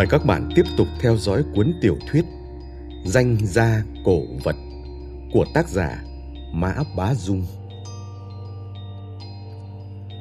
Mời 0.00 0.06
các 0.06 0.24
bạn 0.26 0.48
tiếp 0.54 0.62
tục 0.76 0.88
theo 1.00 1.16
dõi 1.16 1.44
cuốn 1.54 1.72
tiểu 1.80 1.96
thuyết 2.10 2.24
Danh 3.04 3.36
gia 3.42 3.84
cổ 4.04 4.20
vật 4.44 4.56
của 5.32 5.44
tác 5.54 5.68
giả 5.68 6.04
Mã 6.52 6.74
Bá 6.96 7.14
Dung. 7.14 7.46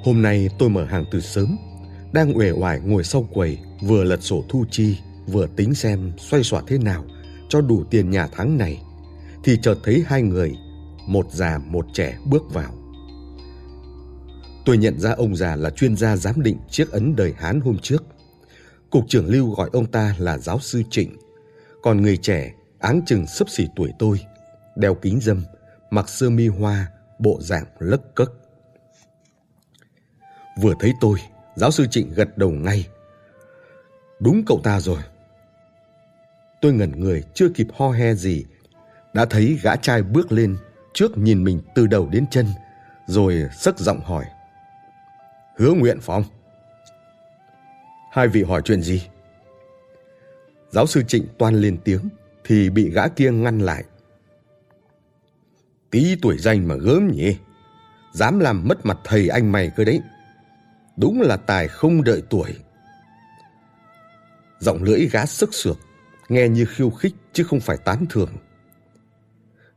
Hôm 0.03 0.21
nay 0.21 0.49
tôi 0.59 0.69
mở 0.69 0.85
hàng 0.85 1.05
từ 1.11 1.21
sớm, 1.21 1.57
đang 2.13 2.37
uể 2.37 2.51
oải 2.51 2.79
ngồi 2.79 3.03
sau 3.03 3.27
quầy, 3.33 3.57
vừa 3.81 4.03
lật 4.03 4.23
sổ 4.23 4.43
thu 4.49 4.65
chi, 4.71 4.97
vừa 5.27 5.47
tính 5.55 5.75
xem 5.75 6.11
xoay 6.17 6.43
xỏa 6.43 6.61
thế 6.67 6.77
nào 6.77 7.03
cho 7.49 7.61
đủ 7.61 7.83
tiền 7.83 8.09
nhà 8.09 8.27
tháng 8.31 8.57
này, 8.57 8.81
thì 9.43 9.57
chợt 9.61 9.75
thấy 9.83 10.03
hai 10.07 10.21
người, 10.21 10.55
một 11.07 11.31
già 11.31 11.57
một 11.57 11.85
trẻ 11.93 12.17
bước 12.25 12.53
vào. 12.53 12.73
Tôi 14.65 14.77
nhận 14.77 14.99
ra 14.99 15.11
ông 15.11 15.35
già 15.35 15.55
là 15.55 15.69
chuyên 15.69 15.95
gia 15.95 16.15
giám 16.15 16.43
định 16.43 16.57
chiếc 16.69 16.91
ấn 16.91 17.15
đời 17.15 17.33
Hán 17.37 17.61
hôm 17.61 17.77
trước– 17.77 18.03
Cục 18.89 19.05
trưởng 19.07 19.27
Lưu 19.27 19.49
gọi 19.49 19.69
ông 19.73 19.91
ta 19.91 20.15
là 20.17 20.37
giáo 20.37 20.59
sư 20.59 20.83
Trịnh, 20.89 21.17
còn 21.81 22.01
người 22.01 22.17
trẻ 22.17 22.53
áng 22.79 23.01
chừng 23.05 23.27
sấp 23.27 23.49
xỉ 23.49 23.67
tuổi 23.75 23.93
tôi, 23.99 24.19
đeo 24.75 24.95
kính 24.95 25.19
dâm, 25.21 25.43
mặc 25.89 26.09
sơ 26.09 26.29
mi 26.29 26.47
hoa, 26.47 26.91
bộ 27.19 27.39
dạng 27.41 27.65
lấc 27.79 28.15
cấc. 28.15 28.31
Vừa 30.61 30.73
thấy 30.79 30.93
tôi, 31.01 31.19
giáo 31.55 31.71
sư 31.71 31.85
Trịnh 31.91 32.13
gật 32.13 32.37
đầu 32.37 32.51
ngay. 32.51 32.87
Đúng 34.19 34.43
cậu 34.45 34.61
ta 34.63 34.79
rồi. 34.79 34.99
Tôi 36.61 36.73
ngẩn 36.73 36.99
người 36.99 37.23
chưa 37.33 37.49
kịp 37.49 37.67
ho 37.73 37.91
he 37.91 38.15
gì, 38.15 38.45
đã 39.13 39.25
thấy 39.25 39.59
gã 39.63 39.75
trai 39.75 40.03
bước 40.03 40.31
lên 40.31 40.57
trước 40.93 41.17
nhìn 41.17 41.43
mình 41.43 41.61
từ 41.75 41.87
đầu 41.87 42.09
đến 42.11 42.25
chân, 42.31 42.45
rồi 43.07 43.43
sức 43.53 43.79
giọng 43.79 44.01
hỏi. 44.01 44.25
Hứa 45.57 45.73
nguyện 45.73 45.97
phong. 46.01 46.23
Hai 48.11 48.27
vị 48.27 48.43
hỏi 48.43 48.61
chuyện 48.65 48.81
gì? 48.81 49.07
Giáo 50.69 50.87
sư 50.87 51.03
Trịnh 51.07 51.27
toan 51.37 51.55
lên 51.55 51.77
tiếng 51.83 52.09
thì 52.43 52.69
bị 52.69 52.89
gã 52.89 53.07
kia 53.07 53.31
ngăn 53.31 53.59
lại. 53.59 53.83
Tí 55.91 56.15
tuổi 56.21 56.37
danh 56.37 56.67
mà 56.67 56.75
gớm 56.75 57.07
nhỉ? 57.07 57.37
Dám 58.13 58.39
làm 58.39 58.67
mất 58.67 58.85
mặt 58.85 58.97
thầy 59.03 59.27
anh 59.27 59.51
mày 59.51 59.71
cơ 59.75 59.83
đấy. 59.83 60.01
Đúng 60.97 61.21
là 61.21 61.37
tài 61.37 61.67
không 61.67 62.03
đợi 62.03 62.23
tuổi. 62.29 62.55
Giọng 64.59 64.83
lưỡi 64.83 65.09
gã 65.11 65.25
sức 65.25 65.53
sược, 65.53 65.77
nghe 66.29 66.47
như 66.47 66.65
khiêu 66.65 66.89
khích 66.89 67.13
chứ 67.33 67.43
không 67.43 67.59
phải 67.59 67.77
tán 67.77 68.05
thưởng. 68.09 68.29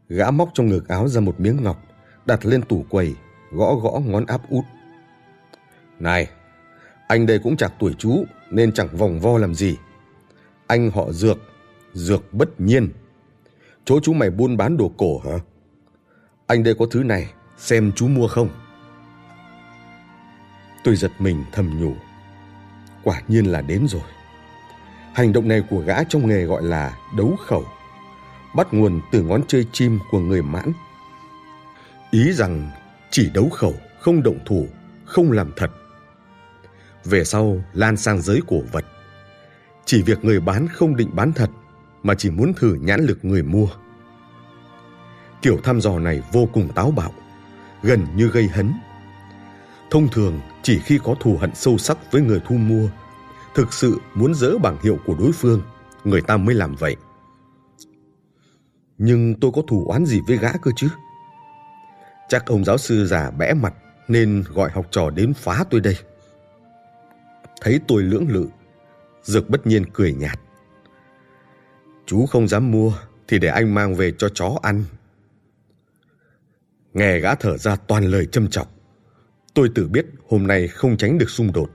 Gã 0.08 0.30
móc 0.30 0.50
trong 0.55 0.69
ngực 0.69 0.88
áo 0.88 1.08
ra 1.08 1.20
một 1.20 1.41
miếng 1.41 1.62
ngọc, 1.62 1.83
đặt 2.27 2.47
lên 2.47 2.62
tủ 2.62 2.84
quầy, 2.91 3.14
gõ 3.50 3.75
gõ 3.75 4.00
ngón 4.06 4.27
áp 4.27 4.50
út. 4.50 4.64
Này, 5.98 6.28
anh 7.13 7.27
đây 7.27 7.39
cũng 7.39 7.57
chạc 7.57 7.73
tuổi 7.79 7.95
chú 7.99 8.25
nên 8.51 8.73
chẳng 8.73 8.97
vòng 8.97 9.21
vo 9.21 9.39
làm 9.39 9.55
gì. 9.55 9.77
Anh 10.67 10.91
họ 10.91 11.13
Dược, 11.13 11.39
Dược 11.93 12.35
bất 12.35 12.61
nhiên. 12.61 12.93
Chỗ 13.85 14.01
chú 14.01 14.13
mày 14.13 14.31
buôn 14.31 14.57
bán 14.57 14.77
đồ 14.77 14.93
cổ 14.97 15.19
hả? 15.19 15.39
Anh 16.47 16.63
đây 16.63 16.75
có 16.79 16.87
thứ 16.91 17.03
này, 17.03 17.33
xem 17.59 17.93
chú 17.97 18.09
mua 18.09 18.29
không? 18.29 18.49
Tôi 20.85 20.97
giật 20.97 21.13
mình 21.19 21.45
thầm 21.53 21.81
nhủ. 21.81 21.93
Quả 23.05 23.23
nhiên 23.29 23.47
là 23.47 23.61
đến 23.61 23.87
rồi. 23.89 24.09
Hành 25.15 25.33
động 25.33 25.49
này 25.49 25.63
của 25.71 25.81
gã 25.81 26.05
trong 26.05 26.29
nghề 26.29 26.45
gọi 26.45 26.63
là 26.63 26.99
đấu 27.17 27.37
khẩu. 27.47 27.65
Bắt 28.57 28.75
nguồn 28.75 29.01
từ 29.13 29.23
ngón 29.23 29.43
chơi 29.49 29.67
chim 29.73 29.99
của 30.11 30.21
người 30.21 30.43
mãn. 30.43 30.73
Ý 32.11 32.33
rằng 32.33 32.71
chỉ 33.11 33.31
đấu 33.34 33.49
khẩu, 33.49 33.75
không 34.01 34.22
động 34.22 34.39
thủ, 34.47 34.67
không 35.05 35.33
làm 35.33 35.53
thật 35.56 35.71
về 37.05 37.25
sau 37.25 37.65
lan 37.73 37.97
sang 37.97 38.23
giới 38.23 38.41
cổ 38.49 38.61
vật. 38.73 38.85
Chỉ 39.85 40.03
việc 40.03 40.25
người 40.25 40.41
bán 40.41 40.69
không 40.69 40.97
định 40.97 41.11
bán 41.13 41.33
thật 41.33 41.51
mà 42.03 42.15
chỉ 42.15 42.31
muốn 42.31 42.53
thử 42.55 42.75
nhãn 42.75 43.01
lực 43.01 43.19
người 43.25 43.43
mua. 43.43 43.69
Kiểu 45.43 45.59
thăm 45.65 45.81
dò 45.81 45.99
này 45.99 46.23
vô 46.33 46.49
cùng 46.53 46.69
táo 46.75 46.91
bạo, 46.91 47.13
gần 47.83 48.07
như 48.17 48.29
gây 48.29 48.49
hấn. 48.49 48.73
Thông 49.91 50.09
thường 50.09 50.41
chỉ 50.63 50.79
khi 50.79 50.99
có 51.05 51.15
thù 51.21 51.37
hận 51.37 51.55
sâu 51.55 51.79
sắc 51.79 52.13
với 52.13 52.23
người 52.23 52.41
thu 52.47 52.57
mua, 52.57 52.89
thực 53.55 53.73
sự 53.73 54.01
muốn 54.15 54.34
dỡ 54.34 54.59
bảng 54.59 54.77
hiệu 54.83 54.99
của 55.07 55.15
đối 55.19 55.33
phương, 55.33 55.63
người 56.05 56.21
ta 56.21 56.37
mới 56.37 56.55
làm 56.55 56.75
vậy. 56.75 56.97
Nhưng 58.99 59.34
tôi 59.41 59.51
có 59.55 59.63
thù 59.69 59.87
oán 59.89 60.07
gì 60.07 60.21
với 60.27 60.37
gã 60.37 60.53
cơ 60.63 60.71
chứ? 60.77 60.89
Chắc 62.29 62.47
ông 62.47 62.65
giáo 62.65 62.79
sư 62.79 63.07
già 63.07 63.31
bẽ 63.31 63.55
mặt 63.55 63.75
nên 64.09 64.45
gọi 64.55 64.71
học 64.71 64.87
trò 64.91 65.11
đến 65.11 65.34
phá 65.34 65.65
tôi 65.71 65.81
đây 65.81 65.97
thấy 67.62 67.81
tôi 67.89 68.03
lưỡng 68.03 68.28
lự, 68.28 68.47
dược 69.23 69.50
bất 69.50 69.67
nhiên 69.67 69.84
cười 69.93 70.12
nhạt. 70.12 70.41
Chú 72.06 72.27
không 72.27 72.49
dám 72.49 72.71
mua 72.71 72.93
thì 73.28 73.39
để 73.39 73.49
anh 73.49 73.75
mang 73.75 73.95
về 73.95 74.12
cho 74.19 74.28
chó 74.28 74.59
ăn. 74.62 74.84
Nghe 76.93 77.19
gã 77.19 77.34
thở 77.34 77.59
ra 77.59 77.77
toàn 77.77 78.05
lời 78.05 78.27
châm 78.27 78.49
chọc, 78.49 78.69
tôi 79.55 79.71
tự 79.75 79.89
biết 79.89 80.06
hôm 80.28 80.47
nay 80.47 80.69
không 80.69 80.97
tránh 80.97 81.19
được 81.19 81.31
xung 81.31 81.53
đột, 81.53 81.71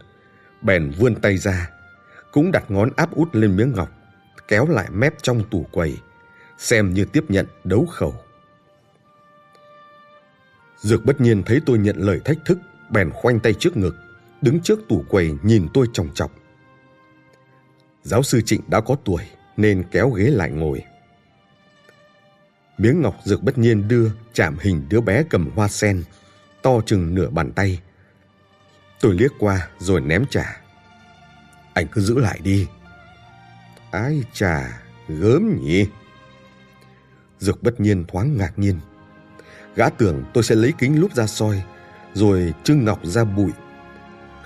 bèn 0.61 0.91
vươn 0.97 1.15
tay 1.15 1.37
ra, 1.37 1.69
cũng 2.31 2.51
đặt 2.51 2.71
ngón 2.71 2.89
áp 2.95 3.15
út 3.15 3.35
lên 3.35 3.55
miếng 3.55 3.73
ngọc, 3.75 3.89
kéo 4.47 4.67
lại 4.67 4.89
mép 4.91 5.13
trong 5.21 5.43
tủ 5.49 5.65
quầy, 5.71 5.97
xem 6.57 6.93
như 6.93 7.05
tiếp 7.05 7.23
nhận 7.29 7.45
đấu 7.63 7.85
khẩu. 7.85 8.15
Dược 10.77 11.05
bất 11.05 11.21
nhiên 11.21 11.43
thấy 11.43 11.61
tôi 11.65 11.77
nhận 11.77 11.97
lời 11.97 12.21
thách 12.25 12.37
thức, 12.45 12.57
bèn 12.89 13.11
khoanh 13.11 13.39
tay 13.39 13.53
trước 13.53 13.77
ngực 13.77 13.95
đứng 14.41 14.59
trước 14.59 14.79
tủ 14.89 15.03
quầy 15.09 15.33
nhìn 15.43 15.67
tôi 15.73 15.87
chòng 15.93 16.09
chọc. 16.13 16.31
Giáo 18.03 18.23
sư 18.23 18.41
Trịnh 18.45 18.61
đã 18.67 18.81
có 18.81 18.95
tuổi 19.05 19.23
nên 19.57 19.83
kéo 19.91 20.09
ghế 20.09 20.23
lại 20.23 20.51
ngồi. 20.51 20.83
Miếng 22.77 23.01
ngọc 23.01 23.15
dược 23.23 23.43
bất 23.43 23.57
nhiên 23.57 23.87
đưa 23.87 24.11
chạm 24.33 24.57
hình 24.61 24.85
đứa 24.89 25.01
bé 25.01 25.23
cầm 25.29 25.49
hoa 25.55 25.67
sen, 25.67 26.03
to 26.61 26.81
chừng 26.85 27.15
nửa 27.15 27.29
bàn 27.29 27.51
tay. 27.51 27.81
Tôi 29.01 29.13
liếc 29.13 29.31
qua 29.39 29.67
rồi 29.79 30.01
ném 30.01 30.25
trả. 30.29 30.61
Anh 31.73 31.87
cứ 31.91 32.01
giữ 32.01 32.19
lại 32.19 32.39
đi. 32.43 32.67
Ái 33.91 34.23
chà, 34.33 34.81
gớm 35.07 35.59
nhỉ? 35.61 35.85
Dược 37.39 37.63
bất 37.63 37.79
nhiên 37.79 38.05
thoáng 38.07 38.37
ngạc 38.37 38.59
nhiên. 38.59 38.79
Gã 39.75 39.89
tưởng 39.89 40.23
tôi 40.33 40.43
sẽ 40.43 40.55
lấy 40.55 40.73
kính 40.77 40.99
lúp 40.99 41.13
ra 41.13 41.27
soi, 41.27 41.63
rồi 42.13 42.53
trưng 42.63 42.85
ngọc 42.85 42.99
ra 43.03 43.23
bụi 43.23 43.51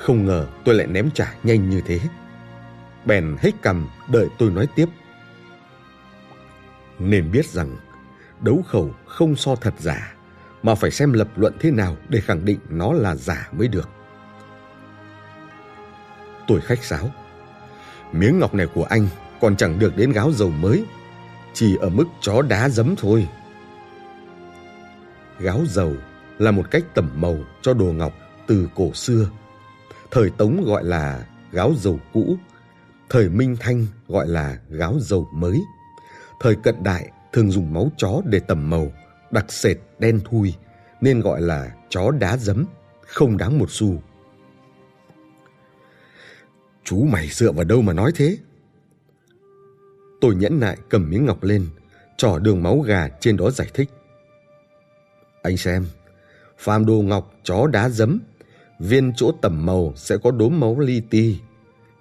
không 0.02 0.26
ngờ 0.26 0.48
tôi 0.66 0.76
lại 0.76 0.88
ném 0.88 1.12
trả 1.12 1.34
nhanh 1.44 1.70
như 1.70 1.82
thế. 1.86 2.00
Bèn 3.06 3.36
hết 3.40 3.52
cầm 3.62 3.88
đợi 4.08 4.28
tôi 4.38 4.52
nói 4.52 4.68
tiếp. 4.76 4.86
Nên 7.00 7.32
biết 7.32 7.46
rằng 7.46 7.78
đấu 8.40 8.64
khẩu 8.68 8.92
không 9.06 9.36
so 9.36 9.56
thật 9.56 9.74
giả, 9.80 10.14
mà 10.64 10.76
phải 10.76 10.92
xem 10.92 11.14
lập 11.14 11.28
luận 11.36 11.54
thế 11.60 11.72
nào 11.72 11.98
để 12.10 12.22
khẳng 12.22 12.46
định 12.46 12.60
nó 12.70 12.94
là 12.94 13.16
giả 13.16 13.50
mới 13.52 13.68
được. 13.68 13.90
Tôi 16.48 16.62
khách 16.62 16.84
sáo. 16.84 17.12
Miếng 18.12 18.40
ngọc 18.40 18.54
này 18.54 18.68
của 18.68 18.84
anh 18.84 19.08
còn 19.42 19.56
chẳng 19.56 19.80
được 19.80 19.98
đến 19.98 20.12
gáo 20.12 20.32
dầu 20.32 20.50
mới, 20.50 20.86
chỉ 21.54 21.78
ở 21.82 21.90
mức 21.90 22.06
chó 22.22 22.42
đá 22.42 22.70
giấm 22.70 22.96
thôi. 22.96 23.28
Gáo 25.40 25.62
dầu 25.68 25.94
là 26.38 26.52
một 26.52 26.72
cách 26.72 26.84
tẩm 26.94 27.12
màu 27.16 27.38
cho 27.62 27.74
đồ 27.74 27.86
ngọc 27.86 28.14
từ 28.48 28.70
cổ 28.76 28.94
xưa 28.94 29.30
Thời 30.12 30.30
Tống 30.30 30.64
gọi 30.64 30.84
là 30.84 31.28
gáo 31.52 31.74
dầu 31.78 32.00
cũ, 32.14 32.38
thời 33.10 33.30
Minh 33.30 33.56
Thanh 33.60 33.86
gọi 34.08 34.28
là 34.28 34.60
gáo 34.70 35.00
dầu 35.00 35.28
mới. 35.34 35.62
Thời 36.40 36.56
cận 36.56 36.84
đại 36.84 37.12
thường 37.34 37.52
dùng 37.52 37.74
máu 37.74 37.92
chó 37.98 38.22
để 38.26 38.40
tẩm 38.40 38.70
màu, 38.70 38.92
đặc 39.32 39.52
sệt 39.52 39.78
đen 40.00 40.20
thui 40.26 40.54
nên 41.02 41.22
gọi 41.22 41.42
là 41.42 41.76
chó 41.90 42.12
đá 42.12 42.38
giấm, 42.38 42.66
không 43.08 43.38
đáng 43.38 43.60
một 43.60 43.72
xu. 43.72 44.02
Chú 46.84 47.04
mày 47.04 47.28
dựa 47.28 47.52
vào 47.52 47.64
đâu 47.64 47.82
mà 47.82 47.94
nói 47.94 48.12
thế? 48.16 48.38
Tôi 50.22 50.36
nhẫn 50.36 50.60
nại 50.60 50.78
cầm 50.90 51.10
miếng 51.10 51.26
ngọc 51.26 51.44
lên, 51.44 51.68
trỏ 52.18 52.40
đường 52.40 52.64
máu 52.64 52.80
gà 52.80 53.10
trên 53.20 53.38
đó 53.38 53.52
giải 53.52 53.68
thích. 53.74 53.90
Anh 55.44 55.58
xem, 55.58 55.86
phàm 56.58 56.86
đồ 56.86 56.94
ngọc 56.94 57.34
chó 57.44 57.68
đá 57.68 57.90
giấm 57.90 58.20
viên 58.82 59.14
chỗ 59.16 59.32
tẩm 59.42 59.66
màu 59.66 59.94
sẽ 59.96 60.18
có 60.18 60.32
đốm 60.32 60.60
máu 60.60 60.80
li 60.80 61.02
ti. 61.10 61.40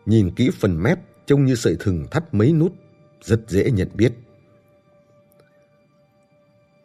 Nhìn 0.07 0.31
kỹ 0.31 0.51
phần 0.59 0.83
mép 0.83 0.99
trông 1.27 1.45
như 1.45 1.55
sợi 1.55 1.77
thừng 1.81 2.07
thắt 2.11 2.35
mấy 2.35 2.53
nút, 2.53 2.75
rất 3.23 3.41
dễ 3.49 3.71
nhận 3.71 3.89
biết. 3.95 4.13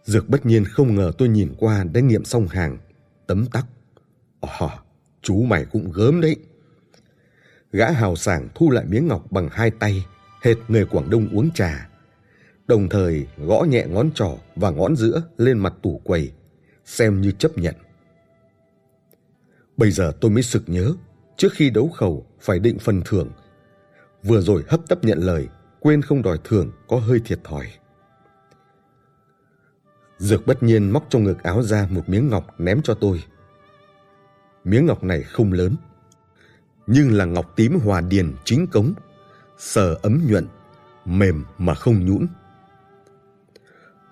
Dược 0.03 0.29
bất 0.29 0.45
nhiên 0.45 0.65
không 0.65 0.95
ngờ 0.95 1.11
tôi 1.17 1.29
nhìn 1.29 1.53
qua 1.57 1.83
đã 1.83 2.01
nghiệm 2.01 2.25
xong 2.25 2.47
hàng, 2.47 2.77
tấm 3.27 3.45
tắc. 3.45 3.65
Ồ, 4.39 4.69
chú 5.21 5.41
mày 5.41 5.65
cũng 5.65 5.91
gớm 5.91 6.21
đấy. 6.21 6.35
Gã 7.71 7.91
hào 7.91 8.15
sảng 8.15 8.47
thu 8.55 8.71
lại 8.71 8.85
miếng 8.87 9.07
ngọc 9.07 9.31
bằng 9.31 9.49
hai 9.51 9.71
tay, 9.71 10.05
hệt 10.41 10.57
người 10.67 10.85
Quảng 10.85 11.09
Đông 11.09 11.29
uống 11.33 11.51
trà. 11.51 11.89
Đồng 12.67 12.89
thời 12.89 13.27
gõ 13.37 13.65
nhẹ 13.69 13.85
ngón 13.89 14.11
trỏ 14.11 14.37
và 14.55 14.69
ngón 14.69 14.95
giữa 14.95 15.23
lên 15.37 15.59
mặt 15.59 15.73
tủ 15.81 16.01
quầy, 16.03 16.31
xem 16.85 17.21
như 17.21 17.31
chấp 17.31 17.57
nhận. 17.57 17.75
Bây 19.77 19.91
giờ 19.91 20.11
tôi 20.21 20.31
mới 20.31 20.43
sực 20.43 20.63
nhớ, 20.67 20.93
trước 21.37 21.53
khi 21.53 21.69
đấu 21.69 21.89
khẩu 21.89 22.25
phải 22.39 22.59
định 22.59 22.79
phần 22.79 23.01
thưởng. 23.05 23.31
vừa 24.23 24.41
rồi 24.41 24.63
hấp 24.67 24.79
tấp 24.87 25.03
nhận 25.03 25.19
lời, 25.19 25.47
quên 25.79 26.01
không 26.01 26.21
đòi 26.21 26.39
thưởng 26.43 26.71
có 26.87 26.97
hơi 26.97 27.21
thiệt 27.25 27.39
thòi. 27.43 27.65
Dược 30.17 30.47
bất 30.47 30.63
nhiên 30.63 30.89
móc 30.89 31.05
trong 31.09 31.23
ngực 31.23 31.43
áo 31.43 31.63
ra 31.63 31.87
một 31.89 32.09
miếng 32.09 32.29
ngọc 32.29 32.59
ném 32.59 32.81
cho 32.81 32.93
tôi. 32.93 33.23
Miếng 34.63 34.85
ngọc 34.85 35.03
này 35.03 35.23
không 35.23 35.53
lớn, 35.53 35.75
nhưng 36.87 37.11
là 37.13 37.25
ngọc 37.25 37.53
tím 37.55 37.79
hòa 37.79 38.01
điền 38.01 38.33
chính 38.43 38.67
cống, 38.67 38.93
sờ 39.57 39.95
ấm 40.01 40.21
nhuận, 40.27 40.47
mềm 41.05 41.45
mà 41.57 41.73
không 41.73 42.05
nhũn. 42.05 42.27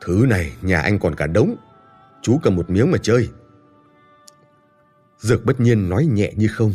Thứ 0.01 0.25
này 0.29 0.53
nhà 0.61 0.79
anh 0.79 0.99
còn 0.99 1.15
cả 1.15 1.27
đống, 1.27 1.55
chú 2.21 2.39
cầm 2.43 2.55
một 2.55 2.69
miếng 2.69 2.91
mà 2.91 2.97
chơi. 3.01 3.29
Dược 5.23 5.45
bất 5.45 5.59
nhiên 5.59 5.89
nói 5.89 6.05
nhẹ 6.05 6.33
như 6.35 6.47
không. 6.47 6.73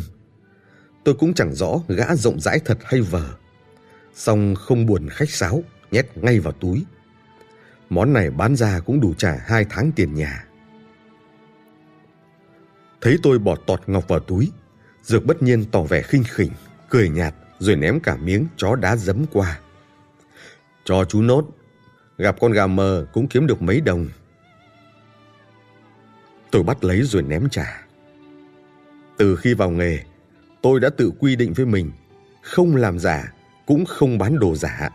Tôi 1.03 1.15
cũng 1.15 1.33
chẳng 1.33 1.53
rõ 1.53 1.79
gã 1.87 2.15
rộng 2.15 2.39
rãi 2.39 2.59
thật 2.65 2.77
hay 2.83 3.01
vờ. 3.01 3.29
Xong 4.13 4.55
không 4.55 4.85
buồn 4.85 5.09
khách 5.09 5.29
sáo, 5.29 5.63
nhét 5.91 6.17
ngay 6.17 6.39
vào 6.39 6.53
túi. 6.53 6.85
Món 7.89 8.13
này 8.13 8.31
bán 8.31 8.55
ra 8.55 8.79
cũng 8.79 8.99
đủ 8.99 9.13
trả 9.17 9.37
hai 9.45 9.65
tháng 9.69 9.91
tiền 9.95 10.13
nhà. 10.13 10.45
Thấy 13.01 13.17
tôi 13.23 13.39
bỏ 13.39 13.55
tọt 13.55 13.81
ngọc 13.87 14.07
vào 14.07 14.19
túi, 14.19 14.51
Dược 15.03 15.25
bất 15.25 15.43
nhiên 15.43 15.65
tỏ 15.65 15.81
vẻ 15.81 16.01
khinh 16.01 16.23
khỉnh, 16.23 16.51
cười 16.89 17.09
nhạt 17.09 17.35
rồi 17.59 17.75
ném 17.75 17.99
cả 17.99 18.17
miếng 18.17 18.47
chó 18.57 18.75
đá 18.75 18.95
dấm 18.95 19.25
qua. 19.33 19.59
Cho 20.85 21.05
chú 21.05 21.21
nốt, 21.21 21.45
gặp 22.17 22.35
con 22.39 22.51
gà 22.51 22.67
mờ 22.67 23.05
cũng 23.13 23.27
kiếm 23.27 23.47
được 23.47 23.61
mấy 23.61 23.81
đồng. 23.81 24.07
Tôi 26.51 26.63
bắt 26.63 26.83
lấy 26.83 27.01
rồi 27.01 27.23
ném 27.23 27.49
trả. 27.49 27.88
Từ 29.19 29.35
khi 29.35 29.53
vào 29.53 29.69
nghề, 29.69 29.99
tôi 30.61 30.79
đã 30.79 30.89
tự 30.97 31.11
quy 31.19 31.35
định 31.35 31.53
với 31.53 31.65
mình, 31.65 31.91
không 32.41 32.75
làm 32.75 32.99
giả, 32.99 33.33
cũng 33.65 33.85
không 33.85 34.17
bán 34.17 34.39
đồ 34.39 34.55
giả. 34.55 34.89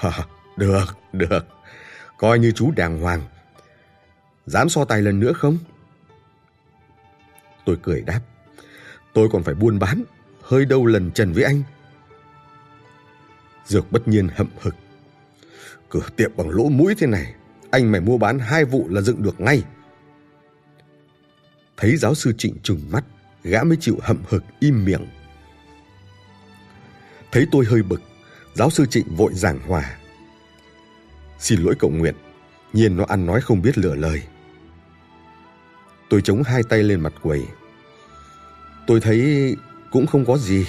À, 0.00 0.26
được, 0.56 0.84
được, 1.12 1.46
coi 2.18 2.38
như 2.38 2.52
chú 2.52 2.70
đàng 2.76 3.00
hoàng. 3.00 3.22
Dám 4.46 4.68
so 4.68 4.84
tài 4.84 5.02
lần 5.02 5.20
nữa 5.20 5.32
không? 5.32 5.58
Tôi 7.64 7.78
cười 7.82 8.02
đáp. 8.02 8.20
Tôi 9.12 9.28
còn 9.32 9.42
phải 9.42 9.54
buôn 9.54 9.78
bán, 9.78 10.02
hơi 10.42 10.64
đâu 10.64 10.86
lần 10.86 11.10
trần 11.10 11.32
với 11.32 11.44
anh. 11.44 11.62
Dược 13.66 13.92
bất 13.92 14.08
nhiên 14.08 14.28
hậm 14.34 14.48
hực. 14.60 14.74
Cửa 15.88 16.08
tiệm 16.16 16.30
bằng 16.36 16.50
lỗ 16.50 16.68
mũi 16.68 16.94
thế 16.98 17.06
này, 17.06 17.34
anh 17.70 17.92
mày 17.92 18.00
mua 18.00 18.18
bán 18.18 18.38
hai 18.38 18.64
vụ 18.64 18.88
là 18.90 19.00
dựng 19.00 19.22
được 19.22 19.40
ngay. 19.40 19.62
Thấy 21.78 21.96
giáo 21.96 22.14
sư 22.14 22.32
Trịnh 22.38 22.54
trừng 22.62 22.80
mắt, 22.90 23.04
gã 23.42 23.64
mới 23.64 23.76
chịu 23.80 23.98
hậm 24.02 24.22
hực 24.28 24.44
im 24.60 24.84
miệng. 24.84 25.06
Thấy 27.32 27.46
tôi 27.52 27.64
hơi 27.64 27.82
bực, 27.82 28.02
giáo 28.54 28.70
sư 28.70 28.86
Trịnh 28.86 29.16
vội 29.16 29.34
giảng 29.34 29.60
hòa. 29.60 29.96
Xin 31.38 31.60
lỗi 31.60 31.74
cậu 31.78 31.90
Nguyện, 31.90 32.14
nhiên 32.72 32.96
nó 32.96 33.04
ăn 33.08 33.26
nói 33.26 33.40
không 33.40 33.62
biết 33.62 33.78
lựa 33.78 33.94
lời. 33.94 34.22
Tôi 36.10 36.20
chống 36.22 36.42
hai 36.42 36.62
tay 36.62 36.82
lên 36.82 37.00
mặt 37.00 37.12
quầy. 37.22 37.44
Tôi 38.86 39.00
thấy 39.00 39.56
cũng 39.92 40.06
không 40.06 40.24
có 40.24 40.38
gì. 40.38 40.66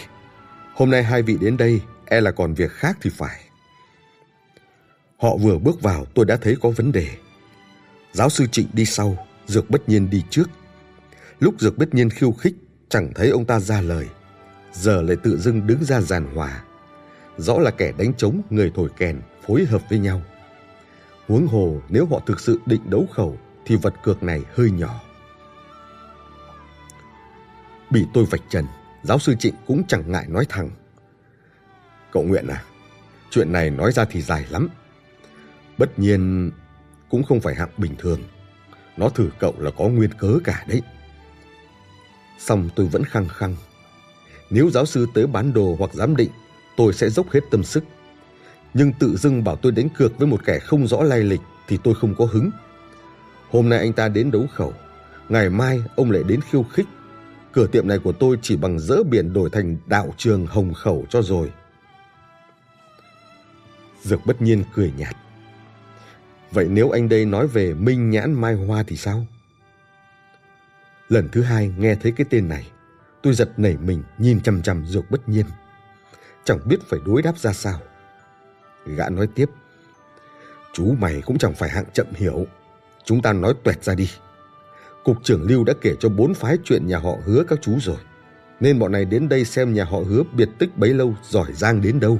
Hôm 0.73 0.89
nay 0.89 1.03
hai 1.03 1.21
vị 1.21 1.37
đến 1.41 1.57
đây, 1.57 1.81
e 2.05 2.21
là 2.21 2.31
còn 2.31 2.53
việc 2.53 2.71
khác 2.71 2.97
thì 3.01 3.09
phải. 3.09 3.39
Họ 5.17 5.37
vừa 5.37 5.57
bước 5.57 5.81
vào 5.81 6.05
tôi 6.05 6.25
đã 6.25 6.37
thấy 6.41 6.55
có 6.61 6.69
vấn 6.69 6.91
đề. 6.91 7.09
Giáo 8.11 8.29
sư 8.29 8.47
Trịnh 8.51 8.67
đi 8.73 8.85
sau, 8.85 9.27
Dược 9.47 9.69
bất 9.69 9.89
nhiên 9.89 10.09
đi 10.09 10.23
trước. 10.29 10.49
Lúc 11.39 11.55
Dược 11.59 11.77
bất 11.77 11.93
nhiên 11.93 12.09
khiêu 12.09 12.31
khích, 12.31 12.55
chẳng 12.89 13.11
thấy 13.15 13.29
ông 13.29 13.45
ta 13.45 13.59
ra 13.59 13.81
lời. 13.81 14.07
Giờ 14.73 15.01
lại 15.01 15.17
tự 15.23 15.37
dưng 15.37 15.67
đứng 15.67 15.83
ra 15.83 16.01
giàn 16.01 16.35
hòa. 16.35 16.63
Rõ 17.37 17.57
là 17.57 17.71
kẻ 17.71 17.91
đánh 17.97 18.13
trống, 18.13 18.41
người 18.49 18.71
thổi 18.75 18.89
kèn, 18.97 19.21
phối 19.47 19.65
hợp 19.65 19.81
với 19.89 19.99
nhau. 19.99 20.21
Huống 21.27 21.47
hồ 21.47 21.81
nếu 21.89 22.05
họ 22.05 22.21
thực 22.25 22.39
sự 22.39 22.59
định 22.65 22.81
đấu 22.89 23.07
khẩu 23.13 23.37
thì 23.65 23.75
vật 23.75 23.93
cược 24.03 24.23
này 24.23 24.43
hơi 24.55 24.71
nhỏ. 24.71 25.01
Bị 27.89 28.05
tôi 28.13 28.25
vạch 28.25 28.41
trần, 28.49 28.65
giáo 29.03 29.19
sư 29.19 29.35
Trịnh 29.39 29.55
cũng 29.67 29.83
chẳng 29.87 30.11
ngại 30.11 30.25
nói 30.27 30.45
thẳng. 30.49 30.69
Cậu 32.11 32.23
Nguyện 32.23 32.47
à, 32.47 32.63
chuyện 33.29 33.51
này 33.51 33.69
nói 33.69 33.91
ra 33.91 34.05
thì 34.05 34.21
dài 34.21 34.45
lắm. 34.49 34.69
Bất 35.77 35.99
nhiên 35.99 36.51
cũng 37.09 37.23
không 37.23 37.39
phải 37.39 37.55
hạng 37.55 37.69
bình 37.77 37.95
thường. 37.97 38.19
Nó 38.97 39.09
thử 39.09 39.29
cậu 39.39 39.53
là 39.57 39.71
có 39.77 39.87
nguyên 39.87 40.13
cớ 40.13 40.37
cả 40.43 40.65
đấy. 40.67 40.81
Xong 42.39 42.69
tôi 42.75 42.85
vẫn 42.85 43.03
khăng 43.03 43.27
khăng. 43.27 43.55
Nếu 44.49 44.69
giáo 44.69 44.85
sư 44.85 45.07
tới 45.13 45.27
bán 45.27 45.53
đồ 45.53 45.75
hoặc 45.79 45.93
giám 45.93 46.15
định, 46.15 46.29
tôi 46.77 46.93
sẽ 46.93 47.09
dốc 47.09 47.31
hết 47.31 47.39
tâm 47.51 47.63
sức. 47.63 47.83
Nhưng 48.73 48.93
tự 48.93 49.17
dưng 49.17 49.43
bảo 49.43 49.55
tôi 49.55 49.71
đánh 49.71 49.89
cược 49.89 50.17
với 50.17 50.27
một 50.27 50.45
kẻ 50.45 50.59
không 50.59 50.87
rõ 50.87 51.03
lai 51.03 51.19
lịch 51.19 51.41
thì 51.67 51.77
tôi 51.83 51.95
không 51.95 52.15
có 52.15 52.25
hứng. 52.25 52.49
Hôm 53.49 53.69
nay 53.69 53.79
anh 53.79 53.93
ta 53.93 54.07
đến 54.07 54.31
đấu 54.31 54.45
khẩu, 54.53 54.73
ngày 55.29 55.49
mai 55.49 55.83
ông 55.95 56.11
lại 56.11 56.23
đến 56.23 56.41
khiêu 56.41 56.63
khích. 56.63 56.85
Cửa 57.51 57.67
tiệm 57.67 57.87
này 57.87 57.99
của 57.99 58.11
tôi 58.11 58.37
chỉ 58.41 58.55
bằng 58.55 58.79
dỡ 58.79 59.03
biển 59.03 59.33
đổi 59.33 59.49
thành 59.49 59.77
đạo 59.85 60.13
trường 60.17 60.45
hồng 60.45 60.73
khẩu 60.73 61.05
cho 61.09 61.21
rồi. 61.21 61.51
Dược 64.03 64.25
bất 64.25 64.41
nhiên 64.41 64.63
cười 64.73 64.93
nhạt. 64.97 65.15
Vậy 66.51 66.67
nếu 66.69 66.89
anh 66.89 67.09
đây 67.09 67.25
nói 67.25 67.47
về 67.47 67.73
Minh 67.73 68.09
Nhãn 68.09 68.33
Mai 68.33 68.53
Hoa 68.53 68.83
thì 68.87 68.97
sao? 68.97 69.25
Lần 71.09 71.29
thứ 71.31 71.41
hai 71.41 71.73
nghe 71.77 71.95
thấy 71.95 72.11
cái 72.11 72.27
tên 72.29 72.47
này, 72.49 72.71
tôi 73.21 73.33
giật 73.33 73.49
nảy 73.57 73.77
mình 73.77 74.03
nhìn 74.17 74.41
chằm 74.41 74.61
chằm 74.61 74.85
Dược 74.85 75.11
bất 75.11 75.29
nhiên. 75.29 75.45
Chẳng 76.43 76.59
biết 76.65 76.79
phải 76.89 76.99
đối 77.05 77.21
đáp 77.21 77.37
ra 77.37 77.53
sao. 77.53 77.79
Gã 78.85 79.09
nói 79.09 79.27
tiếp. 79.35 79.49
Chú 80.73 80.95
mày 80.99 81.21
cũng 81.25 81.37
chẳng 81.37 81.53
phải 81.53 81.69
hạng 81.69 81.85
chậm 81.93 82.07
hiểu. 82.15 82.45
Chúng 83.03 83.21
ta 83.21 83.33
nói 83.33 83.53
tuẹt 83.63 83.83
ra 83.83 83.95
đi. 83.95 84.09
Cục 85.03 85.17
trưởng 85.23 85.43
Lưu 85.43 85.63
đã 85.63 85.73
kể 85.81 85.95
cho 85.99 86.09
bốn 86.09 86.33
phái 86.33 86.57
chuyện 86.63 86.87
nhà 86.87 86.97
họ 86.97 87.15
hứa 87.25 87.43
các 87.47 87.59
chú 87.61 87.79
rồi. 87.81 87.97
Nên 88.59 88.79
bọn 88.79 88.91
này 88.91 89.05
đến 89.05 89.29
đây 89.29 89.45
xem 89.45 89.73
nhà 89.73 89.83
họ 89.83 89.97
hứa 89.97 90.23
biệt 90.33 90.49
tích 90.59 90.77
bấy 90.77 90.93
lâu 90.93 91.15
giỏi 91.23 91.53
giang 91.53 91.81
đến 91.81 91.99
đâu. 91.99 92.19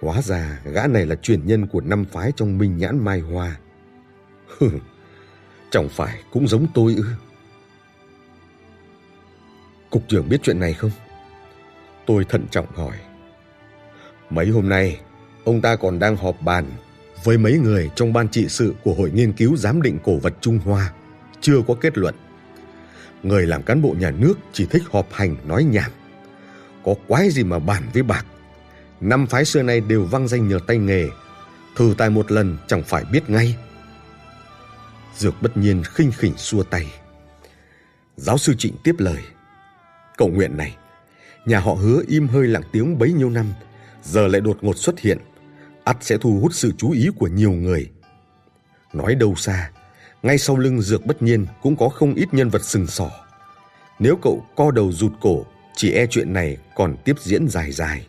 Hóa 0.00 0.22
ra 0.22 0.60
gã 0.64 0.86
này 0.86 1.06
là 1.06 1.14
truyền 1.14 1.46
nhân 1.46 1.66
của 1.66 1.80
năm 1.80 2.04
phái 2.04 2.32
trong 2.36 2.58
Minh 2.58 2.76
Nhãn 2.76 3.04
Mai 3.04 3.20
Hoa. 3.20 3.56
Chẳng 5.76 5.88
phải 5.88 6.22
cũng 6.30 6.48
giống 6.48 6.66
tôi 6.74 6.94
ư. 6.94 7.04
Cục 9.90 10.02
trưởng 10.08 10.28
biết 10.28 10.36
chuyện 10.42 10.60
này 10.60 10.72
không? 10.72 10.90
Tôi 12.06 12.24
thận 12.24 12.46
trọng 12.50 12.66
hỏi. 12.74 12.96
Mấy 14.30 14.48
hôm 14.48 14.68
nay, 14.68 15.00
ông 15.44 15.60
ta 15.60 15.76
còn 15.76 15.98
đang 15.98 16.16
họp 16.16 16.42
bàn 16.42 16.64
với 17.24 17.38
mấy 17.38 17.58
người 17.58 17.90
trong 17.94 18.12
ban 18.12 18.28
trị 18.28 18.48
sự 18.48 18.74
của 18.84 18.94
Hội 18.94 19.10
Nghiên 19.10 19.32
cứu 19.32 19.56
Giám 19.56 19.82
định 19.82 19.98
Cổ 20.04 20.16
vật 20.16 20.34
Trung 20.40 20.58
Hoa, 20.58 20.92
chưa 21.40 21.62
có 21.68 21.74
kết 21.80 21.98
luận. 21.98 22.14
Người 23.22 23.46
làm 23.46 23.62
cán 23.62 23.82
bộ 23.82 23.94
nhà 23.98 24.10
nước 24.10 24.34
chỉ 24.52 24.66
thích 24.70 24.82
họp 24.90 25.12
hành 25.12 25.36
nói 25.44 25.64
nhảm. 25.64 25.90
Có 26.84 26.94
quái 27.08 27.30
gì 27.30 27.44
mà 27.44 27.58
bàn 27.58 27.82
với 27.92 28.02
bạc. 28.02 28.26
Năm 29.00 29.26
phái 29.26 29.44
xưa 29.44 29.62
nay 29.62 29.80
đều 29.80 30.04
văng 30.04 30.28
danh 30.28 30.48
nhờ 30.48 30.58
tay 30.66 30.78
nghề, 30.78 31.08
thử 31.76 31.94
tài 31.98 32.10
một 32.10 32.32
lần 32.32 32.56
chẳng 32.66 32.82
phải 32.82 33.04
biết 33.04 33.30
ngay. 33.30 33.56
Dược 35.16 35.42
bất 35.42 35.56
nhiên 35.56 35.82
khinh 35.84 36.12
khỉnh 36.12 36.36
xua 36.36 36.62
tay. 36.62 36.86
Giáo 38.16 38.38
sư 38.38 38.54
Trịnh 38.58 38.74
tiếp 38.84 38.94
lời. 38.98 39.22
Cầu 40.16 40.28
nguyện 40.28 40.56
này, 40.56 40.76
nhà 41.46 41.60
họ 41.60 41.74
hứa 41.74 42.02
im 42.08 42.28
hơi 42.28 42.46
lặng 42.46 42.62
tiếng 42.72 42.98
bấy 42.98 43.12
nhiêu 43.12 43.30
năm, 43.30 43.46
giờ 44.02 44.26
lại 44.26 44.40
đột 44.40 44.58
ngột 44.60 44.76
xuất 44.76 45.00
hiện, 45.00 45.18
ắt 45.84 45.96
sẽ 46.00 46.18
thu 46.18 46.38
hút 46.42 46.54
sự 46.54 46.72
chú 46.78 46.90
ý 46.90 47.08
của 47.16 47.26
nhiều 47.26 47.52
người. 47.52 47.90
Nói 48.92 49.14
đâu 49.14 49.34
xa, 49.34 49.70
ngay 50.22 50.38
sau 50.38 50.56
lưng 50.56 50.80
dược 50.80 51.06
bất 51.06 51.22
nhiên 51.22 51.46
cũng 51.62 51.76
có 51.76 51.88
không 51.88 52.14
ít 52.14 52.34
nhân 52.34 52.48
vật 52.48 52.64
sừng 52.64 52.86
sỏ. 52.86 53.10
Nếu 53.98 54.16
cậu 54.22 54.46
co 54.56 54.70
đầu 54.70 54.92
rụt 54.92 55.12
cổ, 55.20 55.46
chỉ 55.76 55.92
e 55.92 56.06
chuyện 56.06 56.32
này 56.32 56.56
còn 56.76 56.96
tiếp 57.04 57.16
diễn 57.20 57.48
dài 57.48 57.72
dài. 57.72 58.06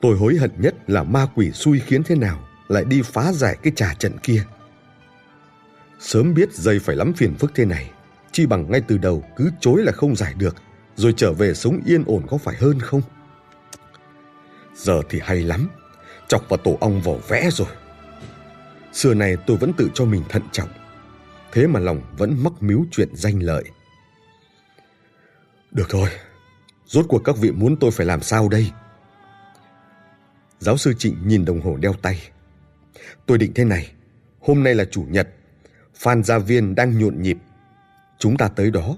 Tôi 0.00 0.16
hối 0.16 0.36
hận 0.36 0.50
nhất 0.58 0.74
là 0.86 1.02
ma 1.02 1.26
quỷ 1.34 1.50
xui 1.52 1.80
khiến 1.80 2.02
thế 2.02 2.14
nào 2.14 2.48
lại 2.68 2.84
đi 2.84 3.02
phá 3.02 3.32
giải 3.32 3.56
cái 3.62 3.72
trà 3.76 3.94
trận 3.94 4.18
kia. 4.22 4.44
Sớm 6.00 6.34
biết 6.34 6.52
dây 6.52 6.78
phải 6.78 6.96
lắm 6.96 7.12
phiền 7.12 7.34
phức 7.34 7.52
thế 7.54 7.64
này, 7.64 7.90
chi 8.32 8.46
bằng 8.46 8.70
ngay 8.70 8.82
từ 8.88 8.98
đầu 8.98 9.24
cứ 9.36 9.50
chối 9.60 9.82
là 9.82 9.92
không 9.92 10.16
giải 10.16 10.34
được, 10.34 10.56
rồi 10.96 11.14
trở 11.16 11.32
về 11.32 11.54
sống 11.54 11.80
yên 11.86 12.04
ổn 12.06 12.26
có 12.30 12.38
phải 12.38 12.56
hơn 12.56 12.80
không? 12.80 13.02
Giờ 14.74 15.02
thì 15.08 15.20
hay 15.22 15.40
lắm, 15.40 15.68
chọc 16.28 16.48
vào 16.48 16.56
tổ 16.56 16.78
ong 16.80 17.00
vỏ 17.00 17.12
vẽ 17.28 17.48
rồi. 17.52 17.68
Xưa 18.92 19.14
này 19.14 19.36
tôi 19.46 19.56
vẫn 19.56 19.72
tự 19.72 19.90
cho 19.94 20.04
mình 20.04 20.22
thận 20.28 20.42
trọng, 20.52 20.68
thế 21.52 21.66
mà 21.66 21.80
lòng 21.80 22.00
vẫn 22.18 22.42
mắc 22.42 22.52
miếu 22.60 22.84
chuyện 22.90 23.08
danh 23.12 23.42
lợi. 23.42 23.64
Được 25.70 25.86
thôi, 25.88 26.08
rốt 26.86 27.06
cuộc 27.08 27.18
các 27.24 27.36
vị 27.36 27.50
muốn 27.50 27.76
tôi 27.76 27.90
phải 27.90 28.06
làm 28.06 28.22
sao 28.22 28.48
đây? 28.48 28.70
Giáo 30.58 30.76
sư 30.76 30.94
Trịnh 30.98 31.16
nhìn 31.24 31.44
đồng 31.44 31.60
hồ 31.60 31.76
đeo 31.76 31.92
tay. 31.92 32.30
Tôi 33.26 33.38
định 33.38 33.52
thế 33.54 33.64
này, 33.64 33.92
hôm 34.40 34.62
nay 34.62 34.74
là 34.74 34.84
chủ 34.84 35.06
nhật, 35.08 35.28
Phan 36.02 36.22
Gia 36.22 36.38
Viên 36.38 36.74
đang 36.74 36.98
nhộn 36.98 37.22
nhịp. 37.22 37.38
Chúng 38.18 38.36
ta 38.36 38.48
tới 38.48 38.70
đó, 38.70 38.96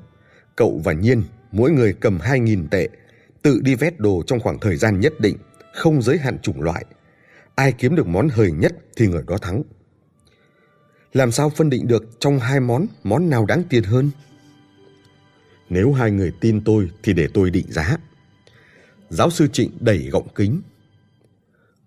cậu 0.57 0.81
và 0.85 0.93
Nhiên 0.93 1.23
mỗi 1.53 1.71
người 1.71 1.95
cầm 2.01 2.19
2.000 2.19 2.69
tệ, 2.69 2.89
tự 3.43 3.61
đi 3.61 3.75
vét 3.75 4.01
đồ 4.01 4.23
trong 4.27 4.41
khoảng 4.41 4.59
thời 4.59 4.77
gian 4.77 5.01
nhất 5.01 5.21
định, 5.21 5.37
không 5.75 6.03
giới 6.03 6.19
hạn 6.19 6.39
chủng 6.39 6.63
loại. 6.63 6.85
Ai 7.55 7.73
kiếm 7.73 7.97
được 7.97 8.07
món 8.07 8.29
hời 8.29 8.53
nhất 8.53 8.73
thì 8.97 9.07
người 9.07 9.23
đó 9.27 9.39
thắng. 9.39 9.63
Làm 11.13 11.33
sao 11.33 11.51
phân 11.51 11.71
định 11.71 11.87
được 11.87 12.21
trong 12.21 12.39
hai 12.39 12.61
món, 12.61 12.87
món 13.05 13.31
nào 13.31 13.47
đáng 13.47 13.63
tiền 13.69 13.85
hơn? 13.85 14.11
Nếu 15.69 15.93
hai 15.93 16.11
người 16.11 16.33
tin 16.41 16.65
tôi 16.65 16.91
thì 17.03 17.13
để 17.13 17.29
tôi 17.35 17.51
định 17.51 17.67
giá. 17.69 17.97
Giáo 19.09 19.31
sư 19.31 19.49
Trịnh 19.53 19.71
đẩy 19.81 19.99
gọng 19.99 20.29
kính. 20.35 20.63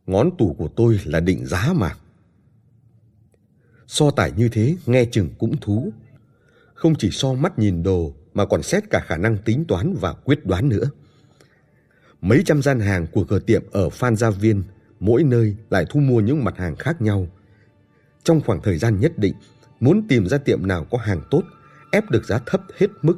Ngón 0.05 0.37
tủ 0.37 0.55
của 0.57 0.67
tôi 0.67 0.99
là 1.05 1.19
định 1.19 1.45
giá 1.45 1.73
mà. 1.75 1.95
So 3.95 4.11
tải 4.11 4.31
như 4.37 4.49
thế 4.49 4.75
nghe 4.85 5.05
chừng 5.05 5.29
cũng 5.37 5.57
thú. 5.57 5.93
Không 6.73 6.95
chỉ 6.95 7.09
so 7.11 7.33
mắt 7.33 7.59
nhìn 7.59 7.83
đồ 7.83 8.13
mà 8.33 8.45
còn 8.45 8.63
xét 8.63 8.83
cả 8.89 9.03
khả 9.05 9.17
năng 9.17 9.37
tính 9.37 9.65
toán 9.67 9.95
và 10.01 10.13
quyết 10.13 10.45
đoán 10.45 10.69
nữa. 10.69 10.89
Mấy 12.21 12.41
trăm 12.45 12.61
gian 12.61 12.79
hàng 12.79 13.07
của 13.07 13.23
cửa 13.23 13.39
tiệm 13.39 13.63
ở 13.71 13.89
Phan 13.89 14.15
Gia 14.15 14.29
Viên, 14.29 14.63
mỗi 14.99 15.23
nơi 15.23 15.55
lại 15.69 15.85
thu 15.89 15.99
mua 15.99 16.19
những 16.19 16.43
mặt 16.43 16.57
hàng 16.57 16.75
khác 16.75 17.01
nhau. 17.01 17.27
Trong 18.23 18.41
khoảng 18.41 18.61
thời 18.61 18.77
gian 18.77 18.99
nhất 18.99 19.17
định, 19.17 19.33
muốn 19.79 20.07
tìm 20.07 20.27
ra 20.27 20.37
tiệm 20.37 20.67
nào 20.67 20.85
có 20.91 20.97
hàng 20.97 21.21
tốt, 21.31 21.43
ép 21.91 22.09
được 22.11 22.25
giá 22.25 22.39
thấp 22.45 22.61
hết 22.77 22.87
mức, 23.01 23.17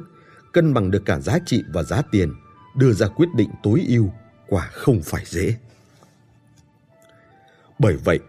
cân 0.52 0.74
bằng 0.74 0.90
được 0.90 1.02
cả 1.04 1.20
giá 1.20 1.38
trị 1.46 1.64
và 1.72 1.82
giá 1.82 2.02
tiền, 2.02 2.32
đưa 2.76 2.92
ra 2.92 3.08
quyết 3.08 3.28
định 3.36 3.50
tối 3.62 3.84
ưu, 3.88 4.10
quả 4.48 4.68
không 4.72 5.00
phải 5.02 5.24
dễ. 5.26 5.56
Bởi 7.78 7.96
vậy, 7.96 8.20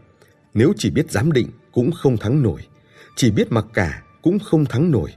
nếu 0.54 0.74
chỉ 0.78 0.90
biết 0.90 1.12
giám 1.12 1.32
định 1.32 1.48
cũng 1.72 1.92
không 1.92 2.18
thắng 2.18 2.44
nổi, 2.44 2.68
chỉ 3.16 3.32
biết 3.32 3.52
mặc 3.52 3.66
cả 3.74 4.04
cũng 4.22 4.40
không 4.40 4.66
thắng 4.66 4.92
nổi, 4.92 5.14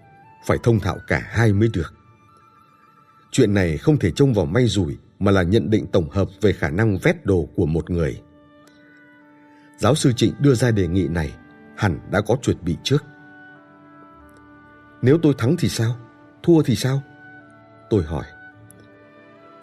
phải 0.47 0.59
thông 0.63 0.81
thạo 0.81 0.99
cả 1.07 1.23
hai 1.31 1.53
mới 1.53 1.69
được. 1.73 1.95
Chuyện 3.31 3.55
này 3.55 3.79
không 3.79 3.99
thể 3.99 4.11
trông 4.11 4.35
vào 4.35 4.47
may 4.47 4.67
rủi 4.67 4.99
mà 5.19 5.31
là 5.31 5.43
nhận 5.43 5.71
định 5.71 5.87
tổng 5.93 6.11
hợp 6.11 6.29
về 6.41 6.53
khả 6.53 6.71
năng 6.71 6.99
vét 6.99 7.27
đồ 7.27 7.49
của 7.57 7.67
một 7.67 7.91
người. 7.91 8.23
Giáo 9.79 9.95
sư 9.95 10.13
Trịnh 10.17 10.35
đưa 10.41 10.55
ra 10.55 10.71
đề 10.71 10.89
nghị 10.89 11.09
này 11.09 11.33
hẳn 11.77 12.01
đã 12.11 12.21
có 12.21 12.37
chuẩn 12.43 12.57
bị 12.65 12.77
trước. 12.83 13.05
Nếu 15.03 15.19
tôi 15.23 15.35
thắng 15.39 15.57
thì 15.59 15.69
sao? 15.69 15.97
Thua 16.43 16.63
thì 16.63 16.77
sao? 16.77 17.03
Tôi 17.91 18.03
hỏi. 18.03 18.25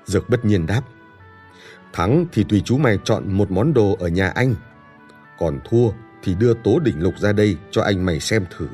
Dược 0.05 0.29
bất 0.29 0.45
nhiên 0.45 0.65
đáp. 0.65 0.81
Thắng 1.93 2.25
thì 2.31 2.45
tùy 2.49 2.61
chú 2.65 2.77
mày 2.77 2.97
chọn 3.03 3.33
một 3.33 3.51
món 3.51 3.73
đồ 3.73 3.97
ở 3.99 4.07
nhà 4.07 4.29
anh. 4.29 4.55
Còn 5.39 5.59
thua 5.69 5.89
thì 6.23 6.35
đưa 6.35 6.53
tố 6.53 6.79
đỉnh 6.79 7.01
lục 7.01 7.13
ra 7.19 7.33
đây 7.33 7.57
cho 7.71 7.81
anh 7.81 8.05
mày 8.05 8.19
xem 8.19 8.45
thử. 8.57 8.67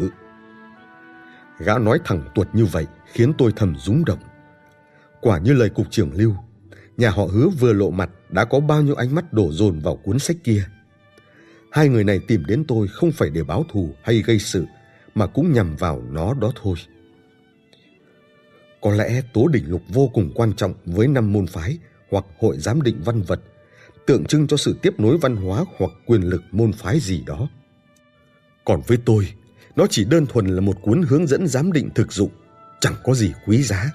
Gã 1.60 1.78
nói 1.78 2.00
thẳng 2.06 2.24
tuột 2.36 2.48
như 2.54 2.66
vậy 2.66 2.86
khiến 3.06 3.34
tôi 3.38 3.54
thầm 3.56 3.76
rúng 3.78 4.06
động. 4.06 4.20
Quả 5.22 5.40
như 5.40 5.54
lời 5.54 5.70
cục 5.70 5.92
trưởng 5.92 6.12
lưu, 6.14 6.36
nhà 6.98 7.10
họ 7.10 7.26
hứa 7.26 7.50
vừa 7.50 7.74
lộ 7.74 7.90
mặt 7.90 8.10
đã 8.30 8.46
có 8.46 8.60
bao 8.60 8.82
nhiêu 8.82 8.96
ánh 8.96 9.16
mắt 9.16 9.34
đổ 9.34 9.52
dồn 9.52 9.80
vào 9.80 9.96
cuốn 9.96 10.20
sách 10.20 10.38
kia. 10.44 10.64
Hai 11.72 11.90
người 11.90 12.04
này 12.04 12.20
tìm 12.28 12.46
đến 12.46 12.66
tôi 12.68 12.88
không 12.88 13.12
phải 13.12 13.30
để 13.30 13.44
báo 13.44 13.66
thù 13.72 13.90
hay 14.04 14.22
gây 14.22 14.40
sự, 14.40 14.66
mà 15.16 15.28
cũng 15.28 15.54
nhằm 15.54 15.76
vào 15.76 16.04
nó 16.12 16.34
đó 16.34 16.52
thôi. 16.62 16.76
Có 18.82 18.92
lẽ 18.92 19.22
tố 19.34 19.48
đỉnh 19.48 19.70
lục 19.70 19.82
vô 19.88 20.10
cùng 20.14 20.32
quan 20.36 20.54
trọng 20.54 20.74
với 20.86 21.08
năm 21.08 21.34
môn 21.34 21.48
phái 21.48 21.78
hoặc 22.10 22.26
hội 22.40 22.58
giám 22.58 22.82
định 22.82 23.02
văn 23.06 23.22
vật, 23.22 23.42
tượng 24.08 24.26
trưng 24.26 24.48
cho 24.48 24.58
sự 24.58 24.76
tiếp 24.82 25.00
nối 25.00 25.18
văn 25.18 25.36
hóa 25.36 25.66
hoặc 25.78 25.92
quyền 26.06 26.22
lực 26.22 26.44
môn 26.52 26.72
phái 26.74 27.00
gì 27.00 27.24
đó. 27.26 27.48
Còn 28.66 28.82
với 28.88 28.98
tôi, 29.06 29.34
nó 29.76 29.88
chỉ 29.90 30.06
đơn 30.06 30.26
thuần 30.26 30.48
là 30.48 30.62
một 30.62 30.82
cuốn 30.82 31.02
hướng 31.08 31.28
dẫn 31.28 31.48
giám 31.48 31.72
định 31.72 31.90
thực 31.96 32.14
dụng, 32.14 32.32
chẳng 32.80 32.96
có 33.04 33.14
gì 33.14 33.34
quý 33.48 33.64
giá. 33.64 33.92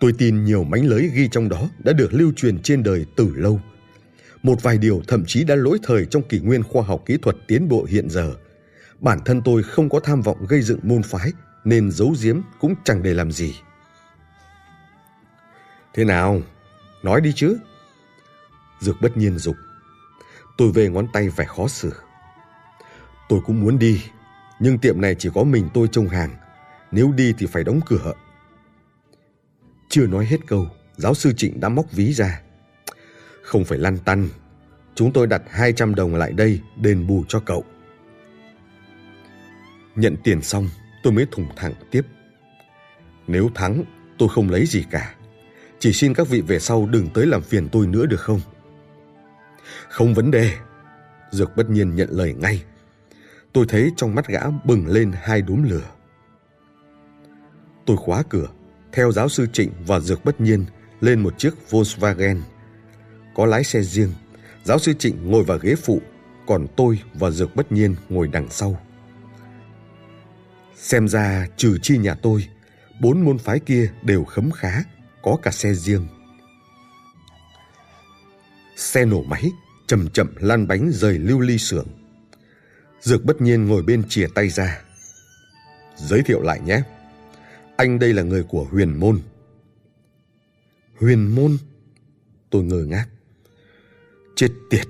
Tôi 0.00 0.12
tin 0.18 0.44
nhiều 0.44 0.64
mánh 0.64 0.86
lới 0.86 1.10
ghi 1.14 1.28
trong 1.28 1.48
đó 1.48 1.68
đã 1.78 1.92
được 1.92 2.14
lưu 2.14 2.32
truyền 2.36 2.62
trên 2.62 2.82
đời 2.82 3.06
từ 3.16 3.32
lâu. 3.34 3.60
Một 4.42 4.62
vài 4.62 4.78
điều 4.78 5.02
thậm 5.08 5.24
chí 5.26 5.44
đã 5.44 5.54
lỗi 5.54 5.78
thời 5.82 6.06
trong 6.06 6.22
kỷ 6.22 6.40
nguyên 6.40 6.62
khoa 6.62 6.82
học 6.82 7.02
kỹ 7.06 7.16
thuật 7.22 7.36
tiến 7.46 7.68
bộ 7.68 7.86
hiện 7.88 8.10
giờ. 8.10 8.34
Bản 9.00 9.18
thân 9.24 9.42
tôi 9.44 9.62
không 9.62 9.88
có 9.88 10.00
tham 10.00 10.22
vọng 10.22 10.46
gây 10.48 10.62
dựng 10.62 10.80
môn 10.82 11.02
phái 11.02 11.32
nên 11.64 11.90
giấu 11.90 12.14
giếm 12.22 12.40
cũng 12.60 12.74
chẳng 12.84 13.02
để 13.02 13.14
làm 13.14 13.32
gì. 13.32 13.54
Thế 15.94 16.04
nào? 16.04 16.42
Nói 17.02 17.20
đi 17.20 17.32
chứ. 17.36 17.58
Dược 18.80 19.00
bất 19.00 19.16
nhiên 19.16 19.38
dục. 19.38 19.56
Tôi 20.56 20.72
về 20.72 20.88
ngón 20.88 21.06
tay 21.12 21.30
phải 21.30 21.46
khó 21.46 21.68
xử. 21.68 21.92
Tôi 23.28 23.40
cũng 23.46 23.60
muốn 23.60 23.78
đi, 23.78 24.02
nhưng 24.60 24.78
tiệm 24.78 25.00
này 25.00 25.14
chỉ 25.14 25.30
có 25.34 25.44
mình 25.44 25.68
tôi 25.74 25.88
trông 25.92 26.08
hàng. 26.08 26.30
Nếu 26.90 27.12
đi 27.12 27.34
thì 27.38 27.46
phải 27.46 27.64
đóng 27.64 27.80
cửa. 27.86 28.12
Chưa 29.88 30.06
nói 30.06 30.26
hết 30.26 30.38
câu, 30.46 30.68
giáo 30.96 31.14
sư 31.14 31.32
Trịnh 31.36 31.60
đã 31.60 31.68
móc 31.68 31.92
ví 31.92 32.12
ra. 32.12 32.40
Không 33.42 33.64
phải 33.64 33.78
lăn 33.78 33.98
tăn, 33.98 34.28
chúng 34.94 35.12
tôi 35.12 35.26
đặt 35.26 35.42
200 35.50 35.94
đồng 35.94 36.14
lại 36.14 36.32
đây 36.32 36.60
đền 36.76 37.06
bù 37.06 37.24
cho 37.28 37.40
cậu. 37.40 37.64
Nhận 39.96 40.16
tiền 40.24 40.42
xong, 40.42 40.68
tôi 41.02 41.12
mới 41.12 41.26
thủng 41.30 41.48
thẳng 41.56 41.74
tiếp. 41.90 42.02
Nếu 43.26 43.50
thắng, 43.54 43.84
tôi 44.18 44.28
không 44.28 44.50
lấy 44.50 44.66
gì 44.66 44.84
cả. 44.90 45.14
Chỉ 45.78 45.92
xin 45.92 46.14
các 46.14 46.28
vị 46.28 46.40
về 46.40 46.58
sau 46.58 46.86
đừng 46.86 47.08
tới 47.14 47.26
làm 47.26 47.42
phiền 47.42 47.68
tôi 47.68 47.86
nữa 47.86 48.06
được 48.06 48.20
không? 48.20 48.40
Không 49.88 50.14
vấn 50.14 50.30
đề. 50.30 50.54
Dược 51.30 51.56
bất 51.56 51.70
nhiên 51.70 51.94
nhận 51.94 52.08
lời 52.10 52.34
ngay. 52.34 52.64
Tôi 53.52 53.66
thấy 53.68 53.90
trong 53.96 54.14
mắt 54.14 54.26
gã 54.26 54.40
bừng 54.64 54.86
lên 54.86 55.12
hai 55.14 55.42
đốm 55.42 55.62
lửa. 55.62 55.90
Tôi 57.86 57.96
khóa 57.96 58.22
cửa, 58.28 58.48
theo 58.92 59.12
giáo 59.12 59.28
sư 59.28 59.46
Trịnh 59.52 59.70
và 59.86 60.00
Dược 60.00 60.24
bất 60.24 60.40
nhiên 60.40 60.64
lên 61.00 61.20
một 61.20 61.38
chiếc 61.38 61.54
Volkswagen. 61.70 62.40
Có 63.34 63.46
lái 63.46 63.64
xe 63.64 63.82
riêng, 63.82 64.12
giáo 64.64 64.78
sư 64.78 64.92
Trịnh 64.92 65.30
ngồi 65.30 65.44
vào 65.44 65.58
ghế 65.58 65.74
phụ, 65.74 66.00
còn 66.46 66.66
tôi 66.76 67.02
và 67.14 67.30
Dược 67.30 67.56
bất 67.56 67.72
nhiên 67.72 67.94
ngồi 68.08 68.28
đằng 68.28 68.48
sau. 68.50 68.80
Xem 70.76 71.08
ra 71.08 71.46
trừ 71.56 71.78
chi 71.82 71.98
nhà 71.98 72.14
tôi, 72.14 72.48
bốn 73.00 73.24
môn 73.24 73.38
phái 73.38 73.60
kia 73.60 73.90
đều 74.02 74.24
khấm 74.24 74.50
khá, 74.50 74.82
có 75.22 75.36
cả 75.42 75.50
xe 75.50 75.74
riêng. 75.74 76.06
Xe 78.80 79.04
nổ 79.04 79.22
máy, 79.22 79.52
chậm 79.86 80.08
chậm 80.08 80.34
lăn 80.36 80.68
bánh 80.68 80.90
rời 80.92 81.18
lưu 81.18 81.40
ly 81.40 81.58
xưởng. 81.58 81.86
Dược 83.00 83.24
bất 83.24 83.40
nhiên 83.40 83.66
ngồi 83.66 83.82
bên 83.82 84.02
chìa 84.08 84.26
tay 84.34 84.48
ra. 84.48 84.82
Giới 85.96 86.22
thiệu 86.22 86.42
lại 86.42 86.60
nhé. 86.60 86.82
Anh 87.76 87.98
đây 87.98 88.12
là 88.12 88.22
người 88.22 88.42
của 88.42 88.64
huyền 88.70 89.00
môn. 89.00 89.20
Huyền 91.00 91.34
môn? 91.34 91.56
Tôi 92.50 92.62
ngờ 92.62 92.84
ngác. 92.88 93.06
Chết 94.36 94.48
tiệt, 94.70 94.86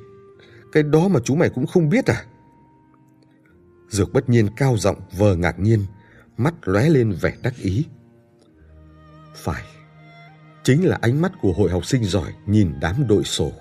cái 0.73 0.82
đó 0.82 1.09
mà 1.09 1.20
chú 1.25 1.35
mày 1.35 1.50
cũng 1.50 1.66
không 1.66 1.88
biết 1.88 2.06
à? 2.06 2.25
Dược 3.88 4.12
bất 4.12 4.28
nhiên 4.28 4.49
cao 4.56 4.76
giọng 4.76 5.00
vờ 5.18 5.37
ngạc 5.37 5.59
nhiên, 5.59 5.87
mắt 6.37 6.54
lóe 6.62 6.88
lên 6.88 7.12
vẻ 7.12 7.37
đắc 7.42 7.54
ý. 7.56 7.85
Phải, 9.35 9.64
chính 10.62 10.85
là 10.85 10.99
ánh 11.02 11.23
mắt 11.23 11.32
của 11.40 11.52
hội 11.52 11.70
học 11.70 11.87
sinh 11.87 12.04
giỏi 12.04 12.32
nhìn 12.47 12.73
đám 12.80 13.06
đội 13.09 13.25
sổ. 13.25 13.52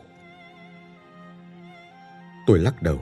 Tôi 2.50 2.60
lắc 2.60 2.84
đầu. 2.84 3.00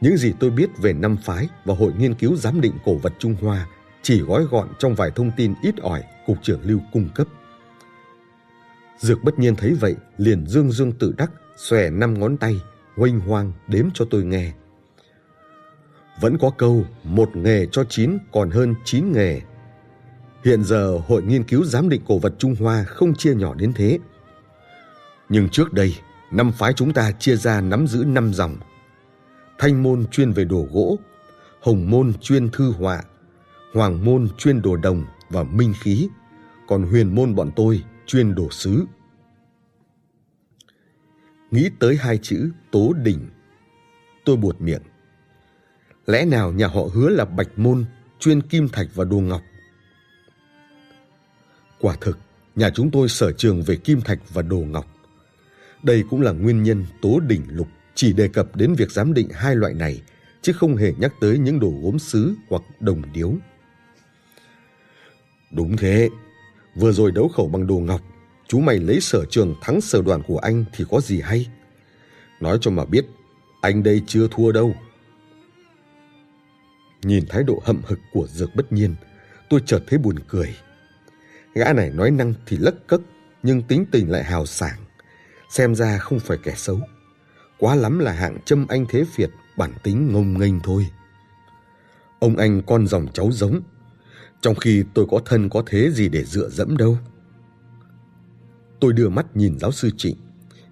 Những 0.00 0.16
gì 0.16 0.32
tôi 0.40 0.50
biết 0.50 0.70
về 0.78 0.92
năm 0.92 1.16
phái 1.16 1.48
và 1.64 1.74
hội 1.74 1.92
nghiên 1.98 2.14
cứu 2.14 2.36
giám 2.36 2.60
định 2.60 2.72
cổ 2.84 2.94
vật 2.94 3.12
Trung 3.18 3.36
Hoa 3.40 3.66
chỉ 4.02 4.20
gói 4.20 4.44
gọn 4.44 4.68
trong 4.78 4.94
vài 4.94 5.10
thông 5.10 5.30
tin 5.36 5.54
ít 5.62 5.74
ỏi 5.76 6.02
cục 6.26 6.36
trưởng 6.42 6.60
lưu 6.62 6.80
cung 6.92 7.08
cấp. 7.14 7.26
Dược 8.98 9.24
bất 9.24 9.38
nhiên 9.38 9.56
thấy 9.56 9.74
vậy, 9.74 9.96
liền 10.18 10.46
dương 10.46 10.72
dương 10.72 10.92
tự 10.92 11.14
đắc, 11.16 11.30
xòe 11.56 11.90
năm 11.90 12.20
ngón 12.20 12.36
tay, 12.36 12.60
huênh 12.96 13.20
hoang 13.20 13.52
đếm 13.68 13.88
cho 13.94 14.04
tôi 14.10 14.24
nghe. 14.24 14.52
Vẫn 16.20 16.38
có 16.38 16.50
câu, 16.58 16.84
một 17.04 17.36
nghề 17.36 17.66
cho 17.72 17.84
chín 17.84 18.18
còn 18.32 18.50
hơn 18.50 18.74
chín 18.84 19.12
nghề. 19.12 19.40
Hiện 20.44 20.64
giờ 20.64 20.98
Hội 21.06 21.22
Nghiên 21.22 21.44
cứu 21.44 21.64
Giám 21.64 21.88
định 21.88 22.02
Cổ 22.06 22.18
vật 22.18 22.32
Trung 22.38 22.54
Hoa 22.60 22.84
không 22.84 23.14
chia 23.14 23.34
nhỏ 23.34 23.54
đến 23.54 23.72
thế. 23.72 23.98
Nhưng 25.28 25.48
trước 25.48 25.72
đây, 25.72 25.94
năm 26.30 26.52
phái 26.52 26.72
chúng 26.72 26.92
ta 26.92 27.12
chia 27.12 27.36
ra 27.36 27.60
nắm 27.60 27.86
giữ 27.86 28.04
năm 28.06 28.34
dòng. 28.34 28.56
Thanh 29.58 29.82
môn 29.82 30.06
chuyên 30.06 30.32
về 30.32 30.44
đồ 30.44 30.68
gỗ, 30.72 30.98
hồng 31.60 31.90
môn 31.90 32.12
chuyên 32.20 32.50
thư 32.50 32.72
họa, 32.72 33.02
hoàng 33.74 34.04
môn 34.04 34.28
chuyên 34.38 34.62
đồ 34.62 34.76
đồng 34.76 35.04
và 35.30 35.42
minh 35.42 35.74
khí, 35.80 36.08
còn 36.68 36.82
huyền 36.82 37.14
môn 37.14 37.34
bọn 37.34 37.50
tôi 37.56 37.84
chuyên 38.06 38.34
đồ 38.34 38.50
sứ. 38.50 38.84
Nghĩ 41.50 41.70
tới 41.78 41.96
hai 41.96 42.18
chữ 42.18 42.50
tố 42.70 42.92
đỉnh, 42.92 43.30
tôi 44.24 44.36
buột 44.36 44.60
miệng. 44.60 44.82
Lẽ 46.06 46.24
nào 46.24 46.52
nhà 46.52 46.66
họ 46.66 46.82
hứa 46.94 47.08
là 47.08 47.24
bạch 47.24 47.58
môn, 47.58 47.84
chuyên 48.18 48.42
kim 48.42 48.68
thạch 48.68 48.86
và 48.94 49.04
đồ 49.04 49.16
ngọc? 49.20 49.42
Quả 51.80 51.96
thực, 52.00 52.18
nhà 52.56 52.70
chúng 52.70 52.90
tôi 52.90 53.08
sở 53.08 53.32
trường 53.32 53.62
về 53.62 53.76
kim 53.76 54.00
thạch 54.00 54.18
và 54.28 54.42
đồ 54.42 54.58
ngọc. 54.58 54.89
Đây 55.82 56.04
cũng 56.10 56.20
là 56.20 56.32
nguyên 56.32 56.62
nhân 56.62 56.86
Tố 57.02 57.20
Đỉnh 57.20 57.42
Lục 57.48 57.68
chỉ 57.94 58.12
đề 58.12 58.28
cập 58.28 58.56
đến 58.56 58.74
việc 58.74 58.90
giám 58.90 59.14
định 59.14 59.28
hai 59.32 59.56
loại 59.56 59.74
này, 59.74 60.02
chứ 60.42 60.52
không 60.52 60.76
hề 60.76 60.92
nhắc 60.98 61.12
tới 61.20 61.38
những 61.38 61.60
đồ 61.60 61.72
gốm 61.82 61.98
sứ 61.98 62.34
hoặc 62.48 62.62
đồng 62.80 63.02
điếu. 63.12 63.32
Đúng 65.52 65.76
thế, 65.76 66.10
Vừa 66.74 66.92
rồi 66.92 67.12
đấu 67.12 67.28
khẩu 67.28 67.48
bằng 67.48 67.66
đồ 67.66 67.74
ngọc, 67.74 68.00
chú 68.48 68.60
mày 68.60 68.78
lấy 68.78 69.00
sở 69.00 69.24
trường 69.30 69.54
thắng 69.62 69.80
sở 69.80 70.02
đoàn 70.02 70.22
của 70.26 70.38
anh 70.38 70.64
thì 70.72 70.84
có 70.90 71.00
gì 71.00 71.20
hay? 71.20 71.46
Nói 72.40 72.58
cho 72.60 72.70
mà 72.70 72.84
biết, 72.84 73.06
anh 73.60 73.82
đây 73.82 74.02
chưa 74.06 74.28
thua 74.30 74.52
đâu. 74.52 74.74
Nhìn 77.02 77.24
thái 77.28 77.42
độ 77.42 77.62
hậm 77.64 77.82
hực 77.86 77.98
của 78.12 78.26
Dược 78.26 78.54
bất 78.54 78.72
nhiên, 78.72 78.94
tôi 79.50 79.60
chợt 79.66 79.80
thấy 79.86 79.98
buồn 79.98 80.16
cười. 80.28 80.56
Gã 81.54 81.72
này 81.72 81.90
nói 81.90 82.10
năng 82.10 82.34
thì 82.46 82.56
lất 82.56 82.74
cất, 82.86 83.00
nhưng 83.42 83.62
tính 83.62 83.84
tình 83.90 84.10
lại 84.10 84.24
hào 84.24 84.46
sảng. 84.46 84.78
Xem 85.50 85.74
ra 85.74 85.98
không 85.98 86.20
phải 86.20 86.38
kẻ 86.42 86.54
xấu. 86.56 86.80
Quá 87.58 87.74
lắm 87.74 87.98
là 87.98 88.12
hạng 88.12 88.38
châm 88.44 88.66
anh 88.66 88.86
thế 88.88 89.04
Việt, 89.16 89.30
bản 89.56 89.72
tính 89.82 90.12
ngông 90.12 90.38
nghênh 90.38 90.60
thôi. 90.60 90.86
Ông 92.18 92.36
anh 92.36 92.62
con 92.66 92.86
dòng 92.86 93.06
cháu 93.12 93.30
giống, 93.32 93.60
trong 94.40 94.54
khi 94.54 94.84
tôi 94.94 95.06
có 95.10 95.20
thân 95.24 95.48
có 95.48 95.62
thế 95.66 95.90
gì 95.90 96.08
để 96.08 96.24
dựa 96.24 96.48
dẫm 96.48 96.76
đâu. 96.76 96.98
Tôi 98.80 98.92
đưa 98.92 99.08
mắt 99.08 99.36
nhìn 99.36 99.58
giáo 99.58 99.72
sư 99.72 99.90
Trịnh, 99.96 100.16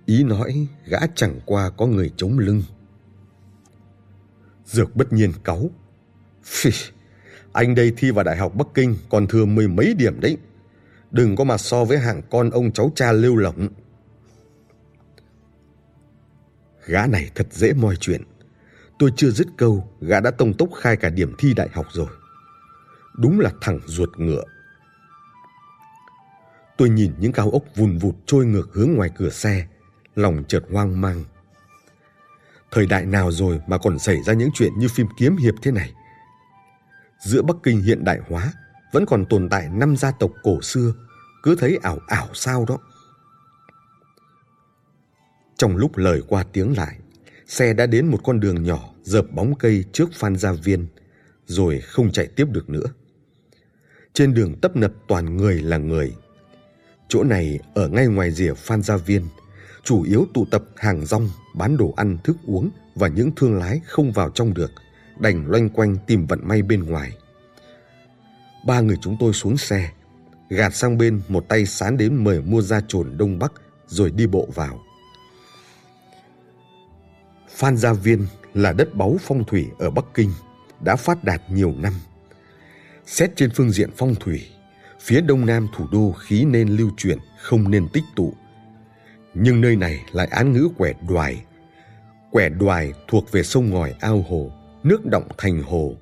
ý 0.07 0.25
nói 0.25 0.67
gã 0.87 0.99
chẳng 1.15 1.41
qua 1.45 1.71
có 1.71 1.87
người 1.87 2.13
chống 2.17 2.39
lưng. 2.39 2.63
Dược 4.65 4.97
bất 4.97 5.13
nhiên 5.13 5.33
cáu. 5.45 5.71
Phì, 6.45 6.71
anh 7.53 7.75
đây 7.75 7.93
thi 7.97 8.11
vào 8.11 8.25
Đại 8.25 8.37
học 8.37 8.55
Bắc 8.55 8.67
Kinh 8.75 8.97
còn 9.09 9.27
thừa 9.27 9.45
mười 9.45 9.69
mấy 9.69 9.95
điểm 9.95 10.21
đấy. 10.21 10.37
Đừng 11.11 11.37
có 11.37 11.45
mà 11.45 11.59
so 11.59 11.85
với 11.85 11.99
hạng 11.99 12.23
con 12.31 12.51
ông 12.51 12.73
cháu 12.73 12.93
cha 12.95 13.13
lưu 13.13 13.37
lỏng. 13.37 13.69
Gã 16.89 17.07
này 17.07 17.31
thật 17.35 17.47
dễ 17.51 17.73
moi 17.73 17.97
chuyện. 18.01 18.23
Tôi 18.99 19.13
chưa 19.17 19.31
dứt 19.31 19.47
câu, 19.57 19.89
gã 20.01 20.21
đã 20.21 20.31
tông 20.31 20.55
tốc 20.55 20.69
khai 20.81 20.97
cả 20.97 21.11
điểm 21.11 21.35
thi 21.39 21.55
đại 21.55 21.69
học 21.73 21.87
rồi. 21.93 22.09
Đúng 23.19 23.41
là 23.41 23.51
thằng 23.61 23.81
ruột 23.87 24.19
ngựa. 24.19 24.45
Tôi 26.77 26.89
nhìn 26.91 27.13
những 27.19 27.33
cao 27.33 27.51
ốc 27.51 27.63
vùn 27.77 27.99
vụt 27.99 28.15
trôi 28.27 28.47
ngược 28.47 28.75
hướng 28.75 28.93
ngoài 28.93 29.11
cửa 29.17 29.31
xe, 29.31 29.67
lòng 30.15 30.45
chợt 30.49 30.63
hoang 30.71 31.01
mang. 31.01 31.25
Thời 32.71 32.87
đại 32.87 33.07
nào 33.07 33.33
rồi 33.33 33.61
mà 33.67 33.79
còn 33.79 33.99
xảy 33.99 34.23
ra 34.23 34.33
những 34.33 34.51
chuyện 34.55 34.73
như 34.79 34.89
phim 34.89 35.07
kiếm 35.19 35.37
hiệp 35.37 35.55
thế 35.63 35.71
này? 35.71 35.93
Giữa 37.19 37.43
Bắc 37.43 37.57
Kinh 37.63 37.81
hiện 37.81 38.05
đại 38.05 38.19
hóa 38.29 38.53
vẫn 38.93 39.07
còn 39.07 39.27
tồn 39.27 39.49
tại 39.49 39.69
năm 39.69 39.97
gia 39.97 40.11
tộc 40.11 40.31
cổ 40.43 40.63
xưa, 40.63 40.93
cứ 41.43 41.57
thấy 41.57 41.79
ảo 41.83 41.99
ảo 42.07 42.29
sao 42.35 42.65
đó. 42.69 42.79
Trong 45.59 45.77
lúc 45.77 45.97
lời 45.97 46.23
qua 46.29 46.45
tiếng 46.53 46.77
lại, 46.77 46.97
xe 47.47 47.73
đã 47.73 47.87
đến 47.87 48.07
một 48.07 48.21
con 48.25 48.41
đường 48.41 48.63
nhỏ 48.63 48.95
dợp 49.03 49.27
bóng 49.31 49.55
cây 49.55 49.85
trước 49.93 50.09
Phan 50.15 50.37
Gia 50.37 50.53
Viên, 50.53 50.87
rồi 51.47 51.81
không 51.81 52.13
chạy 52.13 52.27
tiếp 52.27 52.47
được 52.51 52.71
nữa. 52.71 52.87
Trên 54.13 54.35
đường 54.35 54.55
tấp 54.61 54.77
nập 54.77 54.93
toàn 55.09 55.37
người 55.37 55.63
là 55.63 55.77
người. 55.77 56.15
Chỗ 57.09 57.25
này 57.25 57.59
ở 57.75 57.89
ngay 57.89 58.07
ngoài 58.07 58.31
rìa 58.31 58.55
Phan 58.55 58.83
Gia 58.83 58.97
Viên, 58.97 59.27
chủ 59.85 60.03
yếu 60.03 60.27
tụ 60.35 60.47
tập 60.51 60.65
hàng 60.77 61.07
rong, 61.07 61.31
bán 61.55 61.77
đồ 61.77 61.95
ăn, 61.97 62.19
thức 62.25 62.37
uống 62.47 62.71
và 62.95 63.09
những 63.09 63.31
thương 63.37 63.59
lái 63.59 63.81
không 63.87 64.13
vào 64.13 64.31
trong 64.31 64.55
được, 64.55 64.73
đành 65.19 65.47
loanh 65.47 65.69
quanh 65.69 65.97
tìm 66.07 66.27
vận 66.27 66.49
may 66.49 66.63
bên 66.63 66.83
ngoài. 66.83 67.13
Ba 68.67 68.81
người 68.81 68.97
chúng 69.01 69.17
tôi 69.21 69.33
xuống 69.33 69.57
xe, 69.57 69.93
gạt 70.49 70.75
sang 70.75 70.99
bên 70.99 71.21
một 71.29 71.49
tay 71.49 71.67
sán 71.67 71.97
đến 71.97 72.25
mời 72.25 72.41
mua 72.43 72.63
ra 72.63 72.81
trồn 72.89 73.17
Đông 73.19 73.39
Bắc 73.39 73.53
rồi 73.87 74.11
đi 74.11 74.27
bộ 74.27 74.49
vào. 74.55 74.85
Phan 77.59 77.77
Gia 77.77 77.93
Viên 77.93 78.27
là 78.55 78.73
đất 78.73 78.95
báu 78.95 79.17
phong 79.21 79.45
thủy 79.45 79.71
ở 79.79 79.91
Bắc 79.91 80.05
Kinh, 80.15 80.33
đã 80.81 80.97
phát 80.97 81.25
đạt 81.25 81.43
nhiều 81.51 81.75
năm. 81.79 81.93
Xét 83.07 83.37
trên 83.37 83.51
phương 83.55 83.71
diện 83.71 83.91
phong 83.97 84.15
thủy, 84.15 84.49
phía 85.01 85.21
đông 85.21 85.47
nam 85.47 85.69
thủ 85.77 85.87
đô 85.93 86.13
khí 86.13 86.45
nên 86.45 86.69
lưu 86.69 86.91
chuyển, 86.97 87.19
không 87.41 87.71
nên 87.71 87.89
tích 87.89 88.05
tụ. 88.17 88.35
Nhưng 89.35 89.61
nơi 89.61 89.77
này 89.77 90.05
lại 90.13 90.27
án 90.27 90.53
ngữ 90.53 90.69
quẻ 90.79 90.93
đoài. 91.09 91.45
Quẻ 92.31 92.49
đoài 92.49 92.93
thuộc 93.09 93.33
về 93.33 93.43
sông 93.43 93.71
ngòi 93.71 93.95
ao 94.01 94.25
hồ, 94.29 94.53
nước 94.83 95.07
động 95.07 95.29
thành 95.39 95.63
hồ. 95.63 95.97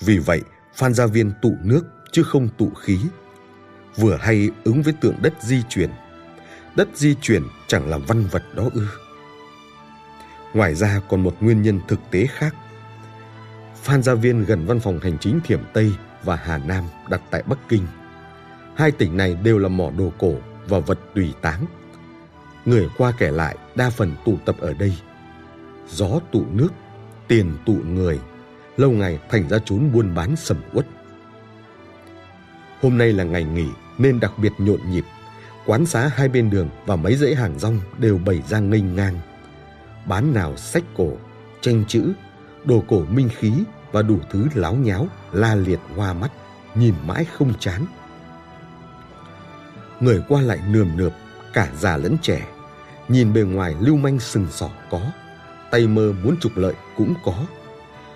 Vì 0.00 0.18
vậy, 0.18 0.40
Phan 0.74 0.94
Gia 0.94 1.06
Viên 1.06 1.32
tụ 1.42 1.54
nước 1.62 1.84
chứ 2.12 2.22
không 2.22 2.48
tụ 2.58 2.70
khí. 2.70 2.98
Vừa 3.96 4.16
hay 4.20 4.50
ứng 4.64 4.82
với 4.82 4.94
tượng 5.00 5.16
đất 5.22 5.34
di 5.40 5.62
chuyển. 5.68 5.90
Đất 6.76 6.88
di 6.94 7.14
chuyển 7.20 7.42
chẳng 7.66 7.88
là 7.88 7.98
văn 7.98 8.26
vật 8.30 8.42
đó 8.54 8.70
ư. 8.74 8.86
Ngoài 10.54 10.74
ra 10.74 11.00
còn 11.08 11.22
một 11.22 11.36
nguyên 11.40 11.62
nhân 11.62 11.80
thực 11.88 12.00
tế 12.10 12.26
khác. 12.26 12.54
Phan 13.82 14.02
Gia 14.02 14.14
Viên 14.14 14.44
gần 14.44 14.66
văn 14.66 14.80
phòng 14.80 15.00
hành 15.02 15.18
chính 15.18 15.40
Thiểm 15.44 15.60
Tây 15.72 15.92
và 16.24 16.36
Hà 16.36 16.58
Nam 16.58 16.84
đặt 17.08 17.22
tại 17.30 17.42
Bắc 17.46 17.58
Kinh. 17.68 17.86
Hai 18.76 18.90
tỉnh 18.90 19.16
này 19.16 19.36
đều 19.42 19.58
là 19.58 19.68
mỏ 19.68 19.90
đồ 19.98 20.12
cổ 20.18 20.34
và 20.68 20.78
vật 20.78 20.98
tùy 21.14 21.34
táng. 21.42 21.66
Người 22.64 22.88
qua 22.98 23.12
kẻ 23.18 23.30
lại 23.30 23.56
đa 23.74 23.90
phần 23.90 24.12
tụ 24.24 24.36
tập 24.44 24.56
ở 24.60 24.72
đây. 24.72 24.96
Gió 25.88 26.08
tụ 26.32 26.44
nước, 26.52 26.68
tiền 27.28 27.56
tụ 27.66 27.76
người, 27.86 28.18
lâu 28.76 28.90
ngày 28.90 29.18
thành 29.30 29.48
ra 29.48 29.58
chốn 29.64 29.92
buôn 29.92 30.14
bán 30.14 30.36
sầm 30.36 30.56
uất. 30.72 30.86
Hôm 32.80 32.98
nay 32.98 33.12
là 33.12 33.24
ngày 33.24 33.44
nghỉ 33.44 33.68
nên 33.98 34.20
đặc 34.20 34.32
biệt 34.38 34.52
nhộn 34.58 34.80
nhịp. 34.90 35.04
Quán 35.66 35.86
xá 35.86 36.10
hai 36.14 36.28
bên 36.28 36.50
đường 36.50 36.68
và 36.86 36.96
mấy 36.96 37.16
dãy 37.16 37.34
hàng 37.34 37.58
rong 37.58 37.80
đều 37.98 38.18
bày 38.18 38.42
ra 38.48 38.58
nghênh 38.58 38.96
ngang 38.96 39.18
bán 40.06 40.34
nào 40.34 40.56
sách 40.56 40.84
cổ, 40.96 41.12
tranh 41.60 41.84
chữ, 41.88 42.12
đồ 42.64 42.82
cổ 42.88 43.04
minh 43.10 43.28
khí 43.38 43.52
và 43.92 44.02
đủ 44.02 44.18
thứ 44.30 44.46
láo 44.54 44.74
nháo, 44.74 45.08
la 45.32 45.54
liệt 45.54 45.80
hoa 45.96 46.12
mắt, 46.12 46.32
nhìn 46.74 46.94
mãi 47.06 47.24
không 47.24 47.52
chán. 47.58 47.86
Người 50.00 50.22
qua 50.28 50.40
lại 50.40 50.60
nườm 50.68 50.96
nượp, 50.96 51.12
cả 51.52 51.68
già 51.78 51.96
lẫn 51.96 52.16
trẻ, 52.22 52.48
nhìn 53.08 53.32
bề 53.32 53.42
ngoài 53.42 53.74
lưu 53.80 53.96
manh 53.96 54.18
sừng 54.18 54.46
sỏ 54.50 54.68
có, 54.90 55.00
tay 55.70 55.86
mơ 55.86 56.12
muốn 56.24 56.36
trục 56.40 56.56
lợi 56.56 56.74
cũng 56.96 57.14
có. 57.24 57.34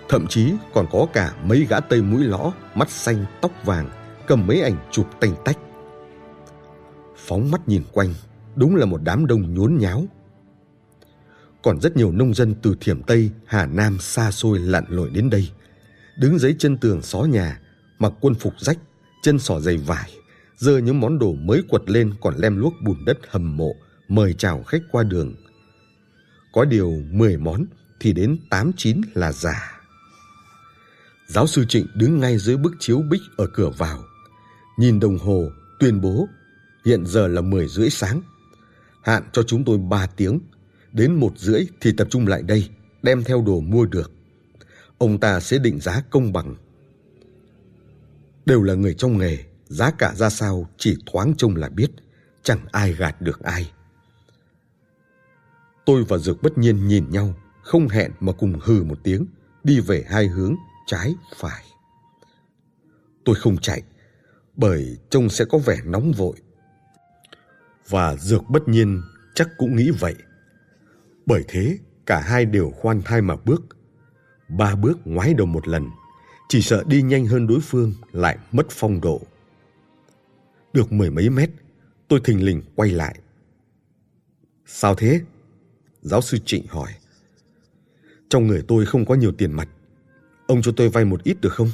Thậm 0.09 0.27
chí 0.27 0.53
còn 0.73 0.85
có 0.91 1.07
cả 1.13 1.33
mấy 1.43 1.65
gã 1.69 1.79
tây 1.79 2.01
mũi 2.01 2.23
lõ, 2.23 2.51
mắt 2.75 2.89
xanh, 2.89 3.25
tóc 3.41 3.51
vàng, 3.65 3.89
cầm 4.27 4.47
mấy 4.47 4.61
ảnh 4.61 4.77
chụp 4.91 5.07
tanh 5.19 5.35
tách. 5.45 5.57
Phóng 7.15 7.51
mắt 7.51 7.61
nhìn 7.67 7.83
quanh, 7.93 8.13
đúng 8.55 8.75
là 8.75 8.85
một 8.85 9.01
đám 9.03 9.25
đông 9.25 9.53
nhốn 9.53 9.77
nháo, 9.77 10.03
còn 11.67 11.81
rất 11.81 11.97
nhiều 11.97 12.11
nông 12.11 12.33
dân 12.33 12.55
từ 12.61 12.75
Thiểm 12.79 13.03
Tây, 13.03 13.31
Hà 13.45 13.65
Nam 13.65 13.97
xa 13.99 14.31
xôi 14.31 14.59
lặn 14.59 14.85
lội 14.89 15.09
đến 15.09 15.29
đây. 15.29 15.49
Đứng 16.17 16.39
dưới 16.39 16.55
chân 16.59 16.77
tường 16.77 17.01
xó 17.01 17.19
nhà, 17.21 17.59
mặc 17.99 18.13
quân 18.21 18.35
phục 18.35 18.53
rách, 18.59 18.77
chân 19.23 19.39
sỏ 19.39 19.59
giày 19.59 19.77
vải, 19.77 20.11
dơ 20.57 20.77
những 20.77 20.99
món 20.99 21.19
đồ 21.19 21.33
mới 21.33 21.63
quật 21.69 21.89
lên 21.89 22.13
còn 22.21 22.35
lem 22.37 22.57
luốc 22.57 22.73
bùn 22.83 23.05
đất 23.05 23.17
hầm 23.29 23.57
mộ, 23.57 23.75
mời 24.07 24.33
chào 24.33 24.63
khách 24.63 24.81
qua 24.91 25.03
đường. 25.03 25.35
Có 26.53 26.65
điều 26.65 27.01
10 27.11 27.37
món 27.37 27.65
thì 27.99 28.13
đến 28.13 28.37
8-9 28.49 29.01
là 29.13 29.31
giả. 29.31 29.81
Giáo 31.27 31.47
sư 31.47 31.65
Trịnh 31.69 31.87
đứng 31.95 32.19
ngay 32.19 32.37
dưới 32.37 32.57
bức 32.57 32.73
chiếu 32.79 33.01
bích 33.09 33.21
ở 33.37 33.47
cửa 33.47 33.69
vào, 33.77 34.03
nhìn 34.77 34.99
đồng 34.99 35.17
hồ, 35.17 35.51
tuyên 35.79 36.01
bố 36.01 36.27
hiện 36.85 37.05
giờ 37.05 37.27
là 37.27 37.41
10 37.41 37.67
rưỡi 37.67 37.89
sáng. 37.89 38.21
Hạn 39.03 39.23
cho 39.31 39.43
chúng 39.43 39.63
tôi 39.63 39.77
3 39.77 40.07
tiếng 40.07 40.39
Đến 40.91 41.15
một 41.15 41.33
rưỡi 41.37 41.67
thì 41.81 41.91
tập 41.97 42.07
trung 42.09 42.27
lại 42.27 42.41
đây, 42.41 42.69
đem 43.03 43.23
theo 43.23 43.41
đồ 43.41 43.59
mua 43.59 43.85
được. 43.85 44.11
Ông 44.97 45.19
ta 45.19 45.39
sẽ 45.39 45.57
định 45.57 45.79
giá 45.79 46.01
công 46.09 46.33
bằng. 46.33 46.55
Đều 48.45 48.63
là 48.63 48.73
người 48.73 48.93
trong 48.93 49.17
nghề, 49.17 49.37
giá 49.65 49.91
cả 49.91 50.13
ra 50.15 50.29
sao 50.29 50.69
chỉ 50.77 50.97
thoáng 51.05 51.33
trông 51.37 51.55
là 51.55 51.69
biết, 51.69 51.91
chẳng 52.43 52.59
ai 52.71 52.93
gạt 52.93 53.21
được 53.21 53.39
ai. 53.43 53.71
Tôi 55.85 56.03
và 56.03 56.17
Dược 56.17 56.41
bất 56.41 56.57
nhiên 56.57 56.87
nhìn 56.87 57.09
nhau, 57.09 57.33
không 57.63 57.87
hẹn 57.87 58.11
mà 58.19 58.31
cùng 58.31 58.59
hừ 58.63 58.83
một 58.83 58.99
tiếng, 59.03 59.25
đi 59.63 59.79
về 59.79 60.05
hai 60.07 60.27
hướng, 60.27 60.55
trái, 60.85 61.15
phải. 61.35 61.63
Tôi 63.25 63.35
không 63.35 63.57
chạy, 63.57 63.83
bởi 64.55 64.97
trông 65.09 65.29
sẽ 65.29 65.45
có 65.45 65.57
vẻ 65.57 65.77
nóng 65.85 66.11
vội. 66.11 66.35
Và 67.89 68.15
Dược 68.15 68.49
bất 68.49 68.67
nhiên 68.67 69.01
chắc 69.35 69.49
cũng 69.57 69.75
nghĩ 69.75 69.91
vậy. 69.99 70.15
Bởi 71.27 71.43
thế, 71.47 71.77
cả 72.05 72.19
hai 72.19 72.45
đều 72.45 72.69
khoan 72.69 73.01
thai 73.05 73.21
mà 73.21 73.35
bước. 73.45 73.61
Ba 74.49 74.75
bước 74.75 74.99
ngoái 75.05 75.33
đầu 75.33 75.47
một 75.47 75.67
lần, 75.67 75.89
chỉ 76.49 76.61
sợ 76.61 76.83
đi 76.87 77.01
nhanh 77.01 77.25
hơn 77.25 77.47
đối 77.47 77.59
phương 77.59 77.93
lại 78.11 78.37
mất 78.51 78.67
phong 78.69 79.01
độ. 79.01 79.21
Được 80.73 80.91
mười 80.91 81.11
mấy 81.11 81.29
mét, 81.29 81.49
tôi 82.07 82.21
thình 82.23 82.45
lình 82.45 82.61
quay 82.75 82.89
lại. 82.89 83.19
Sao 84.65 84.95
thế? 84.95 85.21
Giáo 86.01 86.21
sư 86.21 86.37
Trịnh 86.45 86.67
hỏi. 86.67 86.91
Trong 88.29 88.47
người 88.47 88.63
tôi 88.67 88.85
không 88.85 89.05
có 89.05 89.15
nhiều 89.15 89.31
tiền 89.31 89.51
mặt. 89.51 89.69
Ông 90.47 90.61
cho 90.61 90.71
tôi 90.77 90.89
vay 90.89 91.05
một 91.05 91.23
ít 91.23 91.37
được 91.41 91.53
không? 91.53 91.69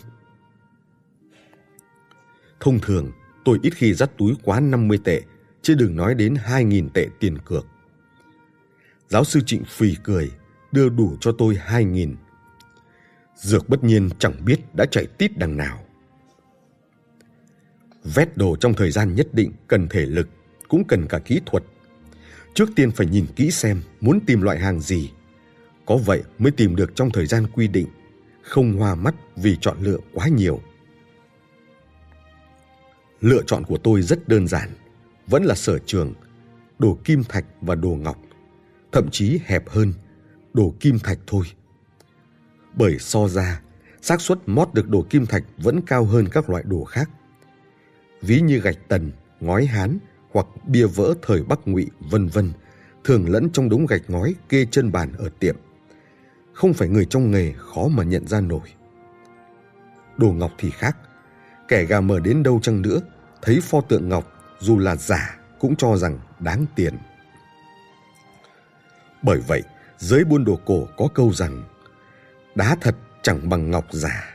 Thông 2.59 2.79
thường, 2.79 3.11
tôi 3.45 3.59
ít 3.61 3.73
khi 3.75 3.93
dắt 3.93 4.11
túi 4.17 4.33
quá 4.43 4.59
50 4.59 4.99
tệ, 5.03 5.21
chứ 5.61 5.75
đừng 5.75 5.95
nói 5.95 6.15
đến 6.15 6.33
2.000 6.33 6.89
tệ 6.93 7.07
tiền 7.19 7.37
cược. 7.45 7.65
Giáo 9.09 9.23
sư 9.23 9.41
Trịnh 9.45 9.63
phì 9.63 9.95
cười, 10.03 10.31
đưa 10.71 10.89
đủ 10.89 11.17
cho 11.21 11.31
tôi 11.37 11.57
hai 11.61 11.85
nghìn. 11.85 12.15
Dược 13.35 13.69
bất 13.69 13.83
nhiên 13.83 14.09
chẳng 14.19 14.45
biết 14.45 14.59
đã 14.75 14.85
chạy 14.91 15.05
tít 15.05 15.37
đằng 15.37 15.57
nào. 15.57 15.79
Vét 18.03 18.37
đồ 18.37 18.55
trong 18.55 18.73
thời 18.73 18.91
gian 18.91 19.15
nhất 19.15 19.27
định 19.33 19.51
cần 19.67 19.87
thể 19.89 20.05
lực, 20.05 20.29
cũng 20.67 20.83
cần 20.87 21.07
cả 21.07 21.19
kỹ 21.19 21.41
thuật. 21.45 21.63
Trước 22.53 22.69
tiên 22.75 22.91
phải 22.91 23.07
nhìn 23.07 23.25
kỹ 23.35 23.51
xem 23.51 23.81
muốn 24.01 24.19
tìm 24.25 24.41
loại 24.41 24.59
hàng 24.59 24.79
gì. 24.79 25.11
Có 25.85 25.97
vậy 25.97 26.23
mới 26.39 26.51
tìm 26.51 26.75
được 26.75 26.95
trong 26.95 27.11
thời 27.11 27.25
gian 27.25 27.47
quy 27.53 27.67
định, 27.67 27.87
không 28.41 28.73
hoa 28.73 28.95
mắt 28.95 29.15
vì 29.35 29.57
chọn 29.61 29.77
lựa 29.81 29.97
quá 30.13 30.27
nhiều. 30.27 30.61
Lựa 33.21 33.41
chọn 33.47 33.63
của 33.63 33.77
tôi 33.77 34.01
rất 34.01 34.27
đơn 34.27 34.47
giản, 34.47 34.69
vẫn 35.27 35.43
là 35.43 35.55
sở 35.55 35.79
trường, 35.79 36.13
đồ 36.79 36.97
kim 37.03 37.23
thạch 37.23 37.45
và 37.61 37.75
đồ 37.75 37.89
ngọc, 37.89 38.17
thậm 38.93 39.09
chí 39.11 39.39
hẹp 39.45 39.69
hơn, 39.69 39.93
đồ 40.53 40.73
kim 40.79 40.99
thạch 40.99 41.19
thôi. 41.27 41.45
Bởi 42.73 42.99
so 42.99 43.27
ra, 43.27 43.61
xác 44.01 44.21
suất 44.21 44.37
mót 44.45 44.73
được 44.73 44.89
đồ 44.89 45.05
kim 45.09 45.25
thạch 45.25 45.43
vẫn 45.57 45.81
cao 45.81 46.05
hơn 46.05 46.27
các 46.31 46.49
loại 46.49 46.63
đồ 46.67 46.83
khác. 46.83 47.09
Ví 48.21 48.41
như 48.41 48.59
gạch 48.59 48.77
tần, 48.87 49.11
ngói 49.39 49.65
hán 49.65 49.97
hoặc 50.31 50.45
bia 50.67 50.85
vỡ 50.85 51.13
thời 51.21 51.43
Bắc 51.43 51.59
Ngụy 51.67 51.89
vân 51.99 52.27
vân, 52.27 52.51
thường 53.03 53.29
lẫn 53.29 53.49
trong 53.49 53.69
đống 53.69 53.85
gạch 53.85 54.01
ngói 54.07 54.35
kê 54.49 54.65
chân 54.71 54.91
bàn 54.91 55.13
ở 55.17 55.29
tiệm. 55.39 55.55
Không 56.53 56.73
phải 56.73 56.87
người 56.87 57.05
trong 57.05 57.31
nghề 57.31 57.53
khó 57.57 57.87
mà 57.87 58.03
nhận 58.03 58.27
ra 58.27 58.41
nổi. 58.41 58.69
Đồ 60.17 60.31
ngọc 60.31 60.51
thì 60.57 60.69
khác, 60.69 60.97
kẻ 61.67 61.85
gà 61.85 62.01
mờ 62.01 62.19
đến 62.19 62.43
đâu 62.43 62.59
chăng 62.61 62.81
nữa, 62.81 62.99
thấy 63.41 63.59
pho 63.61 63.81
tượng 63.81 64.09
ngọc 64.09 64.33
dù 64.59 64.79
là 64.79 64.95
giả 64.95 65.39
cũng 65.59 65.75
cho 65.75 65.97
rằng 65.97 66.19
đáng 66.39 66.65
tiền. 66.75 66.93
Bởi 69.23 69.39
vậy, 69.47 69.63
giới 69.97 70.23
buôn 70.23 70.45
đồ 70.45 70.59
cổ 70.65 70.87
có 70.97 71.07
câu 71.13 71.33
rằng 71.33 71.63
đá 72.55 72.77
thật 72.81 72.95
chẳng 73.21 73.49
bằng 73.49 73.71
ngọc 73.71 73.85
giả. 73.91 74.33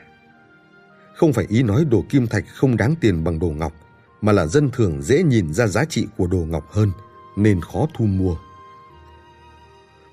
Không 1.14 1.32
phải 1.32 1.46
ý 1.48 1.62
nói 1.62 1.84
đồ 1.84 2.04
kim 2.08 2.26
thạch 2.26 2.44
không 2.54 2.76
đáng 2.76 2.94
tiền 3.00 3.24
bằng 3.24 3.38
đồ 3.38 3.48
ngọc, 3.48 3.72
mà 4.20 4.32
là 4.32 4.46
dân 4.46 4.70
thường 4.70 5.02
dễ 5.02 5.22
nhìn 5.22 5.52
ra 5.52 5.66
giá 5.66 5.84
trị 5.84 6.06
của 6.16 6.26
đồ 6.26 6.38
ngọc 6.38 6.70
hơn 6.70 6.92
nên 7.36 7.60
khó 7.60 7.86
thu 7.94 8.06
mua. 8.06 8.36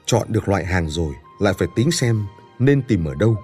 Chọn 0.05 0.27
được 0.29 0.47
loại 0.47 0.65
hàng 0.65 0.89
rồi 0.89 1.13
lại 1.39 1.53
phải 1.57 1.67
tính 1.75 1.91
xem 1.91 2.25
nên 2.59 2.81
tìm 2.81 3.05
ở 3.05 3.15
đâu. 3.19 3.37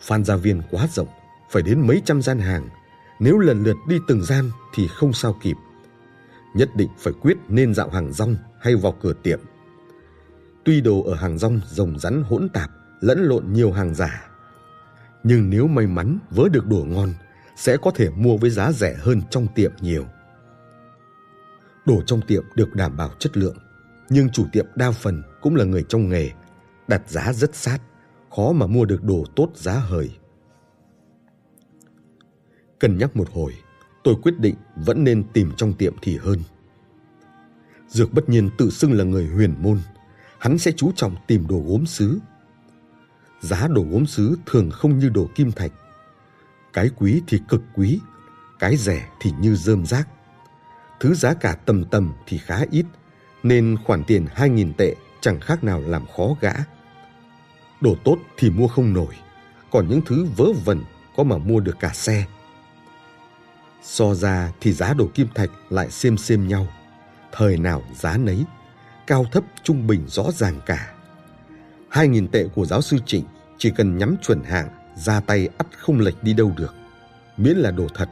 Phan 0.00 0.24
gia 0.24 0.36
viên 0.36 0.62
quá 0.70 0.86
rộng, 0.92 1.08
phải 1.50 1.62
đến 1.62 1.86
mấy 1.86 2.02
trăm 2.04 2.22
gian 2.22 2.38
hàng. 2.38 2.68
Nếu 3.18 3.38
lần 3.38 3.62
lượt 3.62 3.76
đi 3.88 3.96
từng 4.08 4.22
gian 4.22 4.50
thì 4.74 4.88
không 4.88 5.12
sao 5.12 5.36
kịp. 5.42 5.56
Nhất 6.54 6.76
định 6.76 6.88
phải 6.98 7.12
quyết 7.20 7.36
nên 7.48 7.74
dạo 7.74 7.90
hàng 7.90 8.12
rong 8.12 8.36
hay 8.60 8.76
vào 8.76 8.94
cửa 9.02 9.12
tiệm. 9.22 9.40
Tuy 10.66 10.80
đồ 10.80 11.02
ở 11.02 11.14
hàng 11.14 11.38
rong 11.38 11.60
rồng 11.70 11.98
rắn 11.98 12.22
hỗn 12.22 12.48
tạp, 12.48 12.70
lẫn 13.00 13.22
lộn 13.22 13.52
nhiều 13.52 13.72
hàng 13.72 13.94
giả. 13.94 14.30
Nhưng 15.22 15.50
nếu 15.50 15.66
may 15.66 15.86
mắn 15.86 16.18
vớ 16.30 16.48
được 16.48 16.66
đồ 16.66 16.84
ngon, 16.84 17.14
sẽ 17.56 17.76
có 17.76 17.90
thể 17.94 18.10
mua 18.10 18.36
với 18.36 18.50
giá 18.50 18.72
rẻ 18.72 18.94
hơn 18.94 19.22
trong 19.30 19.46
tiệm 19.54 19.72
nhiều. 19.80 20.06
Đồ 21.84 22.02
trong 22.06 22.20
tiệm 22.22 22.44
được 22.54 22.74
đảm 22.74 22.96
bảo 22.96 23.10
chất 23.18 23.36
lượng, 23.36 23.56
nhưng 24.08 24.30
chủ 24.30 24.46
tiệm 24.52 24.66
đa 24.74 24.90
phần 24.90 25.22
cũng 25.40 25.56
là 25.56 25.64
người 25.64 25.84
trong 25.88 26.08
nghề, 26.08 26.30
đặt 26.88 27.02
giá 27.10 27.32
rất 27.32 27.54
sát, 27.54 27.78
khó 28.36 28.52
mà 28.52 28.66
mua 28.66 28.84
được 28.84 29.04
đồ 29.04 29.24
tốt 29.36 29.50
giá 29.54 29.72
hời. 29.72 30.10
Cân 32.78 32.98
nhắc 32.98 33.16
một 33.16 33.28
hồi, 33.32 33.52
tôi 34.04 34.14
quyết 34.22 34.38
định 34.38 34.54
vẫn 34.76 35.04
nên 35.04 35.24
tìm 35.32 35.52
trong 35.56 35.72
tiệm 35.72 35.94
thì 36.02 36.18
hơn. 36.18 36.38
Dược 37.88 38.12
bất 38.12 38.28
nhiên 38.28 38.50
tự 38.58 38.70
xưng 38.70 38.92
là 38.92 39.04
người 39.04 39.26
huyền 39.26 39.54
môn, 39.58 39.78
hắn 40.46 40.58
sẽ 40.58 40.72
chú 40.72 40.92
trọng 40.96 41.16
tìm 41.26 41.46
đồ 41.46 41.62
gốm 41.66 41.86
sứ. 41.86 42.18
Giá 43.40 43.68
đồ 43.68 43.84
gốm 43.90 44.06
sứ 44.06 44.38
thường 44.46 44.70
không 44.70 44.98
như 44.98 45.08
đồ 45.08 45.28
kim 45.34 45.52
thạch. 45.52 45.72
Cái 46.72 46.90
quý 46.96 47.22
thì 47.26 47.40
cực 47.48 47.62
quý, 47.74 48.00
cái 48.58 48.76
rẻ 48.76 49.08
thì 49.20 49.32
như 49.40 49.56
rơm 49.56 49.86
rác. 49.86 50.08
Thứ 51.00 51.14
giá 51.14 51.34
cả 51.34 51.56
tầm 51.66 51.84
tầm 51.84 52.12
thì 52.26 52.38
khá 52.38 52.60
ít, 52.70 52.86
nên 53.42 53.76
khoản 53.84 54.04
tiền 54.04 54.26
2.000 54.36 54.72
tệ 54.78 54.94
chẳng 55.20 55.40
khác 55.40 55.64
nào 55.64 55.80
làm 55.80 56.06
khó 56.16 56.36
gã. 56.40 56.52
Đồ 57.80 57.96
tốt 58.04 58.16
thì 58.36 58.50
mua 58.50 58.68
không 58.68 58.92
nổi, 58.92 59.14
còn 59.70 59.88
những 59.88 60.00
thứ 60.06 60.26
vớ 60.36 60.52
vẩn 60.64 60.82
có 61.16 61.22
mà 61.22 61.38
mua 61.38 61.60
được 61.60 61.76
cả 61.80 61.90
xe. 61.94 62.26
So 63.82 64.14
ra 64.14 64.52
thì 64.60 64.72
giá 64.72 64.94
đồ 64.94 65.08
kim 65.14 65.28
thạch 65.34 65.50
lại 65.70 65.90
xem 65.90 66.16
xem 66.16 66.48
nhau, 66.48 66.66
thời 67.32 67.56
nào 67.56 67.82
giá 67.94 68.16
nấy, 68.16 68.44
cao 69.06 69.24
thấp 69.32 69.44
trung 69.62 69.86
bình 69.86 70.04
rõ 70.06 70.30
ràng 70.32 70.60
cả. 70.66 70.92
2.000 71.90 72.28
tệ 72.28 72.48
của 72.54 72.66
giáo 72.66 72.80
sư 72.80 72.98
Trịnh 73.06 73.24
chỉ 73.58 73.70
cần 73.70 73.98
nhắm 73.98 74.16
chuẩn 74.22 74.42
hạng, 74.44 74.68
ra 74.96 75.20
tay 75.20 75.48
ắt 75.58 75.66
không 75.78 76.00
lệch 76.00 76.22
đi 76.22 76.32
đâu 76.32 76.52
được, 76.56 76.74
miễn 77.36 77.56
là 77.56 77.70
đồ 77.70 77.86
thật. 77.94 78.08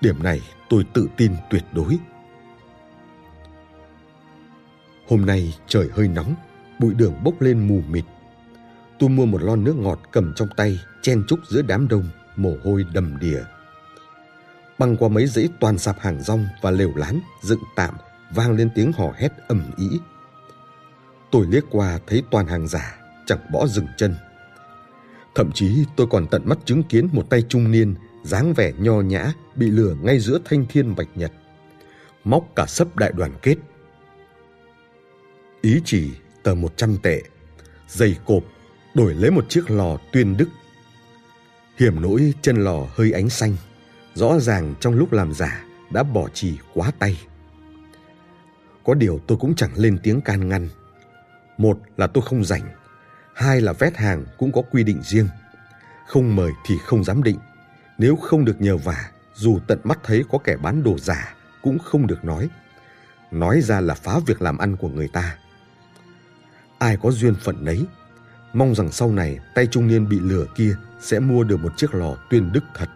Điểm 0.00 0.22
này 0.22 0.40
tôi 0.68 0.84
tự 0.94 1.08
tin 1.16 1.32
tuyệt 1.50 1.64
đối. 1.72 1.98
Hôm 5.08 5.26
nay 5.26 5.54
trời 5.66 5.88
hơi 5.92 6.08
nóng, 6.08 6.34
bụi 6.78 6.94
đường 6.94 7.14
bốc 7.24 7.40
lên 7.40 7.68
mù 7.68 7.80
mịt. 7.88 8.04
Tôi 8.98 9.08
mua 9.08 9.26
một 9.26 9.42
lon 9.42 9.64
nước 9.64 9.76
ngọt 9.76 10.00
cầm 10.10 10.32
trong 10.36 10.48
tay, 10.56 10.80
chen 11.02 11.24
chúc 11.28 11.38
giữa 11.48 11.62
đám 11.62 11.88
đông, 11.88 12.08
mồ 12.36 12.56
hôi 12.64 12.84
đầm 12.94 13.18
đìa. 13.20 13.42
Băng 14.78 14.96
qua 14.96 15.08
mấy 15.08 15.26
dãy 15.26 15.48
toàn 15.60 15.78
sạp 15.78 16.00
hàng 16.00 16.22
rong 16.22 16.46
và 16.62 16.70
lều 16.70 16.92
lán 16.96 17.20
dựng 17.42 17.62
tạm 17.76 17.94
vang 18.34 18.52
lên 18.52 18.70
tiếng 18.74 18.92
hò 18.92 19.12
hét 19.16 19.32
ầm 19.48 19.70
ĩ. 19.76 20.00
Tôi 21.30 21.46
liếc 21.50 21.64
qua 21.70 21.98
thấy 22.06 22.22
toàn 22.30 22.46
hàng 22.46 22.68
giả, 22.68 22.96
chẳng 23.26 23.38
bỏ 23.52 23.66
dừng 23.66 23.86
chân. 23.96 24.14
Thậm 25.34 25.52
chí 25.52 25.84
tôi 25.96 26.06
còn 26.10 26.26
tận 26.26 26.42
mắt 26.44 26.58
chứng 26.64 26.82
kiến 26.82 27.08
một 27.12 27.30
tay 27.30 27.42
trung 27.48 27.70
niên 27.70 27.94
dáng 28.24 28.52
vẻ 28.54 28.72
nho 28.78 29.00
nhã 29.00 29.32
bị 29.56 29.70
lừa 29.70 29.94
ngay 30.02 30.18
giữa 30.18 30.38
thanh 30.44 30.66
thiên 30.66 30.94
bạch 30.96 31.08
nhật. 31.14 31.32
Móc 32.24 32.44
cả 32.56 32.66
sấp 32.66 32.96
đại 32.96 33.12
đoàn 33.16 33.32
kết. 33.42 33.56
Ý 35.62 35.80
chỉ 35.84 36.10
tờ 36.42 36.54
một 36.54 36.76
trăm 36.76 36.96
tệ, 37.02 37.22
giày 37.88 38.16
cộp 38.26 38.44
đổi 38.94 39.14
lấy 39.14 39.30
một 39.30 39.48
chiếc 39.48 39.70
lò 39.70 39.96
tuyên 40.12 40.36
đức. 40.36 40.48
Hiểm 41.78 42.02
nỗi 42.02 42.34
chân 42.42 42.56
lò 42.56 42.86
hơi 42.94 43.12
ánh 43.12 43.30
xanh, 43.30 43.56
rõ 44.14 44.38
ràng 44.38 44.74
trong 44.80 44.94
lúc 44.94 45.12
làm 45.12 45.34
giả 45.34 45.64
đã 45.90 46.02
bỏ 46.02 46.28
trì 46.28 46.58
quá 46.74 46.90
tay. 46.98 47.18
Có 48.84 48.94
điều 48.94 49.20
tôi 49.26 49.38
cũng 49.40 49.54
chẳng 49.54 49.70
lên 49.76 49.98
tiếng 50.02 50.20
can 50.20 50.48
ngăn. 50.48 50.68
Một 51.58 51.78
là 51.96 52.06
tôi 52.06 52.24
không 52.26 52.44
rảnh, 52.44 52.74
hai 53.34 53.60
là 53.60 53.72
vét 53.72 53.96
hàng 53.96 54.24
cũng 54.38 54.52
có 54.52 54.62
quy 54.70 54.84
định 54.84 55.02
riêng. 55.02 55.28
Không 56.06 56.36
mời 56.36 56.52
thì 56.66 56.78
không 56.78 57.04
dám 57.04 57.22
định. 57.22 57.38
Nếu 57.98 58.16
không 58.16 58.44
được 58.44 58.60
nhờ 58.60 58.76
vả, 58.76 59.10
dù 59.34 59.58
tận 59.66 59.80
mắt 59.84 59.98
thấy 60.02 60.24
có 60.30 60.38
kẻ 60.38 60.56
bán 60.56 60.82
đồ 60.82 60.98
giả 60.98 61.34
cũng 61.62 61.78
không 61.78 62.06
được 62.06 62.24
nói. 62.24 62.50
Nói 63.30 63.60
ra 63.60 63.80
là 63.80 63.94
phá 63.94 64.18
việc 64.26 64.42
làm 64.42 64.58
ăn 64.58 64.76
của 64.76 64.88
người 64.88 65.08
ta. 65.08 65.38
Ai 66.78 66.96
có 67.02 67.10
duyên 67.10 67.34
phận 67.34 67.64
nấy, 67.64 67.86
mong 68.52 68.74
rằng 68.74 68.92
sau 68.92 69.12
này 69.12 69.38
tay 69.54 69.66
trung 69.66 69.86
niên 69.86 70.08
bị 70.08 70.20
lừa 70.20 70.46
kia 70.54 70.76
sẽ 71.00 71.20
mua 71.20 71.44
được 71.44 71.56
một 71.56 71.72
chiếc 71.76 71.94
lò 71.94 72.16
tuyên 72.30 72.52
đức 72.52 72.64
thật. 72.74 72.88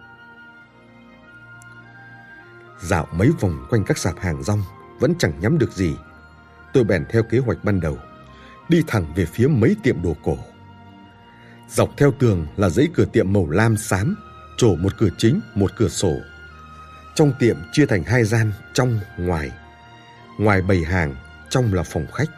Dạo 2.81 3.07
mấy 3.12 3.31
vòng 3.40 3.66
quanh 3.70 3.85
các 3.85 3.98
sạp 3.98 4.18
hàng 4.18 4.42
rong, 4.42 4.62
vẫn 4.98 5.14
chẳng 5.18 5.32
nhắm 5.40 5.58
được 5.58 5.72
gì. 5.72 5.96
Tôi 6.72 6.84
bèn 6.84 7.04
theo 7.11 7.22
kế 7.22 7.38
hoạch 7.38 7.64
ban 7.64 7.80
đầu, 7.80 7.98
đi 8.68 8.82
thẳng 8.87 9.12
về 9.16 9.24
phía 9.24 9.46
mấy 9.46 9.76
tiệm 9.82 10.02
đồ 10.02 10.16
cổ. 10.24 10.38
Dọc 11.68 11.90
theo 11.96 12.12
tường 12.18 12.46
là 12.56 12.68
dãy 12.68 12.88
cửa 12.94 13.04
tiệm 13.04 13.32
màu 13.32 13.50
lam 13.50 13.76
xám, 13.76 14.16
trổ 14.56 14.76
một 14.76 14.92
cửa 14.98 15.08
chính, 15.18 15.40
một 15.54 15.70
cửa 15.76 15.88
sổ. 15.88 16.12
Trong 17.14 17.32
tiệm 17.38 17.56
chia 17.72 17.87
thành 17.87 18.02
hai 18.02 18.24
gian, 18.24 18.52
trong, 18.72 19.00
ngoài. 19.18 19.50
Ngoài 20.38 20.62
bày 20.62 20.84
hàng, 20.84 21.14
trong 21.50 21.74
là 21.74 21.82
phòng 21.82 22.06
khách. 22.14 22.28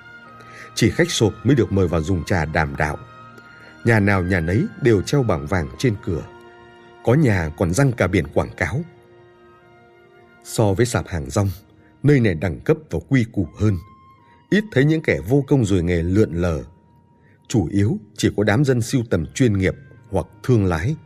Chỉ 0.74 0.90
khách 0.90 1.10
sộp 1.10 1.32
mới 1.44 1.56
được 1.56 1.72
mời 1.72 1.88
vào 1.88 2.02
dùng 2.02 2.24
trà 2.24 2.44
đàm 2.44 2.76
đạo. 2.76 2.98
Nhà 3.84 4.00
nào 4.00 4.22
nhà 4.22 4.40
nấy 4.40 4.66
đều 4.82 5.02
treo 5.02 5.22
bảng 5.22 5.46
vàng 5.46 5.68
trên 5.78 5.94
cửa. 6.04 6.22
Có 7.04 7.14
nhà 7.14 7.50
còn 7.58 7.74
răng 7.74 7.92
cả 7.92 8.06
biển 8.06 8.26
quảng 8.34 8.50
cáo. 8.56 8.80
So 10.44 10.72
với 10.72 10.86
sạp 10.86 11.08
hàng 11.08 11.30
rong, 11.30 11.50
nơi 12.02 12.20
này 12.20 12.34
đẳng 12.34 12.60
cấp 12.60 12.76
và 12.90 12.98
quy 13.08 13.24
củ 13.32 13.46
hơn. 13.58 13.76
Ít 14.50 14.64
thấy 14.72 14.84
những 14.84 15.02
kẻ 15.02 15.18
vô 15.28 15.44
công 15.46 15.64
rồi 15.64 15.82
nghề 15.82 16.02
lượn 16.02 16.32
lờ. 16.32 16.62
Chủ 17.48 17.68
yếu 17.70 17.98
chỉ 18.16 18.30
có 18.36 18.44
đám 18.44 18.64
dân 18.64 18.82
siêu 18.82 19.02
tầm 19.10 19.26
chuyên 19.34 19.58
nghiệp 19.58 19.74
hoặc 20.10 20.26
thương 20.42 20.64
lái. 20.64 20.96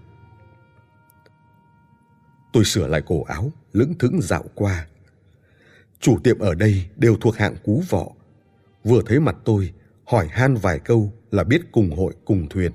Tôi 2.52 2.64
sửa 2.64 2.86
lại 2.86 3.02
cổ 3.06 3.22
áo, 3.22 3.52
lững 3.72 3.94
thững 3.98 4.20
dạo 4.22 4.44
qua. 4.54 4.86
Chủ 6.00 6.18
tiệm 6.24 6.38
ở 6.38 6.54
đây 6.54 6.86
đều 6.96 7.16
thuộc 7.20 7.36
hạng 7.36 7.56
cú 7.64 7.82
vọ. 7.88 8.08
Vừa 8.84 9.02
thấy 9.06 9.20
mặt 9.20 9.36
tôi, 9.44 9.72
hỏi 10.04 10.28
han 10.30 10.54
vài 10.54 10.78
câu 10.78 11.12
là 11.30 11.44
biết 11.44 11.60
cùng 11.72 11.96
hội 11.96 12.14
cùng 12.24 12.48
thuyền. 12.48 12.72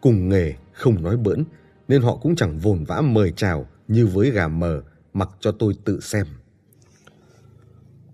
Cùng 0.00 0.28
nghề, 0.28 0.54
không 0.72 1.02
nói 1.02 1.16
bỡn, 1.16 1.44
nên 1.88 2.02
họ 2.02 2.16
cũng 2.16 2.36
chẳng 2.36 2.58
vồn 2.58 2.84
vã 2.84 3.00
mời 3.00 3.32
chào 3.36 3.66
như 3.88 4.06
với 4.06 4.30
gà 4.30 4.48
mờ 4.48 4.82
mặc 5.12 5.28
cho 5.40 5.52
tôi 5.52 5.74
tự 5.84 6.00
xem. 6.00 6.26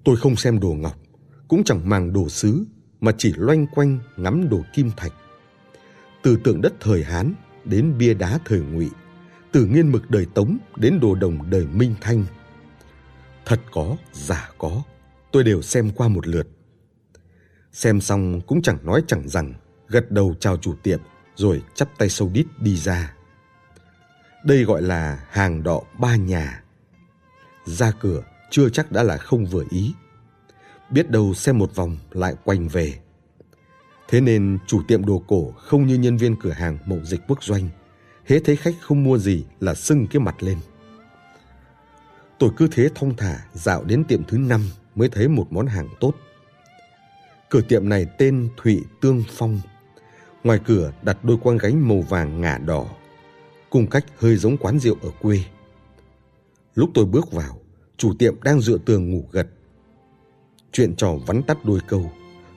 Tôi 0.04 0.16
không 0.16 0.36
xem 0.36 0.60
đồ 0.60 0.68
ngọc, 0.68 0.96
cũng 1.48 1.64
chẳng 1.64 1.88
màng 1.88 2.12
đồ 2.12 2.28
sứ, 2.28 2.64
mà 3.00 3.12
chỉ 3.18 3.32
loanh 3.36 3.66
quanh 3.66 3.98
ngắm 4.16 4.48
đồ 4.48 4.62
kim 4.74 4.90
thạch. 4.96 5.12
Từ 6.22 6.36
tượng 6.44 6.60
đất 6.60 6.72
thời 6.80 7.04
Hán 7.04 7.34
đến 7.64 7.98
bia 7.98 8.14
đá 8.14 8.38
thời 8.44 8.60
Ngụy, 8.60 8.90
từ 9.52 9.66
nghiên 9.66 9.92
mực 9.92 10.10
đời 10.10 10.26
Tống 10.34 10.58
đến 10.76 11.00
đồ 11.00 11.14
đồng 11.14 11.50
đời 11.50 11.66
Minh 11.66 11.94
Thanh. 12.00 12.24
Thật 13.44 13.60
có, 13.72 13.96
giả 14.12 14.50
có, 14.58 14.82
tôi 15.32 15.44
đều 15.44 15.62
xem 15.62 15.90
qua 15.90 16.08
một 16.08 16.26
lượt. 16.26 16.48
Xem 17.72 18.00
xong 18.00 18.40
cũng 18.40 18.62
chẳng 18.62 18.78
nói 18.82 19.02
chẳng 19.06 19.28
rằng, 19.28 19.54
gật 19.88 20.10
đầu 20.10 20.34
chào 20.40 20.56
chủ 20.56 20.74
tiệm 20.82 21.00
rồi 21.34 21.62
chắp 21.74 21.88
tay 21.98 22.08
sâu 22.08 22.30
đít 22.32 22.46
đi 22.60 22.76
ra. 22.76 23.14
Đây 24.44 24.64
gọi 24.64 24.82
là 24.82 25.24
hàng 25.30 25.62
đọ 25.62 25.82
ba 25.98 26.16
nhà. 26.16 26.62
Ra 27.64 27.92
cửa 28.00 28.22
chưa 28.52 28.68
chắc 28.68 28.92
đã 28.92 29.02
là 29.02 29.16
không 29.16 29.46
vừa 29.46 29.64
ý. 29.70 29.94
Biết 30.90 31.10
đâu 31.10 31.34
xem 31.34 31.58
một 31.58 31.74
vòng 31.74 31.96
lại 32.10 32.34
quanh 32.44 32.68
về. 32.68 32.94
Thế 34.08 34.20
nên 34.20 34.58
chủ 34.66 34.82
tiệm 34.88 35.06
đồ 35.06 35.22
cổ 35.26 35.50
không 35.50 35.86
như 35.86 35.94
nhân 35.94 36.16
viên 36.16 36.36
cửa 36.36 36.50
hàng 36.50 36.78
mậu 36.86 36.98
dịch 37.04 37.20
quốc 37.28 37.44
doanh. 37.44 37.68
Hễ 38.24 38.40
thấy 38.40 38.56
khách 38.56 38.74
không 38.80 39.04
mua 39.04 39.18
gì 39.18 39.44
là 39.60 39.74
sưng 39.74 40.06
cái 40.06 40.20
mặt 40.20 40.42
lên. 40.42 40.58
Tôi 42.38 42.50
cứ 42.56 42.68
thế 42.72 42.88
thong 42.94 43.16
thả 43.16 43.46
dạo 43.52 43.84
đến 43.84 44.04
tiệm 44.04 44.24
thứ 44.24 44.38
năm 44.38 44.60
mới 44.94 45.08
thấy 45.08 45.28
một 45.28 45.46
món 45.50 45.66
hàng 45.66 45.88
tốt. 46.00 46.12
Cửa 47.50 47.60
tiệm 47.60 47.88
này 47.88 48.06
tên 48.18 48.48
Thụy 48.56 48.84
Tương 49.00 49.24
Phong. 49.30 49.60
Ngoài 50.44 50.60
cửa 50.64 50.92
đặt 51.02 51.24
đôi 51.24 51.36
quang 51.36 51.58
gánh 51.58 51.88
màu 51.88 52.00
vàng 52.00 52.40
ngả 52.40 52.58
đỏ, 52.58 52.86
cung 53.70 53.86
cách 53.86 54.04
hơi 54.18 54.36
giống 54.36 54.56
quán 54.56 54.78
rượu 54.78 54.96
ở 55.02 55.10
quê. 55.20 55.40
Lúc 56.74 56.90
tôi 56.94 57.04
bước 57.04 57.32
vào, 57.32 57.61
chủ 58.02 58.14
tiệm 58.18 58.42
đang 58.42 58.60
dựa 58.60 58.78
tường 58.78 59.10
ngủ 59.10 59.28
gật. 59.32 59.46
Chuyện 60.72 60.96
trò 60.96 61.14
vắn 61.26 61.42
tắt 61.42 61.64
đôi 61.64 61.80
câu, 61.88 62.12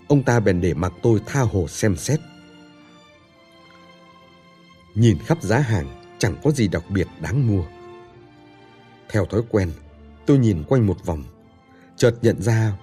ông 0.08 0.23
ta 0.23 0.39
bèn 0.39 0.62
để 0.62 0.73
mặc 0.73 0.93
tôi 1.01 1.21
tha 1.25 1.41
hồ 1.41 1.67
xem 1.67 1.95
xét. 1.95 2.19
Nhìn 4.95 5.17
khắp 5.25 5.43
giá 5.43 5.60
hàng, 5.60 6.01
chẳng 6.17 6.36
có 6.43 6.51
gì 6.51 6.67
đặc 6.67 6.84
biệt 6.89 7.08
đáng 7.21 7.47
mua. 7.47 7.63
Theo 9.10 9.25
thói 9.25 9.41
quen, 9.49 9.71
tôi 10.25 10.38
nhìn 10.38 10.63
quanh 10.63 10.88
một 10.88 11.05
vòng, 11.05 11.23
chợt 11.97 12.15
nhận 12.21 12.41
ra 12.41 12.77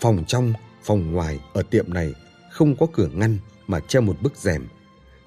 phòng 0.00 0.24
trong, 0.26 0.52
phòng 0.82 1.12
ngoài 1.12 1.40
ở 1.52 1.62
tiệm 1.62 1.94
này 1.94 2.14
không 2.50 2.76
có 2.76 2.86
cửa 2.92 3.08
ngăn 3.14 3.38
mà 3.66 3.80
treo 3.80 4.02
một 4.02 4.16
bức 4.22 4.36
rèm, 4.36 4.66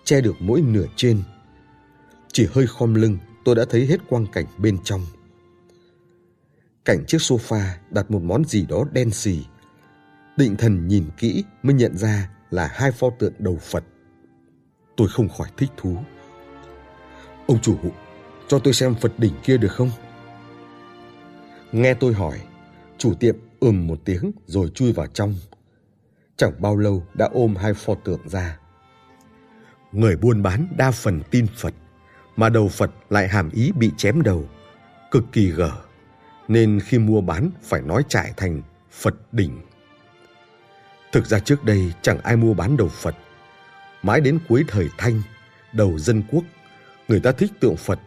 che 0.03 0.21
được 0.21 0.35
mỗi 0.39 0.61
nửa 0.61 0.85
trên. 0.95 1.23
Chỉ 2.33 2.47
hơi 2.53 2.67
khom 2.67 2.93
lưng, 2.93 3.17
tôi 3.45 3.55
đã 3.55 3.65
thấy 3.69 3.85
hết 3.85 3.97
quang 4.09 4.27
cảnh 4.27 4.45
bên 4.57 4.77
trong. 4.83 5.01
Cạnh 6.85 7.05
chiếc 7.05 7.17
sofa 7.17 7.61
đặt 7.89 8.11
một 8.11 8.21
món 8.21 8.45
gì 8.45 8.65
đó 8.65 8.85
đen 8.91 9.11
xì. 9.11 9.45
Định 10.37 10.55
thần 10.57 10.87
nhìn 10.87 11.05
kỹ 11.17 11.43
mới 11.63 11.73
nhận 11.73 11.97
ra 11.97 12.29
là 12.49 12.67
hai 12.73 12.91
pho 12.91 13.09
tượng 13.19 13.33
đầu 13.39 13.57
Phật. 13.61 13.83
Tôi 14.97 15.07
không 15.07 15.29
khỏi 15.29 15.47
thích 15.57 15.69
thú. 15.77 15.97
Ông 17.47 17.59
chủ, 17.61 17.77
cho 18.47 18.59
tôi 18.59 18.73
xem 18.73 18.95
Phật 18.95 19.19
đỉnh 19.19 19.33
kia 19.43 19.57
được 19.57 19.71
không? 19.71 19.91
Nghe 21.71 21.93
tôi 21.93 22.13
hỏi, 22.13 22.39
chủ 22.97 23.13
tiệm 23.13 23.35
ừm 23.59 23.87
một 23.87 23.99
tiếng 24.05 24.31
rồi 24.45 24.71
chui 24.75 24.91
vào 24.91 25.07
trong. 25.07 25.35
Chẳng 26.37 26.61
bao 26.61 26.77
lâu 26.77 27.03
đã 27.13 27.29
ôm 27.33 27.55
hai 27.55 27.73
pho 27.73 27.95
tượng 27.95 28.29
ra. 28.29 28.59
Người 29.91 30.17
buôn 30.17 30.43
bán 30.43 30.67
đa 30.77 30.91
phần 30.91 31.21
tin 31.31 31.47
Phật, 31.55 31.73
mà 32.35 32.49
đầu 32.49 32.67
Phật 32.67 32.91
lại 33.09 33.27
hàm 33.27 33.49
ý 33.49 33.71
bị 33.71 33.91
chém 33.97 34.21
đầu, 34.21 34.45
cực 35.11 35.23
kỳ 35.31 35.47
gở, 35.47 35.71
nên 36.51 36.79
khi 36.79 36.99
mua 36.99 37.21
bán 37.21 37.49
phải 37.63 37.81
nói 37.81 38.03
trại 38.09 38.33
thành 38.37 38.61
Phật 38.91 39.15
đỉnh. 39.31 39.61
Thực 41.11 41.25
ra 41.25 41.39
trước 41.39 41.63
đây 41.63 41.93
chẳng 42.01 42.19
ai 42.23 42.35
mua 42.35 42.53
bán 42.53 42.77
đầu 42.77 42.87
Phật. 42.87 43.15
Mãi 44.03 44.21
đến 44.21 44.39
cuối 44.49 44.63
thời 44.67 44.89
Thanh, 44.97 45.21
đầu 45.73 45.99
dân 45.99 46.23
quốc, 46.31 46.43
người 47.07 47.19
ta 47.19 47.31
thích 47.31 47.51
tượng 47.59 47.75
Phật, 47.75 47.99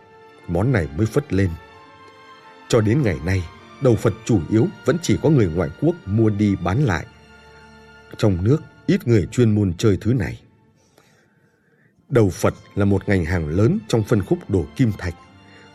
món 0.48 0.72
này 0.72 0.88
mới 0.96 1.06
phất 1.06 1.32
lên. 1.32 1.50
Cho 2.68 2.80
đến 2.80 3.02
ngày 3.02 3.16
nay, 3.24 3.42
đầu 3.82 3.96
Phật 3.96 4.14
chủ 4.24 4.40
yếu 4.50 4.66
vẫn 4.84 4.96
chỉ 5.02 5.18
có 5.22 5.30
người 5.30 5.48
ngoại 5.54 5.70
quốc 5.80 5.96
mua 6.06 6.30
đi 6.30 6.56
bán 6.56 6.84
lại. 6.84 7.06
Trong 8.16 8.44
nước, 8.44 8.62
ít 8.86 9.08
người 9.08 9.28
chuyên 9.32 9.54
môn 9.54 9.72
chơi 9.78 9.98
thứ 10.00 10.12
này. 10.12 10.40
Đầu 12.08 12.30
Phật 12.30 12.54
là 12.74 12.84
một 12.84 13.08
ngành 13.08 13.24
hàng 13.24 13.48
lớn 13.48 13.78
trong 13.88 14.02
phân 14.02 14.22
khúc 14.22 14.50
đồ 14.50 14.66
kim 14.76 14.92
thạch, 14.98 15.14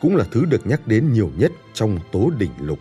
cũng 0.01 0.15
là 0.15 0.25
thứ 0.31 0.45
được 0.45 0.67
nhắc 0.67 0.87
đến 0.87 1.13
nhiều 1.13 1.31
nhất 1.37 1.51
trong 1.73 1.99
tố 2.11 2.29
đỉnh 2.37 2.51
lục. 2.61 2.79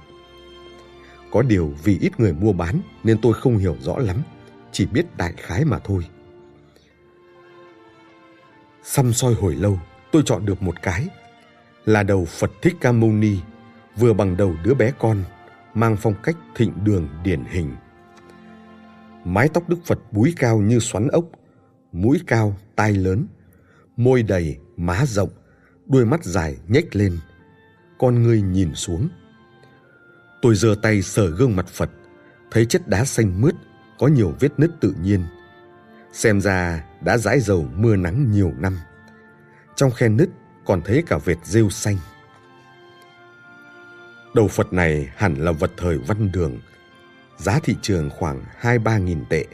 Có 1.31 1.43
điều 1.43 1.75
vì 1.85 1.99
ít 2.01 2.21
người 2.21 2.33
mua 2.33 2.53
bán 2.53 2.81
nên 3.05 3.21
tôi 3.21 3.33
không 3.33 3.59
hiểu 3.59 3.77
rõ 3.81 3.99
lắm, 3.99 4.17
chỉ 4.73 4.87
biết 4.87 5.17
đại 5.17 5.35
khái 5.37 5.65
mà 5.65 5.79
thôi. 5.79 6.07
Xăm 8.83 9.13
soi 9.13 9.35
hồi 9.35 9.55
lâu, 9.55 9.81
tôi 10.13 10.23
chọn 10.27 10.47
được 10.47 10.63
một 10.63 10.83
cái, 10.83 11.09
là 11.85 12.03
đầu 12.03 12.25
Phật 12.25 12.51
Thích 12.63 12.75
Ca 12.81 12.93
Mâu 12.93 13.13
Ni 13.13 13.37
vừa 13.97 14.13
bằng 14.13 14.37
đầu 14.37 14.55
đứa 14.65 14.75
bé 14.75 14.93
con, 14.99 15.25
mang 15.75 15.97
phong 15.97 16.15
cách 16.23 16.37
thịnh 16.55 16.73
đường 16.85 17.09
điển 17.25 17.45
hình. 17.45 17.77
Mái 19.25 19.49
tóc 19.49 19.69
Đức 19.69 19.79
Phật 19.85 20.13
búi 20.13 20.35
cao 20.37 20.59
như 20.59 20.79
xoắn 20.79 21.09
ốc, 21.09 21.25
mũi 21.93 22.21
cao, 22.27 22.57
tai 22.77 22.93
lớn, 22.93 23.27
môi 23.97 24.23
đầy, 24.23 24.57
má 24.77 25.05
rộng, 25.07 25.31
đuôi 25.89 26.05
mắt 26.05 26.25
dài 26.25 26.57
nhếch 26.69 26.97
lên, 26.97 27.19
con 27.99 28.23
ngươi 28.23 28.41
nhìn 28.43 28.75
xuống. 28.75 29.09
Tôi 30.43 30.55
giơ 30.55 30.75
tay 30.83 31.03
sờ 31.03 31.31
gương 31.31 31.57
mặt 31.57 31.67
Phật, 31.69 31.91
thấy 32.51 32.67
chất 32.67 32.89
đá 32.89 33.05
xanh 33.05 33.41
mướt, 33.41 33.55
có 33.99 34.07
nhiều 34.07 34.35
vết 34.41 34.59
nứt 34.59 34.71
tự 34.81 34.95
nhiên. 35.03 35.25
Xem 36.13 36.41
ra 36.41 36.85
đã 37.01 37.19
dãi 37.19 37.41
dầu 37.41 37.69
mưa 37.77 37.97
nắng 37.97 38.31
nhiều 38.31 38.53
năm. 38.59 38.79
Trong 39.77 39.91
khe 39.91 40.09
nứt 40.09 40.29
còn 40.65 40.83
thấy 40.83 41.03
cả 41.07 41.19
vệt 41.25 41.39
rêu 41.45 41.71
xanh. 41.71 41.97
Đầu 44.35 44.49
Phật 44.49 44.73
này 44.73 45.09
hẳn 45.17 45.35
là 45.35 45.53
vật 45.53 45.71
thời 45.77 45.99
văn 45.99 46.33
đường, 46.33 46.59
giá 47.37 47.59
thị 47.63 47.77
trường 47.83 48.11
khoảng 48.11 48.45
hai 48.57 48.79
ba 48.79 48.99
nghìn 48.99 49.25
tệ, 49.31 49.45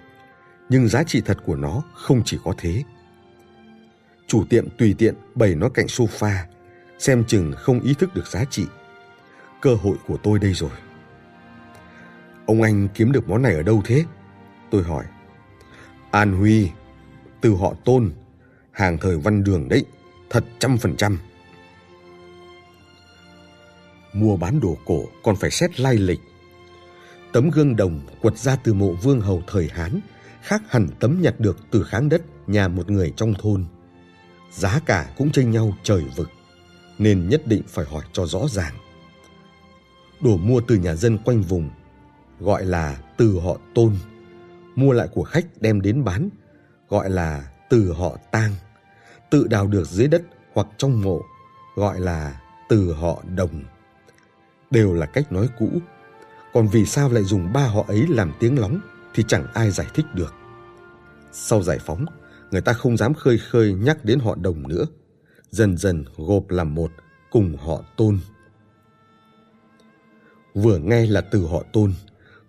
nhưng 0.68 0.88
giá 0.88 1.02
trị 1.02 1.22
thật 1.24 1.38
của 1.46 1.56
nó 1.56 1.82
không 1.94 2.22
chỉ 2.24 2.38
có 2.44 2.54
thế. 2.58 2.82
Chủ 4.26 4.44
tiệm 4.44 4.68
tùy 4.78 4.94
tiện 4.98 5.14
bày 5.34 5.54
nó 5.54 5.68
cạnh 5.68 5.86
sofa, 5.86 6.34
xem 6.98 7.24
chừng 7.24 7.52
không 7.56 7.80
ý 7.80 7.94
thức 7.94 8.14
được 8.14 8.26
giá 8.26 8.44
trị. 8.44 8.66
Cơ 9.60 9.74
hội 9.74 9.96
của 10.06 10.16
tôi 10.16 10.38
đây 10.38 10.52
rồi. 10.54 10.70
Ông 12.46 12.62
anh 12.62 12.88
kiếm 12.94 13.12
được 13.12 13.28
món 13.28 13.42
này 13.42 13.54
ở 13.54 13.62
đâu 13.62 13.82
thế? 13.84 14.04
Tôi 14.70 14.82
hỏi. 14.82 15.04
An 16.10 16.32
Huy, 16.32 16.70
từ 17.40 17.54
họ 17.54 17.74
tôn, 17.84 18.12
hàng 18.70 18.98
thời 18.98 19.16
văn 19.16 19.44
đường 19.44 19.68
đấy, 19.68 19.84
thật 20.30 20.44
trăm 20.58 20.78
phần 20.78 20.96
trăm 20.96 21.18
mua 24.14 24.36
bán 24.36 24.60
đồ 24.60 24.76
cổ 24.84 25.04
còn 25.22 25.36
phải 25.36 25.50
xét 25.50 25.80
lai 25.80 25.94
lịch. 25.94 26.20
Tấm 27.32 27.50
gương 27.50 27.76
đồng 27.76 28.00
quật 28.20 28.38
ra 28.38 28.56
từ 28.56 28.74
mộ 28.74 28.92
vương 28.92 29.20
hầu 29.20 29.42
thời 29.46 29.68
Hán 29.72 30.00
khác 30.42 30.62
hẳn 30.68 30.88
tấm 31.00 31.22
nhặt 31.22 31.40
được 31.40 31.58
từ 31.70 31.82
kháng 31.82 32.08
đất 32.08 32.22
nhà 32.46 32.68
một 32.68 32.90
người 32.90 33.12
trong 33.16 33.34
thôn. 33.34 33.64
Giá 34.56 34.80
cả 34.86 35.10
cũng 35.16 35.30
chênh 35.30 35.50
nhau 35.50 35.74
trời 35.82 36.04
vực, 36.16 36.30
nên 36.98 37.28
nhất 37.28 37.42
định 37.46 37.62
phải 37.68 37.84
hỏi 37.84 38.04
cho 38.12 38.26
rõ 38.26 38.48
ràng. 38.48 38.74
Đồ 40.20 40.36
mua 40.36 40.60
từ 40.60 40.76
nhà 40.76 40.94
dân 40.94 41.18
quanh 41.18 41.42
vùng, 41.42 41.70
gọi 42.40 42.64
là 42.64 42.98
từ 43.16 43.40
họ 43.40 43.56
tôn. 43.74 43.96
Mua 44.74 44.92
lại 44.92 45.08
của 45.12 45.24
khách 45.24 45.46
đem 45.60 45.80
đến 45.80 46.04
bán, 46.04 46.28
gọi 46.88 47.10
là 47.10 47.50
từ 47.70 47.92
họ 47.92 48.16
tang. 48.30 48.52
Tự 49.30 49.46
đào 49.50 49.66
được 49.66 49.86
dưới 49.86 50.08
đất 50.08 50.22
hoặc 50.52 50.66
trong 50.78 51.02
mộ, 51.02 51.20
gọi 51.76 52.00
là 52.00 52.40
từ 52.68 52.92
họ 52.92 53.22
đồng 53.36 53.62
đều 54.70 54.94
là 54.94 55.06
cách 55.06 55.32
nói 55.32 55.48
cũ. 55.58 55.68
Còn 56.52 56.68
vì 56.68 56.86
sao 56.86 57.08
lại 57.08 57.24
dùng 57.24 57.52
ba 57.52 57.66
họ 57.66 57.84
ấy 57.88 58.06
làm 58.08 58.32
tiếng 58.40 58.58
lóng 58.58 58.80
thì 59.14 59.24
chẳng 59.28 59.46
ai 59.54 59.70
giải 59.70 59.86
thích 59.94 60.06
được. 60.14 60.34
Sau 61.32 61.62
giải 61.62 61.78
phóng, 61.78 62.06
người 62.50 62.60
ta 62.60 62.72
không 62.72 62.96
dám 62.96 63.14
khơi 63.14 63.38
khơi 63.38 63.74
nhắc 63.74 64.04
đến 64.04 64.18
họ 64.18 64.34
đồng 64.34 64.68
nữa. 64.68 64.84
Dần 65.50 65.76
dần 65.76 66.04
gộp 66.16 66.50
làm 66.50 66.74
một, 66.74 66.90
cùng 67.30 67.56
họ 67.56 67.82
tôn. 67.96 68.18
Vừa 70.54 70.78
nghe 70.78 71.06
là 71.06 71.20
từ 71.20 71.46
họ 71.46 71.62
tôn, 71.72 71.92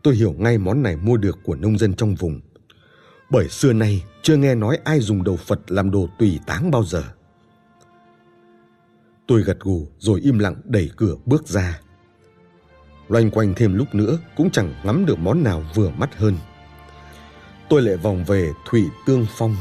tôi 0.04 0.16
hiểu 0.16 0.34
ngay 0.38 0.58
món 0.58 0.84
này 0.84 0.96
mua 0.96 1.18
được 1.18 1.40
của 1.44 1.56
nông 1.56 1.78
dân 1.78 1.94
trong 1.94 2.16
vùng. 2.16 2.42
Bởi 3.30 3.50
xưa 3.50 3.74
nay 3.74 4.04
chưa 4.22 4.38
nghe 4.38 4.56
nói 4.56 4.80
ai 4.84 5.00
dùng 5.00 5.24
đầu 5.24 5.38
Phật 5.38 5.72
làm 5.72 5.92
đồ 5.92 6.08
tùy 6.20 6.40
táng 6.46 6.72
bao 6.72 6.84
giờ. 6.84 7.04
Tôi 9.28 9.44
gật 9.44 9.60
gù 9.60 9.88
rồi 10.00 10.22
im 10.22 10.40
lặng 10.40 10.56
đẩy 10.64 10.90
cửa 10.98 11.16
bước 11.26 11.48
ra. 11.48 11.80
Loanh 13.08 13.32
quanh 13.32 13.54
thêm 13.56 13.74
lúc 13.74 13.96
nữa 13.96 14.18
cũng 14.38 14.52
chẳng 14.52 14.74
ngắm 14.84 15.06
được 15.06 15.20
món 15.20 15.44
nào 15.44 15.64
vừa 15.76 15.90
mắt 15.90 16.16
hơn. 16.18 16.38
Tôi 17.70 17.82
lại 17.82 17.98
vòng 17.98 18.24
về 18.24 18.52
Thủy 18.70 18.84
Tương 19.06 19.26
Phong, 19.38 19.56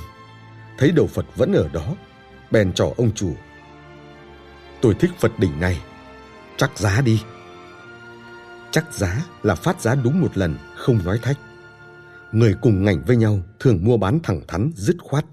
thấy 0.78 0.92
đầu 0.92 1.06
Phật 1.06 1.26
vẫn 1.36 1.52
ở 1.52 1.68
đó, 1.72 1.94
bèn 2.50 2.72
trỏ 2.72 2.92
ông 2.96 3.12
chủ. 3.14 3.34
Tôi 4.80 4.94
thích 4.94 5.10
Phật 5.18 5.38
đỉnh 5.38 5.60
này, 5.60 5.82
chắc 6.56 6.78
giá 6.78 7.00
đi. 7.00 7.22
Chắc 8.70 8.92
giá 8.92 9.24
là 9.42 9.54
phát 9.54 9.80
giá 9.80 9.94
đúng 9.94 10.20
một 10.20 10.38
lần, 10.38 10.56
không 10.76 11.04
nói 11.04 11.18
thách. 11.22 11.38
Người 12.32 12.54
cùng 12.62 12.84
ngành 12.84 13.04
với 13.06 13.16
nhau 13.16 13.40
thường 13.60 13.78
mua 13.82 13.96
bán 13.96 14.20
thẳng 14.22 14.40
thắn, 14.48 14.70
dứt 14.76 14.96
khoát, 15.02 15.24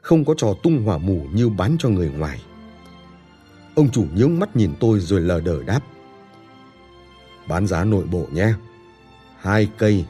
không 0.00 0.24
có 0.24 0.34
trò 0.36 0.54
tung 0.62 0.82
hỏa 0.82 0.98
mù 0.98 1.26
như 1.32 1.48
bán 1.48 1.76
cho 1.78 1.88
người 1.88 2.10
ngoài. 2.10 2.42
Ông 3.74 3.90
chủ 3.90 4.06
nhướng 4.14 4.38
mắt 4.38 4.56
nhìn 4.56 4.74
tôi 4.80 5.00
rồi 5.00 5.20
lờ 5.20 5.40
đờ 5.40 5.62
đáp. 5.62 5.80
Bán 7.48 7.66
giá 7.66 7.84
nội 7.84 8.04
bộ 8.04 8.26
nhé. 8.32 8.52
Hai 9.40 9.68
cây. 9.78 10.04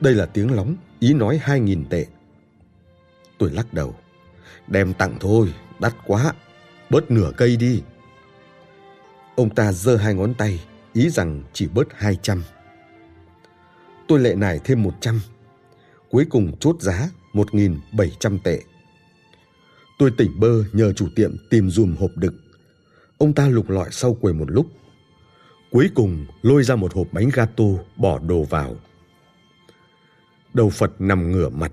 Đây 0.00 0.14
là 0.14 0.26
tiếng 0.26 0.54
lóng, 0.54 0.76
ý 0.98 1.14
nói 1.14 1.40
hai 1.42 1.60
nghìn 1.60 1.84
tệ. 1.90 2.06
Tôi 3.42 3.50
lắc 3.50 3.74
đầu. 3.74 3.94
Đem 4.66 4.94
tặng 4.94 5.16
thôi, 5.20 5.54
đắt 5.80 5.94
quá. 6.06 6.32
Bớt 6.90 7.10
nửa 7.10 7.32
cây 7.36 7.56
đi. 7.56 7.82
Ông 9.36 9.54
ta 9.54 9.72
giơ 9.72 9.96
hai 9.96 10.14
ngón 10.14 10.34
tay, 10.34 10.64
ý 10.92 11.08
rằng 11.08 11.42
chỉ 11.52 11.68
bớt 11.68 11.88
hai 11.94 12.18
trăm. 12.22 12.42
Tôi 14.08 14.18
lệ 14.18 14.34
nải 14.34 14.60
thêm 14.64 14.82
một 14.82 14.94
trăm. 15.00 15.20
Cuối 16.10 16.26
cùng 16.30 16.56
chốt 16.60 16.76
giá 16.80 17.08
một 17.32 17.54
nghìn 17.54 17.80
bảy 17.92 18.12
trăm 18.20 18.38
tệ. 18.38 18.62
Tôi 19.98 20.12
tỉnh 20.18 20.40
bơ 20.40 20.64
nhờ 20.72 20.92
chủ 20.92 21.08
tiệm 21.16 21.36
tìm 21.50 21.70
dùm 21.70 21.96
hộp 21.96 22.10
đựng. 22.16 22.36
Ông 23.18 23.32
ta 23.32 23.48
lục 23.48 23.70
lọi 23.70 23.88
sau 23.90 24.14
quầy 24.14 24.34
một 24.34 24.50
lúc. 24.50 24.66
Cuối 25.70 25.90
cùng 25.94 26.26
lôi 26.42 26.62
ra 26.62 26.76
một 26.76 26.94
hộp 26.94 27.06
bánh 27.12 27.30
gato 27.32 27.64
bỏ 27.96 28.18
đồ 28.18 28.42
vào. 28.42 28.76
Đầu 30.54 30.70
Phật 30.70 31.00
nằm 31.00 31.32
ngửa 31.32 31.48
mặt. 31.48 31.72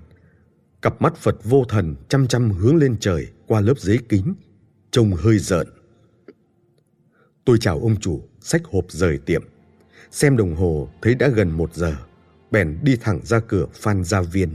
Cặp 0.81 1.01
mắt 1.01 1.15
Phật 1.15 1.35
vô 1.43 1.65
thần 1.69 1.95
chăm 2.09 2.27
chăm 2.27 2.51
hướng 2.51 2.75
lên 2.75 2.97
trời 2.99 3.27
qua 3.47 3.61
lớp 3.61 3.79
giấy 3.79 3.99
kính. 4.09 4.33
Trông 4.91 5.13
hơi 5.13 5.39
giận. 5.39 5.67
Tôi 7.45 7.57
chào 7.61 7.79
ông 7.79 7.99
chủ, 7.99 8.23
xách 8.41 8.65
hộp 8.65 8.85
rời 8.89 9.17
tiệm. 9.17 9.43
Xem 10.11 10.37
đồng 10.37 10.55
hồ 10.55 10.89
thấy 11.01 11.15
đã 11.15 11.27
gần 11.27 11.51
một 11.51 11.75
giờ. 11.75 11.95
Bèn 12.51 12.79
đi 12.83 12.95
thẳng 12.95 13.19
ra 13.23 13.39
cửa 13.39 13.65
Phan 13.73 14.03
Gia 14.03 14.21
Viên. 14.21 14.49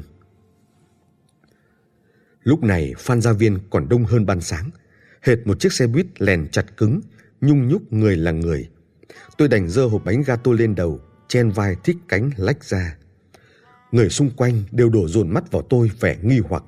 Lúc 2.42 2.62
này 2.62 2.94
Phan 2.98 3.20
Gia 3.20 3.32
Viên 3.32 3.58
còn 3.70 3.88
đông 3.88 4.04
hơn 4.04 4.26
ban 4.26 4.40
sáng. 4.40 4.70
Hệt 5.22 5.46
một 5.46 5.60
chiếc 5.60 5.72
xe 5.72 5.86
buýt 5.86 6.06
lèn 6.18 6.48
chặt 6.48 6.76
cứng, 6.76 7.00
nhung 7.40 7.68
nhúc 7.68 7.92
người 7.92 8.16
là 8.16 8.30
người. 8.30 8.68
Tôi 9.38 9.48
đành 9.48 9.68
dơ 9.68 9.86
hộp 9.86 10.04
bánh 10.04 10.22
gato 10.22 10.52
lên 10.52 10.74
đầu, 10.74 11.00
chen 11.28 11.50
vai 11.50 11.76
thích 11.84 11.96
cánh 12.08 12.30
lách 12.36 12.64
ra. 12.64 12.96
Người 13.94 14.08
xung 14.08 14.30
quanh 14.30 14.62
đều 14.72 14.90
đổ 14.90 15.08
dồn 15.08 15.30
mắt 15.30 15.52
vào 15.52 15.62
tôi 15.62 15.90
vẻ 16.00 16.16
nghi 16.22 16.40
hoặc. 16.48 16.64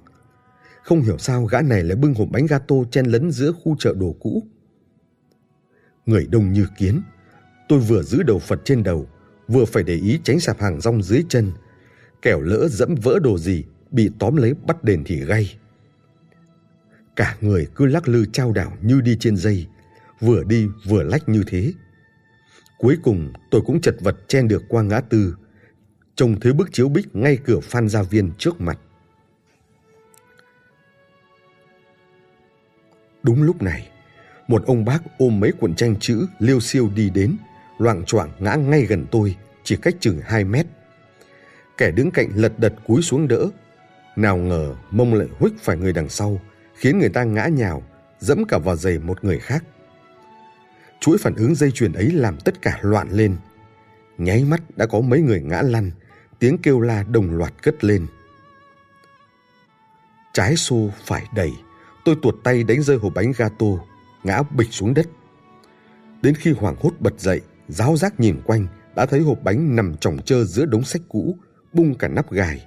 Không 0.82 1.02
hiểu 1.02 1.18
sao 1.18 1.44
gã 1.44 1.62
này 1.62 1.82
lại 1.84 1.96
bưng 1.96 2.14
hộp 2.14 2.28
bánh 2.30 2.46
gato 2.46 2.76
chen 2.90 3.06
lấn 3.06 3.30
giữa 3.30 3.52
khu 3.52 3.76
chợ 3.78 3.94
đồ 3.98 4.16
cũ. 4.20 4.42
Người 6.06 6.26
đông 6.30 6.52
như 6.52 6.66
kiến. 6.78 7.02
Tôi 7.68 7.78
vừa 7.78 8.02
giữ 8.02 8.22
đầu 8.22 8.38
Phật 8.38 8.60
trên 8.64 8.82
đầu, 8.82 9.06
vừa 9.48 9.64
phải 9.64 9.82
để 9.82 9.94
ý 9.94 10.20
tránh 10.24 10.40
sạp 10.40 10.60
hàng 10.60 10.80
rong 10.80 11.02
dưới 11.02 11.24
chân. 11.28 11.52
Kẻo 12.22 12.40
lỡ 12.40 12.68
dẫm 12.68 12.94
vỡ 12.94 13.18
đồ 13.22 13.38
gì, 13.38 13.64
bị 13.90 14.10
tóm 14.18 14.36
lấy 14.36 14.54
bắt 14.66 14.84
đền 14.84 15.02
thì 15.06 15.20
gay. 15.24 15.58
Cả 17.16 17.36
người 17.40 17.66
cứ 17.74 17.86
lắc 17.86 18.08
lư 18.08 18.26
trao 18.32 18.52
đảo 18.52 18.76
như 18.82 19.00
đi 19.00 19.16
trên 19.20 19.36
dây, 19.36 19.66
vừa 20.20 20.44
đi 20.44 20.68
vừa 20.84 21.02
lách 21.02 21.28
như 21.28 21.44
thế. 21.46 21.72
Cuối 22.78 22.96
cùng 23.02 23.32
tôi 23.50 23.60
cũng 23.66 23.80
chật 23.80 23.96
vật 24.00 24.16
chen 24.28 24.48
được 24.48 24.62
qua 24.68 24.82
ngã 24.82 25.00
tư, 25.00 25.34
trông 26.16 26.40
thấy 26.40 26.52
bức 26.52 26.72
chiếu 26.72 26.88
bích 26.88 27.16
ngay 27.16 27.38
cửa 27.44 27.60
Phan 27.60 27.88
Gia 27.88 28.02
Viên 28.02 28.32
trước 28.38 28.60
mặt. 28.60 28.78
Đúng 33.22 33.42
lúc 33.42 33.62
này, 33.62 33.88
một 34.48 34.66
ông 34.66 34.84
bác 34.84 34.98
ôm 35.18 35.40
mấy 35.40 35.52
cuộn 35.60 35.74
tranh 35.74 35.96
chữ 36.00 36.26
liêu 36.38 36.60
siêu 36.60 36.90
đi 36.94 37.10
đến, 37.10 37.36
loạng 37.78 38.04
choạng 38.04 38.30
ngã 38.38 38.54
ngay 38.54 38.82
gần 38.82 39.06
tôi, 39.10 39.36
chỉ 39.64 39.76
cách 39.76 39.94
chừng 40.00 40.20
hai 40.24 40.44
mét. 40.44 40.66
Kẻ 41.76 41.90
đứng 41.90 42.10
cạnh 42.10 42.28
lật 42.34 42.52
đật 42.58 42.74
cúi 42.86 43.02
xuống 43.02 43.28
đỡ. 43.28 43.50
Nào 44.16 44.36
ngờ 44.36 44.74
mông 44.90 45.14
lại 45.14 45.28
huých 45.38 45.58
phải 45.60 45.76
người 45.76 45.92
đằng 45.92 46.08
sau, 46.08 46.40
khiến 46.74 46.98
người 46.98 47.08
ta 47.08 47.24
ngã 47.24 47.46
nhào, 47.46 47.82
dẫm 48.18 48.44
cả 48.44 48.58
vào 48.58 48.76
giày 48.76 48.98
một 48.98 49.24
người 49.24 49.38
khác. 49.38 49.64
Chuỗi 51.00 51.18
phản 51.18 51.34
ứng 51.34 51.54
dây 51.54 51.70
chuyền 51.70 51.92
ấy 51.92 52.10
làm 52.10 52.36
tất 52.44 52.62
cả 52.62 52.78
loạn 52.82 53.08
lên. 53.10 53.36
Nháy 54.18 54.44
mắt 54.44 54.60
đã 54.76 54.86
có 54.86 55.00
mấy 55.00 55.20
người 55.20 55.42
ngã 55.42 55.62
lăn, 55.62 55.90
tiếng 56.38 56.58
kêu 56.58 56.80
la 56.80 57.02
đồng 57.02 57.36
loạt 57.36 57.62
cất 57.62 57.84
lên. 57.84 58.06
Trái 60.32 60.56
xô 60.56 60.90
phải 61.04 61.26
đẩy, 61.34 61.52
tôi 62.04 62.16
tuột 62.22 62.34
tay 62.44 62.64
đánh 62.64 62.82
rơi 62.82 62.96
hộp 62.96 63.12
bánh 63.14 63.32
gato, 63.36 63.66
ngã 64.24 64.42
bịch 64.42 64.68
xuống 64.70 64.94
đất. 64.94 65.06
Đến 66.22 66.34
khi 66.34 66.52
hoảng 66.52 66.76
hốt 66.80 66.92
bật 67.00 67.20
dậy, 67.20 67.40
giáo 67.68 67.96
giác 67.96 68.20
nhìn 68.20 68.40
quanh, 68.46 68.66
đã 68.96 69.06
thấy 69.06 69.20
hộp 69.20 69.38
bánh 69.42 69.76
nằm 69.76 69.96
chồng 70.00 70.18
chơ 70.24 70.44
giữa 70.44 70.66
đống 70.66 70.84
sách 70.84 71.02
cũ, 71.08 71.36
bung 71.72 71.94
cả 71.94 72.08
nắp 72.08 72.30
gài. 72.30 72.66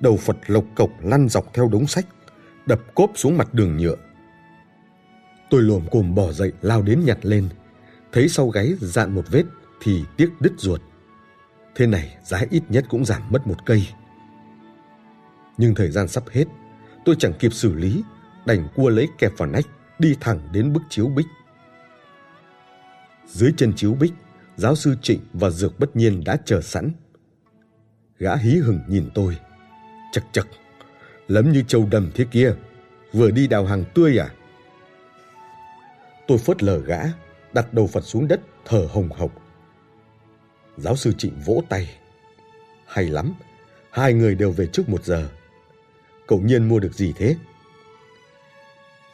Đầu 0.00 0.16
Phật 0.16 0.36
lộc 0.46 0.64
cộc 0.74 0.90
lăn 1.02 1.28
dọc 1.28 1.54
theo 1.54 1.68
đống 1.68 1.86
sách, 1.86 2.06
đập 2.66 2.80
cốp 2.94 3.10
xuống 3.14 3.38
mặt 3.38 3.54
đường 3.54 3.76
nhựa. 3.76 3.96
Tôi 5.50 5.62
lồm 5.62 5.86
cồm 5.90 6.14
bỏ 6.14 6.32
dậy 6.32 6.52
lao 6.62 6.82
đến 6.82 7.00
nhặt 7.04 7.18
lên, 7.22 7.48
thấy 8.12 8.28
sau 8.28 8.48
gáy 8.48 8.74
dạn 8.80 9.14
một 9.14 9.24
vết 9.30 9.44
thì 9.80 10.04
tiếc 10.16 10.30
đứt 10.40 10.52
ruột. 10.58 10.80
Thế 11.74 11.86
này 11.86 12.16
giá 12.22 12.40
ít 12.50 12.62
nhất 12.68 12.84
cũng 12.88 13.04
giảm 13.04 13.22
mất 13.30 13.46
một 13.46 13.66
cây. 13.66 13.88
Nhưng 15.58 15.74
thời 15.74 15.90
gian 15.90 16.08
sắp 16.08 16.22
hết, 16.30 16.44
tôi 17.04 17.16
chẳng 17.18 17.32
kịp 17.38 17.52
xử 17.52 17.74
lý, 17.74 18.02
đành 18.46 18.68
cua 18.74 18.88
lấy 18.88 19.08
kẹp 19.18 19.32
vào 19.36 19.48
nách, 19.48 19.64
đi 19.98 20.16
thẳng 20.20 20.48
đến 20.52 20.72
bức 20.72 20.82
chiếu 20.88 21.08
bích. 21.08 21.26
Dưới 23.26 23.52
chân 23.56 23.72
chiếu 23.76 23.94
bích, 23.94 24.12
giáo 24.56 24.74
sư 24.74 24.96
Trịnh 25.02 25.20
và 25.32 25.50
Dược 25.50 25.78
Bất 25.78 25.96
Nhiên 25.96 26.24
đã 26.24 26.36
chờ 26.44 26.60
sẵn. 26.60 26.92
Gã 28.18 28.36
hí 28.36 28.56
hửng 28.56 28.80
nhìn 28.88 29.10
tôi, 29.14 29.36
chật 30.12 30.24
chật, 30.32 30.46
lấm 31.28 31.52
như 31.52 31.62
trâu 31.68 31.88
đầm 31.90 32.10
thế 32.14 32.24
kia, 32.30 32.54
vừa 33.12 33.30
đi 33.30 33.46
đào 33.46 33.64
hàng 33.64 33.84
tươi 33.94 34.18
à? 34.18 34.28
Tôi 36.26 36.38
phớt 36.38 36.62
lờ 36.62 36.78
gã, 36.78 37.00
đặt 37.52 37.74
đầu 37.74 37.86
Phật 37.86 38.00
xuống 38.00 38.28
đất, 38.28 38.40
thở 38.64 38.88
hồng 38.90 39.08
hộc. 39.10 39.41
Giáo 40.76 40.96
sư 40.96 41.12
Trịnh 41.18 41.32
vỗ 41.44 41.62
tay. 41.68 41.90
Hay 42.86 43.08
lắm, 43.08 43.34
hai 43.90 44.12
người 44.12 44.34
đều 44.34 44.50
về 44.50 44.66
trước 44.66 44.88
một 44.88 45.04
giờ. 45.04 45.28
Cậu 46.26 46.40
nhiên 46.40 46.68
mua 46.68 46.78
được 46.80 46.94
gì 46.94 47.12
thế? 47.16 47.36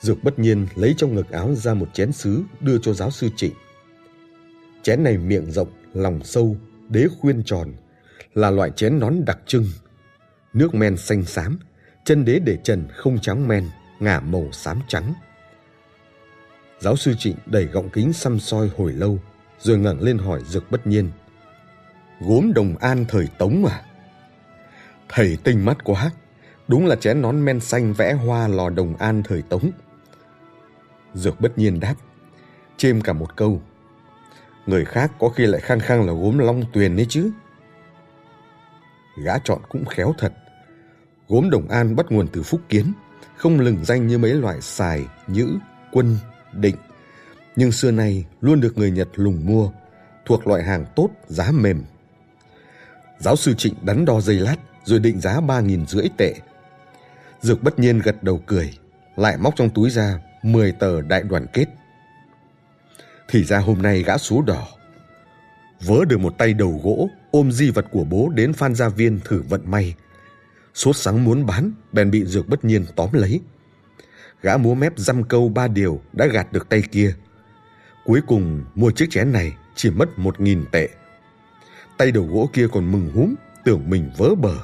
Dược 0.00 0.24
bất 0.24 0.38
nhiên 0.38 0.66
lấy 0.74 0.94
trong 0.96 1.14
ngực 1.14 1.30
áo 1.30 1.54
ra 1.54 1.74
một 1.74 1.88
chén 1.94 2.12
sứ 2.12 2.42
đưa 2.60 2.78
cho 2.78 2.92
giáo 2.92 3.10
sư 3.10 3.28
Trịnh. 3.36 3.54
Chén 4.82 5.02
này 5.02 5.18
miệng 5.18 5.50
rộng, 5.50 5.68
lòng 5.94 6.24
sâu, 6.24 6.56
đế 6.88 7.06
khuyên 7.20 7.42
tròn, 7.44 7.72
là 8.34 8.50
loại 8.50 8.70
chén 8.76 8.98
nón 8.98 9.24
đặc 9.26 9.38
trưng. 9.46 9.66
Nước 10.52 10.74
men 10.74 10.96
xanh 10.96 11.24
xám, 11.24 11.58
chân 12.04 12.24
đế 12.24 12.38
để 12.38 12.58
trần 12.64 12.88
không 12.96 13.20
trắng 13.20 13.48
men, 13.48 13.64
ngả 14.00 14.20
màu 14.20 14.52
xám 14.52 14.80
trắng. 14.88 15.14
Giáo 16.80 16.96
sư 16.96 17.14
Trịnh 17.18 17.36
đẩy 17.46 17.64
gọng 17.64 17.90
kính 17.90 18.12
xăm 18.12 18.40
soi 18.40 18.70
hồi 18.76 18.92
lâu, 18.92 19.18
rồi 19.60 19.78
ngẩng 19.78 20.00
lên 20.00 20.18
hỏi 20.18 20.42
Dược 20.46 20.70
bất 20.70 20.86
nhiên. 20.86 21.10
Gốm 22.20 22.52
đồng 22.54 22.76
an 22.76 23.04
thời 23.08 23.26
Tống 23.38 23.64
à? 23.64 23.82
Thầy 25.08 25.38
tinh 25.44 25.64
mắt 25.64 25.76
quá, 25.84 26.10
đúng 26.68 26.86
là 26.86 26.96
chén 26.96 27.22
nón 27.22 27.44
men 27.44 27.60
xanh 27.60 27.92
vẽ 27.92 28.12
hoa 28.12 28.48
lò 28.48 28.70
đồng 28.70 28.96
an 28.96 29.22
thời 29.22 29.42
Tống. 29.42 29.70
Dược 31.14 31.40
bất 31.40 31.58
nhiên 31.58 31.80
đáp, 31.80 31.94
chêm 32.76 33.00
cả 33.00 33.12
một 33.12 33.36
câu. 33.36 33.62
Người 34.66 34.84
khác 34.84 35.12
có 35.18 35.28
khi 35.28 35.46
lại 35.46 35.60
khăng 35.60 35.80
khăng 35.80 36.06
là 36.06 36.12
gốm 36.12 36.38
long 36.38 36.62
tuyền 36.72 36.96
đấy 36.96 37.06
chứ. 37.08 37.30
Gã 39.24 39.38
chọn 39.38 39.58
cũng 39.68 39.84
khéo 39.84 40.14
thật. 40.18 40.32
Gốm 41.28 41.50
đồng 41.50 41.68
an 41.68 41.96
bắt 41.96 42.06
nguồn 42.10 42.28
từ 42.32 42.42
phúc 42.42 42.60
kiến, 42.68 42.92
không 43.36 43.60
lừng 43.60 43.84
danh 43.84 44.06
như 44.06 44.18
mấy 44.18 44.34
loại 44.34 44.60
xài, 44.60 45.06
nhữ, 45.26 45.58
quân, 45.92 46.16
định. 46.52 46.76
Nhưng 47.56 47.72
xưa 47.72 47.90
nay 47.90 48.24
luôn 48.40 48.60
được 48.60 48.78
người 48.78 48.90
Nhật 48.90 49.08
lùng 49.14 49.46
mua, 49.46 49.70
thuộc 50.24 50.46
loại 50.46 50.62
hàng 50.62 50.86
tốt, 50.96 51.08
giá 51.26 51.50
mềm. 51.50 51.82
Giáo 53.18 53.36
sư 53.36 53.54
Trịnh 53.54 53.74
đắn 53.82 54.04
đo 54.04 54.20
giây 54.20 54.36
lát, 54.36 54.56
rồi 54.84 54.98
định 54.98 55.20
giá 55.20 55.40
ba 55.40 55.60
nghìn 55.60 55.86
rưỡi 55.86 56.08
tệ. 56.16 56.34
Dược 57.40 57.62
bất 57.62 57.78
nhiên 57.78 57.98
gật 57.98 58.22
đầu 58.22 58.42
cười, 58.46 58.78
lại 59.16 59.36
móc 59.36 59.56
trong 59.56 59.70
túi 59.70 59.90
ra 59.90 60.20
10 60.42 60.72
tờ 60.72 61.00
đại 61.00 61.22
đoàn 61.22 61.46
kết. 61.52 61.66
Thì 63.28 63.44
ra 63.44 63.58
hôm 63.58 63.82
nay 63.82 64.02
gã 64.02 64.18
số 64.18 64.42
đỏ. 64.42 64.66
Vớ 65.80 66.04
được 66.08 66.20
một 66.20 66.34
tay 66.38 66.54
đầu 66.54 66.80
gỗ, 66.84 67.08
ôm 67.30 67.52
di 67.52 67.70
vật 67.70 67.86
của 67.90 68.04
bố 68.04 68.28
đến 68.34 68.52
Phan 68.52 68.74
Gia 68.74 68.88
Viên 68.88 69.20
thử 69.24 69.42
vận 69.48 69.70
may. 69.70 69.94
Sốt 70.74 70.96
sáng 70.96 71.24
muốn 71.24 71.46
bán, 71.46 71.72
bèn 71.92 72.10
bị 72.10 72.24
dược 72.24 72.48
bất 72.48 72.64
nhiên 72.64 72.84
tóm 72.96 73.12
lấy. 73.12 73.40
Gã 74.42 74.56
múa 74.56 74.74
mép 74.74 74.92
dăm 74.96 75.24
câu 75.24 75.48
ba 75.48 75.68
điều 75.68 76.00
đã 76.12 76.26
gạt 76.26 76.52
được 76.52 76.68
tay 76.68 76.82
kia. 76.92 77.14
Cuối 78.04 78.20
cùng 78.26 78.64
mua 78.74 78.90
chiếc 78.90 79.10
chén 79.10 79.32
này 79.32 79.56
chỉ 79.74 79.90
mất 79.90 80.18
một 80.18 80.40
nghìn 80.40 80.64
tệ. 80.72 80.88
Tay 81.98 82.12
đầu 82.12 82.28
gỗ 82.32 82.50
kia 82.52 82.66
còn 82.72 82.92
mừng 82.92 83.10
húm, 83.14 83.34
tưởng 83.64 83.90
mình 83.90 84.10
vớ 84.16 84.34
bờ. 84.34 84.54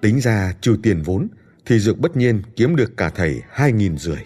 Tính 0.00 0.20
ra 0.20 0.54
trừ 0.60 0.76
tiền 0.82 1.02
vốn, 1.02 1.28
thì 1.66 1.78
Dược 1.78 1.98
bất 1.98 2.16
nhiên 2.16 2.42
kiếm 2.56 2.76
được 2.76 2.96
cả 2.96 3.10
thầy 3.10 3.42
hai 3.50 3.72
nghìn 3.72 3.98
rưỡi. 3.98 4.24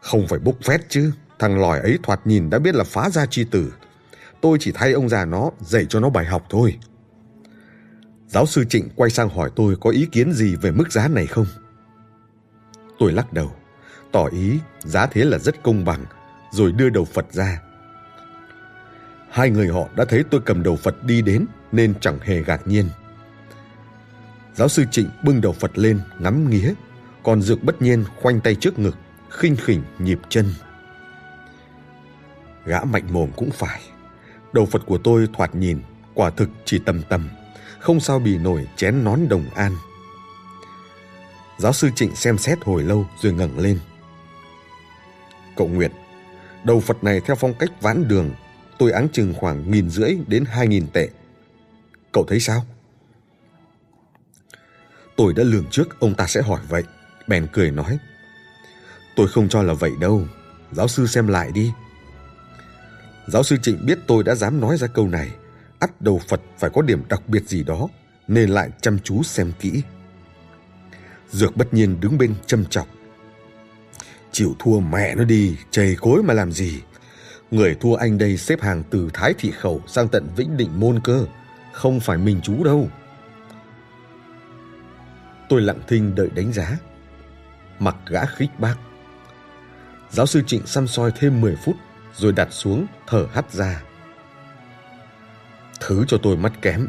Không 0.00 0.26
phải 0.28 0.38
bốc 0.38 0.56
phét 0.62 0.80
chứ, 0.88 1.12
thằng 1.38 1.60
lòi 1.60 1.80
ấy 1.80 1.98
thoạt 2.02 2.26
nhìn 2.26 2.50
đã 2.50 2.58
biết 2.58 2.74
là 2.74 2.84
phá 2.84 3.10
gia 3.10 3.26
chi 3.26 3.44
tử. 3.44 3.74
Tôi 4.40 4.58
chỉ 4.60 4.72
thay 4.74 4.92
ông 4.92 5.08
già 5.08 5.24
nó 5.24 5.50
dạy 5.60 5.86
cho 5.88 6.00
nó 6.00 6.10
bài 6.10 6.26
học 6.26 6.46
thôi. 6.50 6.78
Giáo 8.26 8.46
sư 8.46 8.64
Trịnh 8.64 8.88
quay 8.96 9.10
sang 9.10 9.28
hỏi 9.28 9.50
tôi 9.56 9.76
có 9.80 9.90
ý 9.90 10.06
kiến 10.12 10.32
gì 10.32 10.56
về 10.56 10.70
mức 10.70 10.92
giá 10.92 11.08
này 11.08 11.26
không? 11.26 11.46
Tôi 12.98 13.12
lắc 13.12 13.32
đầu. 13.32 13.52
tỏ 14.12 14.26
ý 14.26 14.58
giá 14.84 15.06
thế 15.06 15.24
là 15.24 15.38
rất 15.38 15.62
công 15.62 15.84
bằng, 15.84 16.04
rồi 16.52 16.72
đưa 16.72 16.90
đầu 16.90 17.04
Phật 17.04 17.32
ra. 17.32 17.62
Hai 19.30 19.50
người 19.50 19.68
họ 19.68 19.88
đã 19.96 20.04
thấy 20.04 20.24
tôi 20.30 20.40
cầm 20.44 20.62
đầu 20.62 20.76
Phật 20.76 21.04
đi 21.04 21.22
đến 21.22 21.46
nên 21.72 21.94
chẳng 22.00 22.18
hề 22.22 22.42
ngạc 22.46 22.66
nhiên. 22.66 22.88
Giáo 24.54 24.68
sư 24.68 24.84
Trịnh 24.90 25.10
bưng 25.24 25.40
đầu 25.40 25.52
Phật 25.52 25.78
lên 25.78 26.00
ngắm 26.18 26.50
nghía, 26.50 26.74
còn 27.22 27.42
Dược 27.42 27.62
bất 27.62 27.82
nhiên 27.82 28.04
khoanh 28.22 28.40
tay 28.40 28.54
trước 28.54 28.78
ngực, 28.78 28.96
khinh 29.30 29.56
khỉnh 29.56 29.82
nhịp 29.98 30.18
chân. 30.28 30.54
Gã 32.64 32.84
mạnh 32.84 33.04
mồm 33.12 33.30
cũng 33.36 33.50
phải. 33.50 33.80
Đầu 34.52 34.66
Phật 34.66 34.82
của 34.86 34.98
tôi 34.98 35.28
thoạt 35.32 35.54
nhìn, 35.54 35.80
quả 36.14 36.30
thực 36.30 36.48
chỉ 36.64 36.78
tầm 36.78 37.02
tầm, 37.08 37.28
không 37.78 38.00
sao 38.00 38.18
bị 38.18 38.38
nổi 38.38 38.68
chén 38.76 39.04
nón 39.04 39.20
đồng 39.28 39.44
an. 39.54 39.72
Giáo 41.58 41.72
sư 41.72 41.90
Trịnh 41.94 42.16
xem 42.16 42.38
xét 42.38 42.58
hồi 42.64 42.82
lâu 42.82 43.06
rồi 43.22 43.32
ngẩng 43.32 43.58
lên. 43.58 43.78
Cậu 45.56 45.68
Nguyệt, 45.68 45.92
đầu 46.64 46.80
Phật 46.80 47.04
này 47.04 47.20
theo 47.20 47.36
phong 47.36 47.54
cách 47.54 47.70
ván 47.80 48.08
đường, 48.08 48.30
tôi 48.80 48.92
áng 48.92 49.08
chừng 49.12 49.34
khoảng 49.34 49.70
nghìn 49.70 49.90
rưỡi 49.90 50.16
đến 50.26 50.44
hai 50.44 50.66
nghìn 50.66 50.86
tệ. 50.92 51.08
Cậu 52.12 52.24
thấy 52.28 52.40
sao? 52.40 52.66
Tôi 55.16 55.34
đã 55.34 55.42
lường 55.44 55.66
trước 55.70 56.00
ông 56.00 56.14
ta 56.14 56.26
sẽ 56.26 56.42
hỏi 56.42 56.60
vậy, 56.68 56.84
bèn 57.26 57.46
cười 57.52 57.70
nói. 57.70 57.98
Tôi 59.16 59.28
không 59.28 59.48
cho 59.48 59.62
là 59.62 59.74
vậy 59.74 59.92
đâu, 60.00 60.22
giáo 60.72 60.88
sư 60.88 61.06
xem 61.06 61.26
lại 61.28 61.50
đi. 61.54 61.72
Giáo 63.26 63.42
sư 63.42 63.56
Trịnh 63.62 63.86
biết 63.86 63.98
tôi 64.06 64.24
đã 64.24 64.34
dám 64.34 64.60
nói 64.60 64.76
ra 64.76 64.86
câu 64.86 65.08
này, 65.08 65.30
ắt 65.78 66.00
đầu 66.00 66.20
Phật 66.28 66.40
phải 66.58 66.70
có 66.74 66.82
điểm 66.82 67.02
đặc 67.08 67.28
biệt 67.28 67.48
gì 67.48 67.62
đó, 67.62 67.88
nên 68.28 68.50
lại 68.50 68.70
chăm 68.80 68.98
chú 68.98 69.22
xem 69.22 69.52
kỹ. 69.60 69.82
Dược 71.30 71.56
bất 71.56 71.74
nhiên 71.74 72.00
đứng 72.00 72.18
bên 72.18 72.34
châm 72.46 72.64
chọc. 72.64 72.88
Chịu 74.32 74.56
thua 74.58 74.80
mẹ 74.80 75.14
nó 75.14 75.24
đi, 75.24 75.56
chầy 75.70 75.96
cối 76.00 76.22
mà 76.22 76.34
làm 76.34 76.52
gì. 76.52 76.80
Người 77.50 77.74
thua 77.80 77.94
anh 77.94 78.18
đây 78.18 78.36
xếp 78.36 78.60
hàng 78.60 78.82
từ 78.90 79.10
Thái 79.14 79.34
Thị 79.38 79.50
Khẩu 79.50 79.82
sang 79.86 80.08
tận 80.08 80.28
Vĩnh 80.36 80.56
Định 80.56 80.80
Môn 80.80 81.00
cơ, 81.04 81.26
không 81.72 82.00
phải 82.00 82.18
mình 82.18 82.40
chú 82.42 82.64
đâu. 82.64 82.88
Tôi 85.48 85.60
lặng 85.60 85.80
thinh 85.88 86.14
đợi 86.14 86.28
đánh 86.34 86.52
giá. 86.52 86.78
Mặc 87.78 87.96
gã 88.06 88.24
khích 88.24 88.50
bác. 88.58 88.74
Giáo 90.10 90.26
sư 90.26 90.42
Trịnh 90.46 90.66
xăm 90.66 90.86
soi 90.86 91.12
thêm 91.16 91.40
10 91.40 91.56
phút 91.56 91.76
rồi 92.16 92.32
đặt 92.32 92.48
xuống 92.50 92.86
thở 93.06 93.26
hắt 93.32 93.52
ra. 93.52 93.82
Thứ 95.80 96.04
cho 96.08 96.18
tôi 96.22 96.36
mắt 96.36 96.52
kém, 96.62 96.88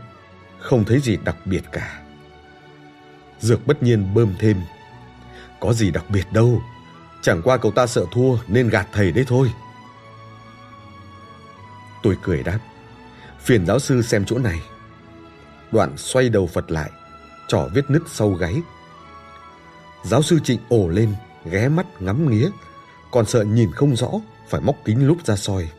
không 0.60 0.86
thấy 0.86 1.00
gì 1.00 1.18
đặc 1.24 1.36
biệt 1.46 1.64
cả. 1.72 2.02
Dược 3.40 3.68
bất 3.68 3.84
nhiên 3.84 4.14
bơm 4.14 4.36
thêm. 4.40 4.58
Có 5.60 5.74
gì 5.74 5.92
đặc 5.92 6.06
biệt 6.10 6.26
đâu, 6.34 6.62
chẳng 7.22 7.42
qua 7.44 7.58
cậu 7.58 7.72
ta 7.72 7.88
sợ 7.88 8.06
thua 8.12 8.38
nên 8.48 8.70
gạt 8.70 8.88
thầy 8.94 9.12
đấy 9.12 9.26
thôi. 9.28 9.52
Tôi 12.04 12.18
cười 12.24 12.44
đáp, 12.44 12.60
phiền 13.40 13.66
giáo 13.66 13.80
sư 13.80 14.02
xem 14.02 14.26
chỗ 14.26 14.38
này. 14.38 14.60
Đoạn 15.72 15.98
xoay 15.98 16.30
đầu 16.30 16.48
Phật 16.48 16.72
lại, 16.72 16.92
trỏ 17.48 17.70
vết 17.74 17.90
nứt 17.90 18.02
sau 18.08 18.32
gáy. 18.32 18.62
Giáo 20.04 20.22
sư 20.22 20.40
Trịnh 20.44 20.60
ổ 20.70 20.88
lên, 20.88 21.14
ghé 21.46 21.70
mắt 21.70 21.86
ngắm 22.00 22.32
nghía, 22.32 22.50
còn 23.12 23.26
sợ 23.26 23.44
nhìn 23.44 23.72
không 23.72 23.96
rõ, 23.96 24.12
phải 24.50 24.62
móc 24.62 24.76
kính 24.86 25.08
lúp 25.08 25.26
ra 25.26 25.36
soi. 25.36 25.70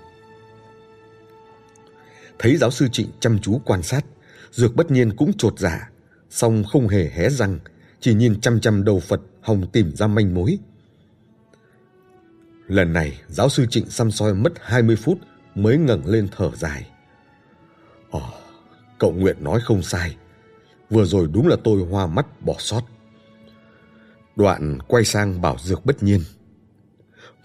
Thấy 2.39 2.57
giáo 2.57 2.71
sư 2.71 2.89
Trịnh 2.93 3.11
chăm 3.21 3.39
chú 3.39 3.61
quan 3.65 3.83
sát, 3.83 4.05
Dược 4.51 4.77
bất 4.77 4.91
nhiên 4.91 5.17
cũng 5.17 5.33
trột 5.39 5.59
giả, 5.59 5.79
dạ, 5.81 5.91
song 6.31 6.65
không 6.73 6.89
hề 6.89 7.11
hé 7.11 7.31
răng, 7.31 7.59
chỉ 8.01 8.15
nhìn 8.15 8.41
chăm 8.41 8.61
chăm 8.61 8.85
đầu 8.85 9.01
Phật 9.01 9.21
hòng 9.41 9.67
tìm 9.73 9.97
ra 9.97 10.07
manh 10.07 10.35
mối. 10.35 10.59
Lần 12.67 12.93
này, 12.93 13.21
giáo 13.29 13.49
sư 13.49 13.67
Trịnh 13.71 13.91
xăm 13.91 14.11
soi 14.11 14.35
mất 14.35 14.53
20 14.61 14.97
phút 14.97 15.19
mới 15.55 15.79
ngẩng 15.79 16.07
lên 16.07 16.29
thở 16.37 16.51
dài. 16.57 16.87
Ồ, 18.11 18.23
cậu 18.99 19.13
Nguyện 19.13 19.45
nói 19.45 19.61
không 19.65 19.83
sai. 19.83 20.17
Vừa 20.91 21.05
rồi 21.05 21.29
đúng 21.33 21.49
là 21.49 21.57
tôi 21.65 21.87
hoa 21.91 22.07
mắt 22.07 22.27
bỏ 22.41 22.55
sót. 22.59 22.83
Đoạn 24.37 24.79
quay 24.89 25.05
sang 25.05 25.41
bảo 25.41 25.59
Dược 25.59 25.87
bất 25.87 26.03
nhiên. 26.03 26.21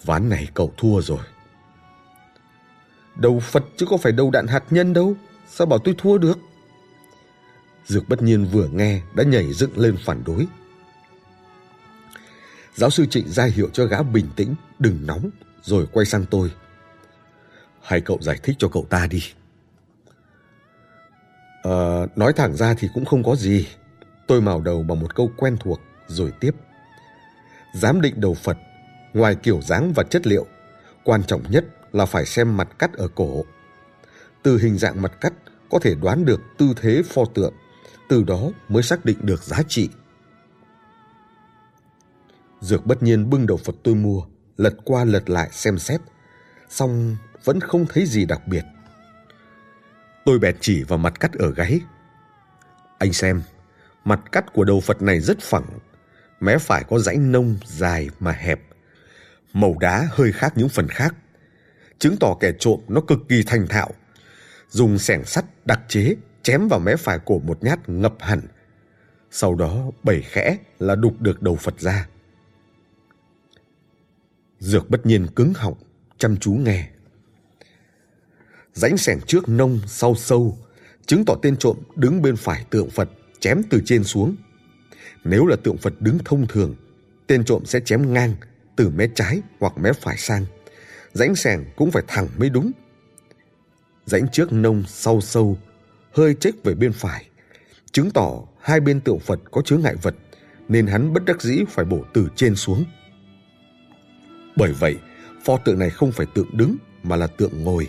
Ván 0.03 0.29
này 0.29 0.47
cậu 0.53 0.73
thua 0.77 1.01
rồi. 1.01 1.19
Đầu 3.15 3.39
Phật 3.39 3.63
chứ 3.77 3.85
có 3.89 3.97
phải 3.97 4.11
đầu 4.11 4.31
đạn 4.31 4.47
hạt 4.47 4.63
nhân 4.69 4.93
đâu. 4.93 5.15
Sao 5.47 5.67
bảo 5.67 5.79
tôi 5.79 5.95
thua 5.97 6.17
được? 6.17 6.39
Dược 7.85 8.09
bất 8.09 8.21
nhiên 8.21 8.45
vừa 8.45 8.67
nghe 8.67 9.01
đã 9.15 9.23
nhảy 9.23 9.53
dựng 9.53 9.79
lên 9.79 9.97
phản 10.05 10.23
đối. 10.23 10.47
Giáo 12.75 12.89
sư 12.89 13.05
Trịnh 13.05 13.29
ra 13.29 13.45
hiệu 13.45 13.69
cho 13.73 13.85
gã 13.85 14.03
bình 14.03 14.25
tĩnh, 14.35 14.55
đừng 14.79 15.07
nóng, 15.07 15.29
rồi 15.61 15.87
quay 15.91 16.05
sang 16.05 16.25
tôi. 16.25 16.51
Hay 17.87 18.01
cậu 18.01 18.17
giải 18.21 18.39
thích 18.43 18.55
cho 18.59 18.67
cậu 18.67 18.85
ta 18.89 19.07
đi. 19.07 19.23
À, 21.63 22.05
nói 22.15 22.33
thẳng 22.33 22.55
ra 22.55 22.73
thì 22.73 22.89
cũng 22.93 23.05
không 23.05 23.23
có 23.23 23.35
gì. 23.35 23.67
Tôi 24.27 24.41
mào 24.41 24.61
đầu 24.61 24.83
bằng 24.83 24.99
một 24.99 25.15
câu 25.15 25.31
quen 25.37 25.57
thuộc, 25.59 25.79
rồi 26.07 26.33
tiếp. 26.39 26.55
Giám 27.73 28.01
định 28.01 28.21
đầu 28.21 28.33
Phật, 28.33 28.57
ngoài 29.13 29.35
kiểu 29.35 29.61
dáng 29.61 29.93
và 29.95 30.03
chất 30.03 30.27
liệu, 30.27 30.45
quan 31.03 31.23
trọng 31.23 31.51
nhất 31.51 31.65
là 31.91 32.05
phải 32.05 32.25
xem 32.25 32.57
mặt 32.57 32.67
cắt 32.79 32.93
ở 32.93 33.07
cổ. 33.07 33.45
Từ 34.43 34.57
hình 34.57 34.77
dạng 34.77 35.01
mặt 35.01 35.11
cắt 35.21 35.33
có 35.69 35.79
thể 35.79 35.95
đoán 35.95 36.25
được 36.25 36.41
tư 36.57 36.73
thế 36.81 37.01
pho 37.05 37.21
tượng, 37.33 37.53
từ 38.09 38.23
đó 38.23 38.49
mới 38.67 38.83
xác 38.83 39.05
định 39.05 39.17
được 39.21 39.43
giá 39.43 39.57
trị. 39.67 39.89
Dược 42.61 42.85
bất 42.85 43.03
nhiên 43.03 43.29
bưng 43.29 43.47
đầu 43.47 43.57
Phật 43.57 43.75
tôi 43.83 43.95
mua, 43.95 44.21
lật 44.57 44.73
qua 44.83 45.05
lật 45.05 45.29
lại 45.29 45.49
xem 45.51 45.79
xét, 45.79 46.01
xong 46.69 47.17
vẫn 47.47 47.59
không 47.59 47.85
thấy 47.85 48.05
gì 48.05 48.25
đặc 48.25 48.47
biệt. 48.47 48.65
Tôi 50.25 50.39
bèn 50.39 50.55
chỉ 50.61 50.83
vào 50.83 50.97
mặt 50.97 51.19
cắt 51.19 51.31
ở 51.33 51.51
gáy. 51.51 51.79
Anh 52.97 53.13
xem, 53.13 53.41
mặt 54.05 54.19
cắt 54.31 54.53
của 54.53 54.63
đầu 54.63 54.79
Phật 54.79 55.01
này 55.01 55.19
rất 55.19 55.39
phẳng, 55.39 55.65
mé 56.39 56.57
phải 56.57 56.83
có 56.83 56.99
rãnh 56.99 57.31
nông 57.31 57.55
dài 57.65 58.09
mà 58.19 58.31
hẹp. 58.31 58.59
Màu 59.53 59.75
đá 59.79 60.07
hơi 60.11 60.31
khác 60.31 60.53
những 60.55 60.69
phần 60.69 60.87
khác, 60.87 61.15
chứng 61.99 62.15
tỏ 62.19 62.37
kẻ 62.39 62.51
trộm 62.59 62.79
nó 62.87 63.01
cực 63.01 63.19
kỳ 63.29 63.43
thành 63.43 63.67
thạo. 63.67 63.89
Dùng 64.69 64.97
sẻng 64.97 65.25
sắt 65.25 65.45
đặc 65.65 65.79
chế 65.87 66.15
chém 66.43 66.67
vào 66.67 66.79
mé 66.79 66.95
phải 66.95 67.19
cổ 67.25 67.39
một 67.39 67.63
nhát 67.63 67.89
ngập 67.89 68.13
hẳn. 68.19 68.41
Sau 69.31 69.55
đó 69.55 69.85
bẩy 70.03 70.21
khẽ 70.21 70.57
là 70.79 70.95
đục 70.95 71.21
được 71.21 71.41
đầu 71.41 71.55
Phật 71.55 71.79
ra. 71.79 72.07
Dược 74.59 74.89
bất 74.89 75.05
nhiên 75.05 75.27
cứng 75.35 75.53
họng, 75.53 75.77
chăm 76.17 76.37
chú 76.37 76.51
nghe. 76.51 76.89
Rãnh 78.77 78.97
sẻng 78.97 79.19
trước 79.27 79.49
nông, 79.49 79.79
sau 79.87 80.15
sâu, 80.15 80.57
chứng 81.05 81.25
tỏ 81.25 81.35
tên 81.41 81.57
trộm 81.57 81.77
đứng 81.95 82.21
bên 82.21 82.35
phải 82.35 82.65
tượng 82.69 82.89
Phật, 82.89 83.09
chém 83.39 83.61
từ 83.69 83.81
trên 83.85 84.03
xuống. 84.03 84.35
Nếu 85.23 85.45
là 85.45 85.55
tượng 85.63 85.77
Phật 85.77 85.93
đứng 85.99 86.17
thông 86.25 86.47
thường, 86.47 86.75
tên 87.27 87.45
trộm 87.45 87.65
sẽ 87.65 87.79
chém 87.79 88.13
ngang 88.13 88.35
từ 88.75 88.89
mé 88.89 89.07
trái 89.15 89.41
hoặc 89.59 89.77
mé 89.77 89.93
phải 89.93 90.17
sang. 90.17 90.45
Rãnh 91.13 91.35
sẻng 91.35 91.65
cũng 91.75 91.91
phải 91.91 92.03
thẳng 92.07 92.27
mới 92.37 92.49
đúng. 92.49 92.71
Rãnh 94.05 94.27
trước 94.31 94.53
nông, 94.53 94.83
sau 94.87 95.21
sâu, 95.21 95.57
hơi 96.11 96.33
chếch 96.33 96.63
về 96.63 96.73
bên 96.73 96.93
phải, 96.93 97.25
chứng 97.91 98.11
tỏ 98.11 98.43
hai 98.61 98.79
bên 98.79 99.01
tượng 99.01 99.19
Phật 99.19 99.39
có 99.51 99.61
chứa 99.65 99.77
ngại 99.77 99.95
vật, 100.01 100.15
nên 100.67 100.87
hắn 100.87 101.13
bất 101.13 101.25
đắc 101.25 101.41
dĩ 101.41 101.59
phải 101.69 101.85
bổ 101.85 102.03
từ 102.13 102.27
trên 102.35 102.55
xuống. 102.55 102.83
Bởi 104.55 104.71
vậy, 104.71 104.95
pho 105.43 105.57
tượng 105.57 105.79
này 105.79 105.89
không 105.89 106.11
phải 106.11 106.25
tượng 106.35 106.57
đứng 106.57 106.75
mà 107.03 107.15
là 107.15 107.27
tượng 107.27 107.63
ngồi. 107.63 107.87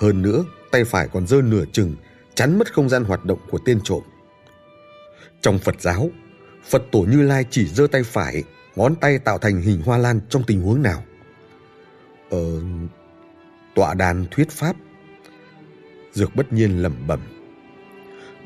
Hơn 0.00 0.22
nữa, 0.22 0.44
tay 0.70 0.84
phải 0.84 1.08
còn 1.08 1.26
dơ 1.26 1.42
nửa 1.42 1.64
chừng, 1.72 1.96
chắn 2.34 2.58
mất 2.58 2.72
không 2.72 2.88
gian 2.88 3.04
hoạt 3.04 3.24
động 3.24 3.38
của 3.50 3.58
tên 3.64 3.80
trộm. 3.84 4.02
Trong 5.40 5.58
Phật 5.58 5.80
giáo, 5.80 6.10
Phật 6.64 6.82
tổ 6.92 7.00
Như 7.00 7.22
Lai 7.22 7.44
chỉ 7.50 7.66
giơ 7.66 7.86
tay 7.86 8.02
phải, 8.02 8.44
ngón 8.76 8.94
tay 8.96 9.18
tạo 9.18 9.38
thành 9.38 9.60
hình 9.60 9.82
hoa 9.82 9.98
lan 9.98 10.20
trong 10.28 10.42
tình 10.46 10.62
huống 10.62 10.82
nào? 10.82 11.04
Ờ, 12.30 12.60
tọa 13.74 13.94
đàn 13.94 14.26
thuyết 14.30 14.50
pháp. 14.50 14.76
Dược 16.12 16.36
bất 16.36 16.52
nhiên 16.52 16.82
lẩm 16.82 17.06
bẩm. 17.06 17.20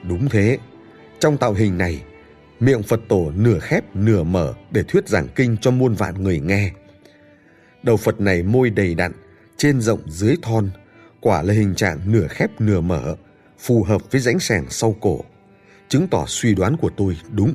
Đúng 0.08 0.28
thế, 0.28 0.58
trong 1.18 1.36
tạo 1.36 1.52
hình 1.52 1.78
này, 1.78 2.02
miệng 2.60 2.82
Phật 2.82 3.00
tổ 3.08 3.32
nửa 3.36 3.58
khép 3.58 3.96
nửa 3.96 4.22
mở 4.22 4.54
để 4.70 4.82
thuyết 4.82 5.08
giảng 5.08 5.28
kinh 5.34 5.56
cho 5.60 5.70
muôn 5.70 5.94
vạn 5.94 6.22
người 6.22 6.40
nghe. 6.40 6.72
Đầu 7.82 7.96
Phật 7.96 8.20
này 8.20 8.42
môi 8.42 8.70
đầy 8.70 8.94
đặn, 8.94 9.12
trên 9.56 9.80
rộng 9.80 10.10
dưới 10.10 10.36
thon, 10.42 10.70
quả 11.24 11.42
là 11.42 11.54
hình 11.54 11.74
trạng 11.74 12.12
nửa 12.12 12.26
khép 12.30 12.60
nửa 12.60 12.80
mở, 12.80 13.16
phù 13.58 13.84
hợp 13.84 14.12
với 14.12 14.20
rãnh 14.20 14.38
sẻng 14.38 14.66
sau 14.70 14.96
cổ, 15.00 15.20
chứng 15.88 16.08
tỏ 16.08 16.24
suy 16.26 16.54
đoán 16.54 16.76
của 16.76 16.90
tôi 16.96 17.18
đúng. 17.32 17.54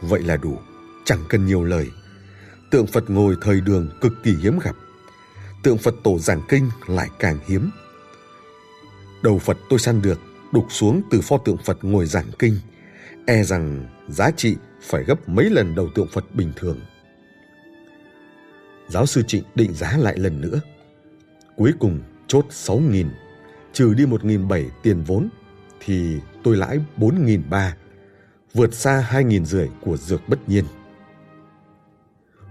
Vậy 0.00 0.22
là 0.22 0.36
đủ, 0.36 0.58
chẳng 1.04 1.24
cần 1.28 1.46
nhiều 1.46 1.64
lời. 1.64 1.86
Tượng 2.70 2.86
Phật 2.86 3.10
ngồi 3.10 3.36
thời 3.42 3.60
đường 3.60 3.90
cực 4.00 4.12
kỳ 4.22 4.34
hiếm 4.42 4.58
gặp. 4.58 4.76
Tượng 5.62 5.78
Phật 5.78 5.94
tổ 6.04 6.18
giảng 6.18 6.42
kinh 6.48 6.70
lại 6.86 7.08
càng 7.18 7.38
hiếm. 7.46 7.70
Đầu 9.22 9.38
Phật 9.38 9.58
tôi 9.70 9.78
săn 9.78 10.02
được, 10.02 10.20
đục 10.52 10.66
xuống 10.68 11.02
từ 11.10 11.20
pho 11.20 11.38
tượng 11.38 11.58
Phật 11.64 11.78
ngồi 11.84 12.06
giảng 12.06 12.30
kinh, 12.38 12.58
e 13.26 13.42
rằng 13.42 13.86
giá 14.08 14.30
trị 14.30 14.56
phải 14.82 15.04
gấp 15.04 15.28
mấy 15.28 15.50
lần 15.50 15.74
đầu 15.74 15.88
tượng 15.94 16.08
Phật 16.12 16.34
bình 16.34 16.52
thường. 16.56 16.80
Giáo 18.88 19.06
sư 19.06 19.22
Trịnh 19.26 19.44
định 19.54 19.74
giá 19.74 19.96
lại 19.96 20.18
lần 20.18 20.40
nữa. 20.40 20.60
Cuối 21.56 21.72
cùng 21.78 22.00
chốt 22.26 22.46
6.000, 22.50 23.06
trừ 23.72 23.94
đi 23.94 24.04
1.700 24.06 24.68
tiền 24.82 25.02
vốn 25.02 25.28
thì 25.80 26.20
tôi 26.42 26.56
lãi 26.56 26.80
4.300, 26.96 27.70
vượt 28.54 28.74
xa 28.74 29.08
2.000 29.10 29.44
rưỡi 29.44 29.68
của 29.80 29.96
dược 29.96 30.28
bất 30.28 30.48
nhiên. 30.48 30.64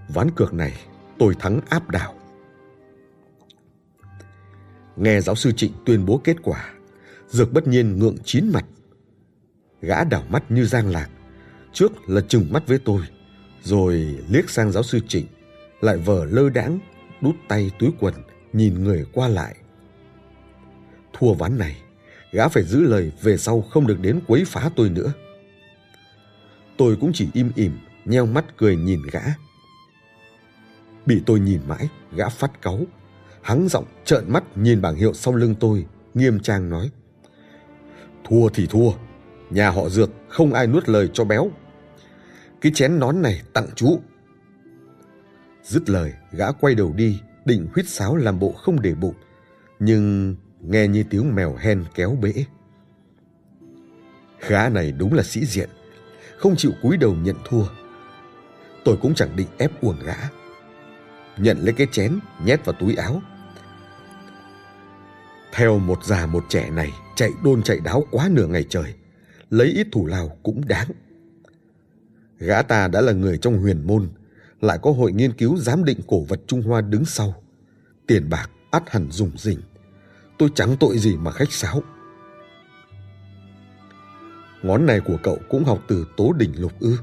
Ván 0.07 0.31
cược 0.31 0.53
này 0.53 0.73
tôi 1.19 1.35
thắng 1.39 1.59
áp 1.69 1.89
đảo. 1.89 2.15
Nghe 4.95 5.21
giáo 5.21 5.35
sư 5.35 5.51
Trịnh 5.51 5.71
tuyên 5.85 6.05
bố 6.05 6.21
kết 6.23 6.37
quả, 6.43 6.73
dược 7.29 7.53
bất 7.53 7.67
nhiên 7.67 7.99
ngượng 7.99 8.17
chín 8.23 8.49
mặt. 8.53 8.65
Gã 9.81 10.03
đảo 10.03 10.23
mắt 10.29 10.43
như 10.51 10.65
giang 10.65 10.89
lạc, 10.89 11.09
trước 11.73 12.09
là 12.09 12.21
trừng 12.21 12.47
mắt 12.51 12.63
với 12.67 12.79
tôi, 12.79 13.01
rồi 13.63 14.19
liếc 14.29 14.49
sang 14.49 14.71
giáo 14.71 14.83
sư 14.83 14.99
Trịnh, 15.07 15.25
lại 15.81 15.97
vờ 15.97 16.25
lơ 16.25 16.49
đãng 16.49 16.79
đút 17.21 17.35
tay 17.47 17.71
túi 17.79 17.89
quần 17.99 18.13
nhìn 18.53 18.83
người 18.83 19.05
qua 19.13 19.27
lại. 19.27 19.55
Thua 21.13 21.33
ván 21.33 21.57
này, 21.57 21.75
gã 22.31 22.47
phải 22.47 22.63
giữ 22.63 22.81
lời 22.81 23.11
về 23.21 23.37
sau 23.37 23.61
không 23.61 23.87
được 23.87 23.99
đến 23.99 24.19
quấy 24.27 24.43
phá 24.45 24.69
tôi 24.75 24.89
nữa. 24.89 25.13
Tôi 26.77 26.97
cũng 27.01 27.11
chỉ 27.13 27.27
im 27.33 27.51
ỉm, 27.55 27.77
nheo 28.05 28.25
mắt 28.25 28.45
cười 28.57 28.75
nhìn 28.75 29.01
gã. 29.11 29.21
Bị 31.05 31.21
tôi 31.25 31.39
nhìn 31.39 31.61
mãi, 31.67 31.89
gã 32.15 32.29
phát 32.29 32.61
cáu, 32.61 32.79
hắng 33.41 33.67
giọng 33.69 33.85
trợn 34.05 34.23
mắt 34.27 34.43
nhìn 34.57 34.81
bảng 34.81 34.95
hiệu 34.95 35.13
sau 35.13 35.35
lưng 35.35 35.55
tôi, 35.59 35.85
nghiêm 36.13 36.39
trang 36.39 36.69
nói. 36.69 36.91
Thua 38.23 38.49
thì 38.49 38.67
thua, 38.67 38.91
nhà 39.49 39.69
họ 39.69 39.89
dược 39.89 40.09
không 40.29 40.53
ai 40.53 40.67
nuốt 40.67 40.89
lời 40.89 41.09
cho 41.13 41.23
béo. 41.23 41.51
Cái 42.61 42.71
chén 42.75 42.99
nón 42.99 43.21
này 43.21 43.41
tặng 43.53 43.67
chú. 43.75 43.99
Dứt 45.63 45.89
lời, 45.89 46.13
gã 46.31 46.51
quay 46.51 46.75
đầu 46.75 46.93
đi, 46.95 47.19
định 47.45 47.67
huýt 47.73 47.87
sáo 47.87 48.15
làm 48.15 48.39
bộ 48.39 48.51
không 48.51 48.81
để 48.81 48.95
bụng, 48.95 49.15
nhưng 49.79 50.35
nghe 50.61 50.87
như 50.87 51.03
tiếng 51.09 51.35
mèo 51.35 51.55
hen 51.55 51.85
kéo 51.95 52.17
bể. 52.21 52.33
Gã 54.47 54.69
này 54.69 54.91
đúng 54.91 55.13
là 55.13 55.23
sĩ 55.23 55.45
diện, 55.45 55.69
không 56.37 56.55
chịu 56.55 56.71
cúi 56.81 56.97
đầu 56.97 57.15
nhận 57.15 57.35
thua. 57.45 57.65
Tôi 58.85 58.97
cũng 59.01 59.15
chẳng 59.15 59.35
định 59.35 59.47
ép 59.57 59.81
uổng 59.81 59.99
gã. 60.05 60.15
Nhận 61.37 61.57
lấy 61.59 61.73
cái 61.73 61.87
chén, 61.91 62.19
nhét 62.45 62.65
vào 62.65 62.75
túi 62.79 62.95
áo. 62.95 63.21
Theo 65.53 65.79
một 65.79 66.03
già 66.05 66.25
một 66.25 66.45
trẻ 66.49 66.69
này, 66.69 66.91
chạy 67.15 67.29
đôn 67.43 67.63
chạy 67.63 67.79
đáo 67.79 68.07
quá 68.11 68.29
nửa 68.31 68.47
ngày 68.47 68.65
trời, 68.69 68.93
lấy 69.49 69.67
ít 69.67 69.87
thủ 69.91 70.05
lao 70.05 70.37
cũng 70.43 70.67
đáng. 70.67 70.87
Gã 72.39 72.61
ta 72.61 72.87
đã 72.87 73.01
là 73.01 73.11
người 73.11 73.37
trong 73.37 73.57
huyền 73.57 73.87
môn, 73.87 74.09
lại 74.63 74.79
có 74.81 74.91
hội 74.91 75.11
nghiên 75.11 75.33
cứu 75.33 75.57
giám 75.57 75.83
định 75.83 75.99
cổ 76.07 76.21
vật 76.21 76.39
Trung 76.47 76.61
Hoa 76.61 76.81
đứng 76.81 77.05
sau. 77.05 77.33
Tiền 78.07 78.29
bạc 78.29 78.49
ắt 78.71 78.89
hẳn 78.89 79.11
dùng 79.11 79.31
dình. 79.37 79.59
Tôi 80.37 80.49
chẳng 80.55 80.77
tội 80.79 80.97
gì 80.97 81.15
mà 81.15 81.31
khách 81.31 81.51
sáo. 81.51 81.83
Ngón 84.61 84.85
này 84.85 84.99
của 84.99 85.17
cậu 85.23 85.39
cũng 85.49 85.63
học 85.63 85.79
từ 85.87 86.07
Tố 86.17 86.33
Đỉnh 86.33 86.61
Lục 86.61 86.71
ư? 86.79 86.97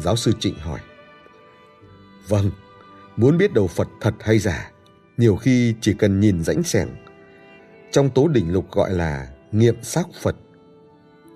Giáo 0.00 0.16
sư 0.16 0.32
Trịnh 0.40 0.54
hỏi. 0.54 0.80
Vâng, 2.28 2.50
muốn 3.16 3.38
biết 3.38 3.52
đầu 3.52 3.66
Phật 3.66 3.88
thật 4.00 4.14
hay 4.20 4.38
giả, 4.38 4.70
nhiều 5.16 5.36
khi 5.36 5.74
chỉ 5.80 5.94
cần 5.98 6.20
nhìn 6.20 6.44
rãnh 6.44 6.62
sẻng. 6.62 6.88
Trong 7.90 8.10
Tố 8.10 8.28
Đỉnh 8.28 8.52
Lục 8.52 8.70
gọi 8.70 8.92
là 8.92 9.28
nghiệm 9.52 9.82
xác 9.82 10.04
Phật. 10.22 10.36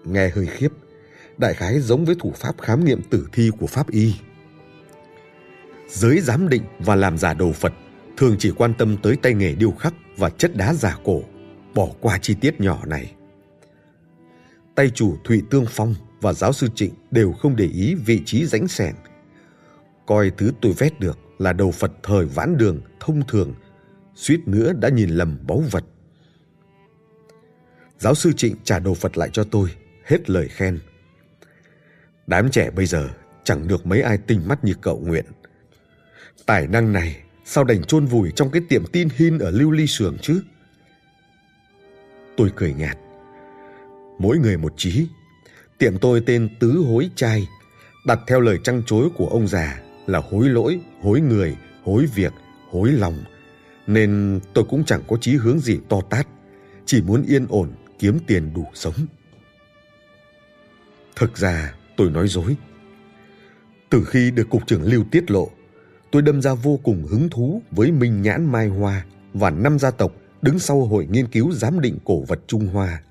Nghe 0.04 0.28
hơi 0.28 0.46
khiếp, 0.46 0.72
đại 1.38 1.54
khái 1.54 1.80
giống 1.80 2.04
với 2.04 2.14
thủ 2.18 2.32
pháp 2.36 2.61
khám 2.61 2.84
nghiệm 2.84 3.02
tử 3.02 3.26
thi 3.32 3.50
của 3.61 3.66
Pháp 3.66 3.90
Y. 3.90 4.14
Giới 5.89 6.20
giám 6.20 6.49
định 6.49 6.62
và 6.78 6.95
làm 6.95 7.18
giả 7.18 7.34
đồ 7.34 7.53
Phật 7.53 7.72
thường 8.16 8.37
chỉ 8.39 8.53
quan 8.57 8.74
tâm 8.74 8.97
tới 9.03 9.16
tay 9.22 9.34
nghề 9.34 9.55
điêu 9.55 9.70
khắc 9.70 9.95
và 10.16 10.30
chất 10.30 10.57
đá 10.57 10.74
giả 10.74 10.99
cổ, 11.05 11.22
bỏ 11.74 11.89
qua 12.01 12.18
chi 12.18 12.34
tiết 12.41 12.61
nhỏ 12.61 12.84
này. 12.87 13.14
Tay 14.74 14.91
chủ 14.91 15.16
Thụy 15.24 15.43
Tương 15.51 15.66
Phong 15.68 15.95
và 16.20 16.32
giáo 16.32 16.53
sư 16.53 16.68
Trịnh 16.74 16.95
đều 17.11 17.32
không 17.32 17.57
để 17.57 17.64
ý 17.64 17.95
vị 17.95 18.22
trí 18.24 18.47
rãnh 18.47 18.68
sẻng. 18.68 18.95
Coi 20.07 20.30
thứ 20.30 20.53
tôi 20.61 20.72
vét 20.78 21.01
được 21.01 21.18
là 21.39 21.53
đầu 21.53 21.70
Phật 21.70 21.93
thời 22.03 22.24
vãn 22.24 22.57
đường 22.57 22.80
thông 23.01 23.26
thường, 23.28 23.55
suýt 24.14 24.41
nữa 24.47 24.72
đã 24.80 24.89
nhìn 24.89 25.11
lầm 25.11 25.39
báu 25.47 25.62
vật. 25.70 25.84
Giáo 27.99 28.14
sư 28.14 28.32
Trịnh 28.32 28.57
trả 28.64 28.78
đồ 28.78 28.95
Phật 28.95 29.18
lại 29.18 29.30
cho 29.32 29.45
tôi, 29.45 29.68
hết 30.05 30.30
lời 30.30 30.49
khen. 30.49 30.78
Đám 32.26 32.51
trẻ 32.51 32.70
bây 32.70 32.87
giờ 32.87 33.09
chẳng 33.45 33.68
được 33.68 33.87
mấy 33.87 34.03
ai 34.03 34.18
tinh 34.18 34.43
mắt 34.49 34.64
như 34.64 34.74
cậu 34.80 34.99
Nguyện. 34.99 35.24
Tài 36.47 36.66
năng 36.66 36.93
này 36.93 37.16
sao 37.45 37.64
đành 37.64 37.84
chôn 37.84 38.07
vùi 38.07 38.30
trong 38.30 38.51
cái 38.51 38.62
tiệm 38.68 38.87
tin 38.87 39.09
hin 39.16 39.39
ở 39.39 39.51
Lưu 39.51 39.70
Ly 39.70 39.87
Sường 39.87 40.16
chứ? 40.22 40.43
Tôi 42.37 42.51
cười 42.57 42.74
nhạt. 42.74 42.99
Mỗi 44.18 44.39
người 44.39 44.57
một 44.57 44.72
chí. 44.76 45.07
Tiệm 45.78 45.99
tôi 45.99 46.22
tên 46.26 46.49
Tứ 46.61 46.84
Hối 46.89 47.11
Trai, 47.16 47.49
đặt 48.07 48.18
theo 48.26 48.41
lời 48.41 48.59
trăng 48.64 48.82
chối 48.87 49.09
của 49.16 49.26
ông 49.26 49.49
già 49.49 49.82
là 50.07 50.22
hối 50.30 50.49
lỗi, 50.49 50.80
hối 51.03 51.20
người, 51.20 51.57
hối 51.82 52.07
việc, 52.14 52.32
hối 52.70 52.93
lòng. 52.93 53.24
Nên 53.87 54.41
tôi 54.55 54.64
cũng 54.68 54.84
chẳng 54.84 55.03
có 55.09 55.16
chí 55.20 55.37
hướng 55.37 55.61
gì 55.61 55.78
to 55.89 56.01
tát, 56.11 56.26
chỉ 56.87 57.03
muốn 57.03 57.22
yên 57.22 57.47
ổn 57.49 57.72
kiếm 57.99 58.18
tiền 58.26 58.55
đủ 58.55 58.66
sống. 58.74 58.95
Thực 61.16 61.37
ra 61.37 61.74
tôi 61.97 62.11
nói 62.11 62.28
dối. 62.28 62.57
Từ 63.91 64.05
khi 64.05 64.30
được 64.30 64.49
cục 64.51 64.66
trưởng 64.66 64.82
Lưu 64.82 65.05
tiết 65.11 65.30
lộ, 65.30 65.51
tôi 66.16 66.22
đâm 66.22 66.42
ra 66.42 66.54
vô 66.54 66.78
cùng 66.82 67.04
hứng 67.10 67.28
thú 67.28 67.62
với 67.70 67.92
Minh 67.92 68.22
Nhãn 68.22 68.52
Mai 68.52 68.68
Hoa 68.68 69.04
và 69.34 69.50
năm 69.50 69.78
gia 69.78 69.90
tộc 69.90 70.12
đứng 70.42 70.58
sau 70.58 70.84
hội 70.84 71.06
nghiên 71.10 71.26
cứu 71.28 71.52
giám 71.52 71.80
định 71.80 71.98
cổ 72.04 72.20
vật 72.20 72.40
Trung 72.46 72.66
Hoa. 72.66 73.02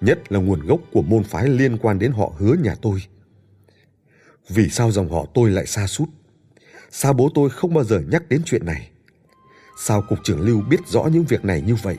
Nhất 0.00 0.32
là 0.32 0.38
nguồn 0.38 0.66
gốc 0.66 0.80
của 0.92 1.02
môn 1.02 1.24
phái 1.24 1.48
liên 1.48 1.78
quan 1.78 1.98
đến 1.98 2.12
họ 2.12 2.32
hứa 2.38 2.54
nhà 2.54 2.74
tôi. 2.82 3.02
Vì 4.48 4.68
sao 4.68 4.90
dòng 4.90 5.12
họ 5.12 5.26
tôi 5.34 5.50
lại 5.50 5.66
xa 5.66 5.86
sút 5.86 6.08
Sao 6.90 7.12
bố 7.12 7.30
tôi 7.34 7.50
không 7.50 7.74
bao 7.74 7.84
giờ 7.84 8.00
nhắc 8.00 8.22
đến 8.28 8.42
chuyện 8.44 8.66
này? 8.66 8.90
Sao 9.80 10.02
cục 10.08 10.18
trưởng 10.24 10.40
Lưu 10.40 10.60
biết 10.60 10.80
rõ 10.86 11.04
những 11.12 11.24
việc 11.24 11.44
này 11.44 11.60
như 11.60 11.74
vậy? 11.74 11.98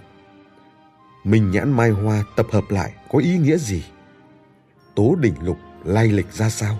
Minh 1.23 1.51
nhãn 1.51 1.71
mai 1.71 1.89
hoa 1.89 2.23
tập 2.35 2.45
hợp 2.51 2.63
lại 2.69 2.93
có 3.11 3.19
ý 3.19 3.37
nghĩa 3.37 3.57
gì? 3.57 3.83
Tố 4.95 5.15
đỉnh 5.15 5.43
lục 5.43 5.57
lai 5.85 6.07
lịch 6.07 6.33
ra 6.33 6.49
sao? 6.49 6.79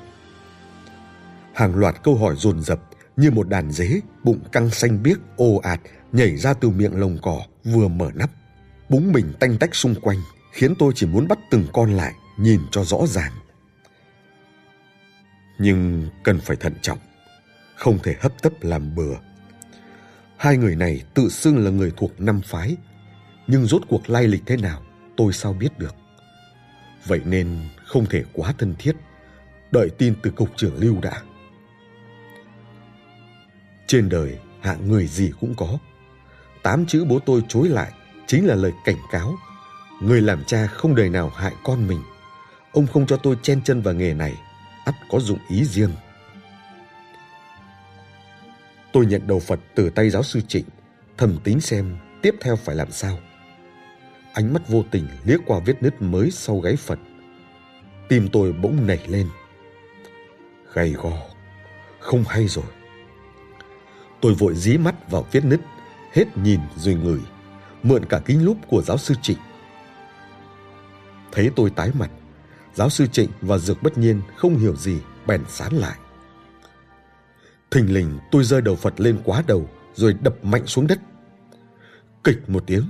Hàng 1.53 1.75
loạt 1.75 2.03
câu 2.03 2.15
hỏi 2.15 2.35
dồn 2.37 2.61
dập 2.61 2.79
như 3.17 3.31
một 3.31 3.49
đàn 3.49 3.71
dế 3.71 3.99
bụng 4.23 4.39
căng 4.51 4.69
xanh 4.69 5.03
biếc 5.03 5.17
ồ 5.37 5.57
ạt 5.57 5.79
nhảy 6.11 6.37
ra 6.37 6.53
từ 6.53 6.69
miệng 6.69 6.99
lồng 6.99 7.17
cỏ 7.21 7.41
vừa 7.63 7.87
mở 7.87 8.11
nắp. 8.13 8.29
Búng 8.89 9.11
mình 9.11 9.33
tanh 9.39 9.57
tách 9.57 9.75
xung 9.75 9.95
quanh 10.01 10.17
khiến 10.51 10.73
tôi 10.79 10.93
chỉ 10.95 11.07
muốn 11.07 11.27
bắt 11.27 11.39
từng 11.51 11.67
con 11.73 11.91
lại 11.93 12.13
nhìn 12.37 12.59
cho 12.71 12.83
rõ 12.83 12.97
ràng. 13.07 13.31
Nhưng 15.59 16.09
cần 16.23 16.39
phải 16.39 16.57
thận 16.57 16.73
trọng, 16.81 16.97
không 17.75 17.99
thể 18.03 18.15
hấp 18.19 18.41
tấp 18.41 18.53
làm 18.61 18.95
bừa. 18.95 19.15
Hai 20.37 20.57
người 20.57 20.75
này 20.75 21.01
tự 21.13 21.29
xưng 21.29 21.65
là 21.65 21.71
người 21.71 21.91
thuộc 21.97 22.21
năm 22.21 22.41
phái, 22.45 22.77
nhưng 23.47 23.65
rốt 23.65 23.81
cuộc 23.89 24.09
lai 24.09 24.27
lịch 24.27 24.43
thế 24.45 24.57
nào 24.57 24.81
tôi 25.17 25.33
sao 25.33 25.53
biết 25.53 25.79
được. 25.79 25.95
Vậy 27.05 27.21
nên 27.25 27.69
không 27.85 28.05
thể 28.05 28.23
quá 28.33 28.53
thân 28.57 28.75
thiết, 28.79 28.95
đợi 29.71 29.89
tin 29.97 30.15
từ 30.23 30.31
cục 30.31 30.49
trưởng 30.57 30.75
Lưu 30.75 31.01
đã. 31.01 31.21
Trên 33.93 34.09
đời 34.09 34.37
hạng 34.61 34.87
người 34.87 35.07
gì 35.07 35.31
cũng 35.39 35.53
có. 35.57 35.77
Tám 36.63 36.85
chữ 36.85 37.05
bố 37.05 37.19
tôi 37.19 37.43
chối 37.47 37.69
lại 37.69 37.91
chính 38.27 38.47
là 38.47 38.55
lời 38.55 38.71
cảnh 38.85 38.97
cáo. 39.11 39.35
Người 40.01 40.21
làm 40.21 40.43
cha 40.43 40.67
không 40.67 40.95
đời 40.95 41.09
nào 41.09 41.29
hại 41.29 41.53
con 41.63 41.87
mình. 41.87 42.01
Ông 42.71 42.87
không 42.87 43.05
cho 43.05 43.17
tôi 43.17 43.37
chen 43.41 43.61
chân 43.63 43.81
vào 43.81 43.93
nghề 43.93 44.13
này, 44.13 44.33
ắt 44.85 44.95
có 45.09 45.19
dụng 45.19 45.37
ý 45.49 45.65
riêng. 45.65 45.91
Tôi 48.93 49.05
nhận 49.05 49.27
đầu 49.27 49.39
Phật 49.39 49.59
từ 49.75 49.89
tay 49.89 50.09
giáo 50.09 50.23
sư 50.23 50.41
Trịnh, 50.47 50.65
thầm 51.17 51.37
tính 51.43 51.59
xem 51.61 51.97
tiếp 52.21 52.35
theo 52.41 52.55
phải 52.55 52.75
làm 52.75 52.91
sao. 52.91 53.19
Ánh 54.33 54.53
mắt 54.53 54.67
vô 54.67 54.83
tình 54.91 55.07
liếc 55.25 55.39
qua 55.45 55.59
vết 55.65 55.83
nứt 55.83 56.01
mới 56.01 56.31
sau 56.31 56.59
gáy 56.59 56.75
Phật. 56.75 56.99
Tim 58.09 58.29
tôi 58.31 58.53
bỗng 58.53 58.87
nảy 58.87 59.07
lên. 59.07 59.29
Gầy 60.73 60.89
gò, 60.89 61.17
không 61.99 62.23
hay 62.27 62.47
rồi. 62.47 62.65
Tôi 64.23 64.33
vội 64.33 64.55
dí 64.55 64.77
mắt 64.77 65.11
vào 65.11 65.25
vết 65.31 65.45
nứt, 65.45 65.61
hết 66.13 66.37
nhìn 66.37 66.59
rồi 66.77 66.93
ngửi, 66.93 67.19
mượn 67.83 68.05
cả 68.05 68.21
kính 68.25 68.45
lúp 68.45 68.57
của 68.67 68.81
giáo 68.81 68.97
sư 68.97 69.15
Trịnh. 69.21 69.37
Thấy 71.31 71.51
tôi 71.55 71.69
tái 71.69 71.91
mặt, 71.93 72.11
giáo 72.73 72.89
sư 72.89 73.07
Trịnh 73.07 73.29
và 73.41 73.57
Dược 73.57 73.83
Bất 73.83 73.97
Nhiên 73.97 74.21
không 74.37 74.57
hiểu 74.57 74.75
gì, 74.75 74.97
bèn 75.27 75.41
sán 75.49 75.73
lại. 75.73 75.97
Thình 77.71 77.93
lình 77.93 78.19
tôi 78.31 78.43
rơi 78.43 78.61
đầu 78.61 78.75
Phật 78.75 78.99
lên 78.99 79.21
quá 79.23 79.43
đầu, 79.47 79.69
rồi 79.93 80.15
đập 80.21 80.35
mạnh 80.43 80.67
xuống 80.67 80.87
đất. 80.87 80.99
Kịch 82.23 82.49
một 82.49 82.63
tiếng, 82.67 82.83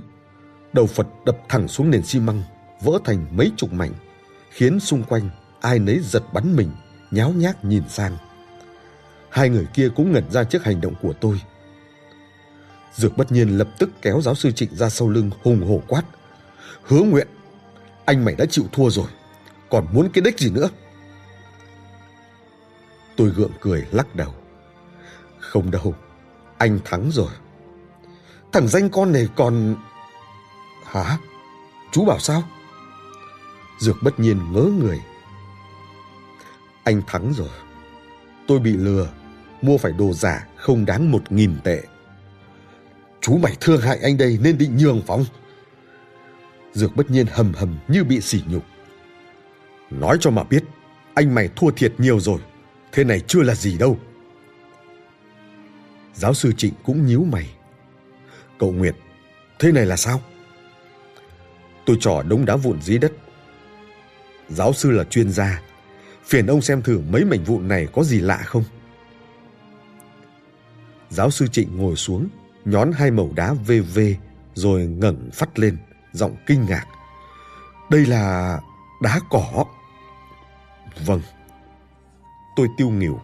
đầu 0.72 0.86
Phật 0.86 1.06
đập 1.26 1.38
thẳng 1.48 1.68
xuống 1.68 1.90
nền 1.90 2.02
xi 2.02 2.20
măng, 2.20 2.42
vỡ 2.82 2.98
thành 3.04 3.36
mấy 3.36 3.52
chục 3.56 3.72
mảnh, 3.72 3.92
khiến 4.50 4.80
xung 4.80 5.02
quanh 5.02 5.30
ai 5.60 5.78
nấy 5.78 6.00
giật 6.02 6.22
bắn 6.32 6.56
mình, 6.56 6.70
nháo 7.10 7.30
nhác 7.30 7.64
nhìn 7.64 7.82
sang. 7.88 8.16
Hai 9.34 9.48
người 9.48 9.66
kia 9.74 9.88
cũng 9.96 10.12
ngẩn 10.12 10.30
ra 10.30 10.44
trước 10.44 10.64
hành 10.64 10.80
động 10.80 10.94
của 11.02 11.12
tôi. 11.12 11.40
Dược 12.92 13.16
bất 13.16 13.32
nhiên 13.32 13.58
lập 13.58 13.68
tức 13.78 13.90
kéo 14.02 14.20
giáo 14.20 14.34
sư 14.34 14.50
Trịnh 14.52 14.74
ra 14.74 14.88
sau 14.88 15.08
lưng 15.08 15.30
hùng 15.42 15.68
hổ 15.68 15.82
quát. 15.88 16.02
Hứa 16.82 17.02
nguyện, 17.02 17.28
anh 18.04 18.24
mày 18.24 18.34
đã 18.34 18.46
chịu 18.50 18.64
thua 18.72 18.90
rồi, 18.90 19.06
còn 19.70 19.86
muốn 19.92 20.08
cái 20.12 20.22
đích 20.22 20.38
gì 20.38 20.50
nữa? 20.50 20.68
Tôi 23.16 23.30
gượng 23.30 23.50
cười 23.60 23.86
lắc 23.90 24.14
đầu. 24.14 24.34
Không 25.38 25.70
đâu, 25.70 25.94
anh 26.58 26.78
thắng 26.84 27.10
rồi. 27.10 27.30
Thằng 28.52 28.68
danh 28.68 28.90
con 28.90 29.12
này 29.12 29.28
còn... 29.36 29.76
Hả? 30.84 31.18
Chú 31.92 32.04
bảo 32.04 32.18
sao? 32.18 32.42
Dược 33.78 33.96
bất 34.02 34.20
nhiên 34.20 34.52
ngớ 34.52 34.62
người. 34.62 35.00
Anh 36.84 37.02
thắng 37.06 37.32
rồi. 37.32 37.48
Tôi 38.46 38.58
bị 38.58 38.72
lừa, 38.72 39.08
mua 39.64 39.78
phải 39.78 39.92
đồ 39.92 40.12
giả 40.12 40.46
không 40.56 40.86
đáng 40.86 41.10
một 41.10 41.32
nghìn 41.32 41.56
tệ. 41.64 41.82
Chú 43.20 43.36
mày 43.36 43.56
thương 43.60 43.80
hại 43.80 43.98
anh 44.02 44.16
đây 44.16 44.38
nên 44.42 44.58
định 44.58 44.76
nhường 44.76 45.02
phóng. 45.06 45.24
Dược 46.72 46.96
bất 46.96 47.10
nhiên 47.10 47.26
hầm 47.30 47.52
hầm 47.54 47.78
như 47.88 48.04
bị 48.04 48.20
sỉ 48.20 48.42
nhục. 48.46 48.64
Nói 49.90 50.16
cho 50.20 50.30
mà 50.30 50.44
biết, 50.44 50.64
anh 51.14 51.34
mày 51.34 51.48
thua 51.56 51.70
thiệt 51.70 51.92
nhiều 51.98 52.20
rồi. 52.20 52.38
Thế 52.92 53.04
này 53.04 53.20
chưa 53.20 53.42
là 53.42 53.54
gì 53.54 53.78
đâu. 53.78 53.98
Giáo 56.14 56.34
sư 56.34 56.52
Trịnh 56.56 56.74
cũng 56.84 57.06
nhíu 57.06 57.24
mày. 57.24 57.50
Cậu 58.58 58.72
Nguyệt, 58.72 58.94
thế 59.58 59.72
này 59.72 59.86
là 59.86 59.96
sao? 59.96 60.20
Tôi 61.86 61.96
trỏ 62.00 62.22
đống 62.22 62.44
đá 62.44 62.56
vụn 62.56 62.82
dưới 62.82 62.98
đất. 62.98 63.12
Giáo 64.48 64.72
sư 64.72 64.90
là 64.90 65.04
chuyên 65.04 65.30
gia. 65.30 65.62
Phiền 66.24 66.46
ông 66.46 66.62
xem 66.62 66.82
thử 66.82 67.00
mấy 67.10 67.24
mảnh 67.24 67.44
vụn 67.44 67.68
này 67.68 67.88
có 67.92 68.02
gì 68.04 68.20
lạ 68.20 68.42
không? 68.46 68.64
Giáo 71.14 71.30
sư 71.30 71.46
Trịnh 71.46 71.76
ngồi 71.76 71.96
xuống, 71.96 72.28
nhón 72.64 72.92
hai 72.92 73.10
mẩu 73.10 73.32
đá 73.36 73.52
vê 73.52 73.80
vê, 73.80 74.16
rồi 74.54 74.86
ngẩng 74.86 75.30
phát 75.32 75.58
lên, 75.58 75.76
giọng 76.12 76.36
kinh 76.46 76.66
ngạc. 76.66 76.86
Đây 77.90 78.06
là 78.06 78.60
đá 79.02 79.20
cỏ. 79.30 79.64
Vâng. 81.06 81.20
Tôi 82.56 82.68
tiêu 82.76 82.90
nghỉu. 82.90 83.20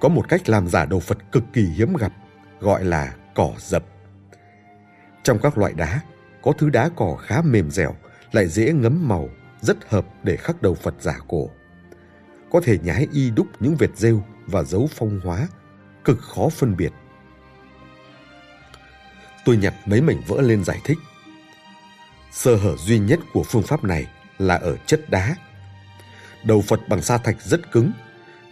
Có 0.00 0.08
một 0.08 0.28
cách 0.28 0.48
làm 0.48 0.68
giả 0.68 0.84
đồ 0.84 1.00
Phật 1.00 1.18
cực 1.32 1.44
kỳ 1.52 1.62
hiếm 1.62 1.96
gặp, 1.96 2.12
gọi 2.60 2.84
là 2.84 3.14
cỏ 3.34 3.52
dập. 3.58 3.84
Trong 5.22 5.38
các 5.42 5.58
loại 5.58 5.72
đá, 5.72 6.00
có 6.42 6.52
thứ 6.52 6.70
đá 6.70 6.90
cỏ 6.96 7.16
khá 7.16 7.42
mềm 7.42 7.70
dẻo, 7.70 7.94
lại 8.32 8.48
dễ 8.48 8.72
ngấm 8.72 9.08
màu, 9.08 9.28
rất 9.60 9.90
hợp 9.90 10.06
để 10.22 10.36
khắc 10.36 10.62
đầu 10.62 10.74
Phật 10.74 10.94
giả 11.00 11.18
cổ. 11.28 11.50
Có 12.52 12.60
thể 12.64 12.78
nhái 12.78 13.06
y 13.12 13.30
đúc 13.30 13.46
những 13.60 13.76
vệt 13.76 13.90
rêu 13.96 14.22
và 14.46 14.62
dấu 14.62 14.88
phong 14.94 15.20
hóa, 15.24 15.48
cực 16.04 16.18
khó 16.20 16.48
phân 16.48 16.76
biệt. 16.76 16.92
Tôi 19.44 19.56
nhặt 19.56 19.74
mấy 19.86 20.00
mảnh 20.00 20.22
vỡ 20.26 20.40
lên 20.40 20.64
giải 20.64 20.80
thích. 20.84 20.98
Sơ 22.32 22.56
hở 22.56 22.76
duy 22.76 22.98
nhất 22.98 23.20
của 23.32 23.42
phương 23.42 23.62
pháp 23.62 23.84
này 23.84 24.06
là 24.38 24.54
ở 24.54 24.76
chất 24.86 25.10
đá. 25.10 25.36
Đầu 26.44 26.60
Phật 26.60 26.88
bằng 26.88 27.02
sa 27.02 27.18
thạch 27.18 27.42
rất 27.42 27.72
cứng, 27.72 27.92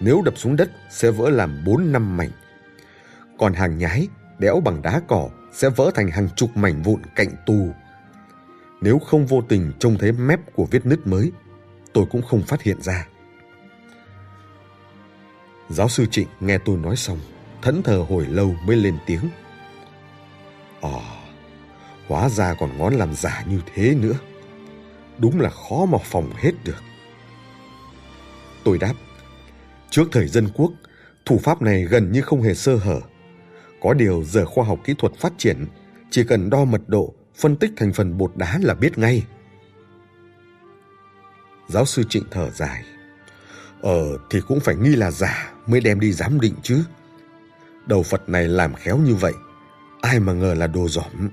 nếu 0.01 0.23
đập 0.25 0.35
xuống 0.37 0.57
đất 0.57 0.71
sẽ 0.91 1.11
vỡ 1.11 1.31
làm 1.31 1.65
4 1.65 1.93
năm 1.93 2.17
mảnh. 2.17 2.31
Còn 3.39 3.53
hàng 3.53 3.79
nhái 3.79 4.09
đẽo 4.39 4.61
bằng 4.61 4.83
đá 4.83 5.01
cỏ 5.09 5.29
sẽ 5.53 5.69
vỡ 5.69 5.91
thành 5.95 6.11
hàng 6.11 6.29
chục 6.37 6.57
mảnh 6.57 6.83
vụn 6.83 7.03
cạnh 7.15 7.31
tù. 7.47 7.75
Nếu 8.81 8.99
không 8.99 9.27
vô 9.27 9.43
tình 9.49 9.73
trông 9.79 9.99
thấy 9.99 10.13
mép 10.13 10.55
của 10.55 10.67
vết 10.71 10.87
nứt 10.87 11.07
mới, 11.07 11.33
tôi 11.93 12.07
cũng 12.11 12.23
không 12.23 12.43
phát 12.43 12.63
hiện 12.63 12.83
ra. 12.83 13.07
Giáo 15.69 15.89
sư 15.89 16.07
Trịnh 16.11 16.29
nghe 16.41 16.59
tôi 16.59 16.77
nói 16.77 16.97
xong, 16.97 17.19
thẫn 17.63 17.83
thờ 17.83 18.05
hồi 18.09 18.27
lâu 18.27 18.55
mới 18.67 18.77
lên 18.77 18.99
tiếng. 19.07 19.29
Ồ, 20.81 21.03
hóa 22.07 22.29
ra 22.29 22.55
còn 22.55 22.79
ngón 22.79 22.95
làm 22.95 23.15
giả 23.15 23.45
như 23.49 23.61
thế 23.75 23.95
nữa. 23.95 24.15
Đúng 25.19 25.41
là 25.41 25.51
khó 25.51 25.87
mà 25.87 25.99
phòng 26.05 26.31
hết 26.37 26.53
được. 26.65 26.83
Tôi 28.65 28.79
đáp, 28.79 28.95
trước 29.91 30.09
thời 30.13 30.29
dân 30.29 30.49
quốc, 30.55 30.73
thủ 31.25 31.39
pháp 31.39 31.63
này 31.63 31.85
gần 31.85 32.13
như 32.13 32.21
không 32.21 32.43
hề 32.43 32.55
sơ 32.55 32.77
hở. 32.77 33.01
Có 33.83 33.95
điều 33.95 34.25
giờ 34.25 34.47
khoa 34.47 34.65
học 34.65 34.79
kỹ 34.85 34.95
thuật 34.99 35.13
phát 35.15 35.33
triển, 35.39 35.67
chỉ 36.11 36.25
cần 36.25 36.51
đo 36.51 36.65
mật 36.65 36.81
độ, 36.87 37.15
phân 37.37 37.57
tích 37.57 37.71
thành 37.77 37.93
phần 37.93 38.19
bột 38.19 38.33
đá 38.37 38.59
là 38.63 38.75
biết 38.75 38.99
ngay. 38.99 39.27
Giáo 41.69 41.85
sư 41.85 42.03
Trịnh 42.09 42.25
thở 42.31 42.51
dài. 42.51 42.85
Ờ 43.83 44.19
thì 44.31 44.41
cũng 44.49 44.61
phải 44.61 44.77
nghi 44.77 44.97
là 44.97 45.11
giả 45.11 45.53
mới 45.67 45.81
đem 45.81 46.01
đi 46.01 46.13
giám 46.13 46.41
định 46.41 46.55
chứ. 46.63 46.85
Đầu 47.89 48.03
Phật 48.03 48.29
này 48.29 48.49
làm 48.49 48.75
khéo 48.75 48.99
như 48.99 49.15
vậy, 49.15 49.33
ai 50.01 50.21
mà 50.21 50.33
ngờ 50.33 50.55
là 50.55 50.67
đồ 50.67 50.89
giỏm. 50.89 51.29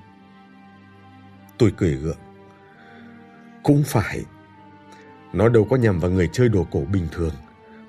Tôi 1.58 1.74
cười 1.78 1.95
gượng. 1.95 2.18
Cũng 3.64 3.84
phải. 3.86 4.26
Nó 5.34 5.49
đâu 5.49 5.68
có 5.70 5.76
nhằm 5.76 5.99
vào 5.99 6.12
người 6.12 6.30
chơi 6.34 6.49
đồ 6.49 6.68
cổ 6.72 6.82
bình 6.93 7.08
thường, 7.12 7.34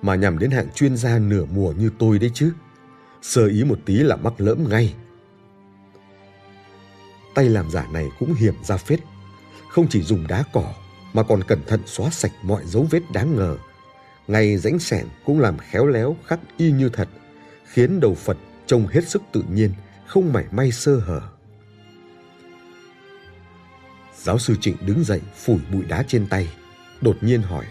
mà 0.02 0.14
nhằm 0.14 0.38
đến 0.38 0.50
hạng 0.50 0.70
chuyên 0.74 0.96
gia 0.96 1.18
nửa 1.18 1.44
mùa 1.44 1.72
như 1.72 1.90
tôi 1.98 2.18
đấy 2.18 2.30
chứ 2.34 2.52
sơ 3.22 3.46
ý 3.46 3.64
một 3.64 3.78
tí 3.84 3.94
là 3.94 4.16
mắc 4.16 4.32
lỡm 4.38 4.68
ngay. 4.68 4.94
Tay 7.34 7.48
làm 7.48 7.70
giả 7.70 7.86
này 7.92 8.08
cũng 8.18 8.34
hiểm 8.34 8.54
ra 8.64 8.76
phết, 8.76 9.00
không 9.70 9.86
chỉ 9.88 10.02
dùng 10.02 10.26
đá 10.26 10.44
cỏ 10.52 10.74
mà 11.12 11.22
còn 11.22 11.44
cẩn 11.44 11.62
thận 11.66 11.80
xóa 11.86 12.10
sạch 12.10 12.32
mọi 12.42 12.62
dấu 12.66 12.86
vết 12.90 13.02
đáng 13.12 13.36
ngờ. 13.36 13.56
Ngay 14.28 14.56
rãnh 14.56 14.78
sẻn 14.78 15.06
cũng 15.24 15.40
làm 15.40 15.58
khéo 15.58 15.86
léo 15.86 16.16
khắc 16.26 16.40
y 16.56 16.70
như 16.70 16.88
thật, 16.88 17.08
khiến 17.64 18.00
đầu 18.00 18.14
Phật 18.14 18.36
trông 18.66 18.86
hết 18.86 19.08
sức 19.08 19.22
tự 19.32 19.42
nhiên, 19.52 19.70
không 20.06 20.32
mảy 20.32 20.44
may 20.50 20.72
sơ 20.72 20.96
hở. 20.96 21.20
Giáo 24.14 24.38
sư 24.38 24.56
Trịnh 24.60 24.76
đứng 24.86 25.04
dậy 25.04 25.20
phủi 25.34 25.58
bụi 25.72 25.84
đá 25.88 26.04
trên 26.08 26.26
tay, 26.26 26.48
đột 27.00 27.16
nhiên 27.20 27.42
hỏi. 27.42 27.64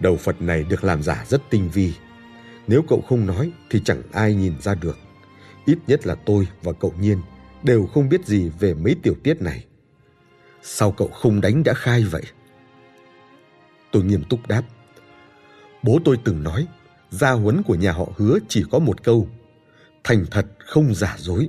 Đầu 0.00 0.16
Phật 0.16 0.42
này 0.42 0.64
được 0.64 0.84
làm 0.84 1.02
giả 1.02 1.24
rất 1.28 1.42
tinh 1.50 1.70
vi, 1.72 1.94
nếu 2.66 2.82
cậu 2.88 3.00
không 3.08 3.26
nói 3.26 3.52
thì 3.70 3.80
chẳng 3.84 4.02
ai 4.12 4.34
nhìn 4.34 4.60
ra 4.60 4.74
được. 4.74 4.98
Ít 5.66 5.78
nhất 5.86 6.06
là 6.06 6.14
tôi 6.14 6.48
và 6.62 6.72
cậu 6.72 6.94
Nhiên 7.00 7.18
đều 7.62 7.86
không 7.86 8.08
biết 8.08 8.26
gì 8.26 8.50
về 8.58 8.74
mấy 8.74 8.96
tiểu 9.02 9.14
tiết 9.22 9.42
này. 9.42 9.64
Sao 10.62 10.92
cậu 10.92 11.08
không 11.08 11.40
đánh 11.40 11.62
đã 11.64 11.74
khai 11.74 12.04
vậy? 12.04 12.22
Tôi 13.90 14.04
nghiêm 14.04 14.24
túc 14.24 14.46
đáp. 14.48 14.62
Bố 15.82 15.98
tôi 16.04 16.18
từng 16.24 16.42
nói, 16.42 16.66
gia 17.10 17.30
huấn 17.30 17.62
của 17.62 17.74
nhà 17.74 17.92
họ 17.92 18.08
hứa 18.16 18.38
chỉ 18.48 18.64
có 18.70 18.78
một 18.78 19.02
câu, 19.02 19.28
thành 20.04 20.24
thật 20.30 20.46
không 20.58 20.94
giả 20.94 21.16
dối. 21.18 21.48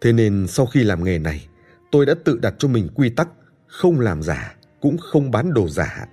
Thế 0.00 0.12
nên 0.12 0.46
sau 0.48 0.66
khi 0.66 0.84
làm 0.84 1.04
nghề 1.04 1.18
này, 1.18 1.48
tôi 1.90 2.06
đã 2.06 2.14
tự 2.24 2.38
đặt 2.38 2.54
cho 2.58 2.68
mình 2.68 2.88
quy 2.94 3.10
tắc 3.10 3.28
không 3.66 4.00
làm 4.00 4.22
giả, 4.22 4.56
cũng 4.80 4.98
không 4.98 5.30
bán 5.30 5.54
đồ 5.54 5.68
giả. 5.68 6.06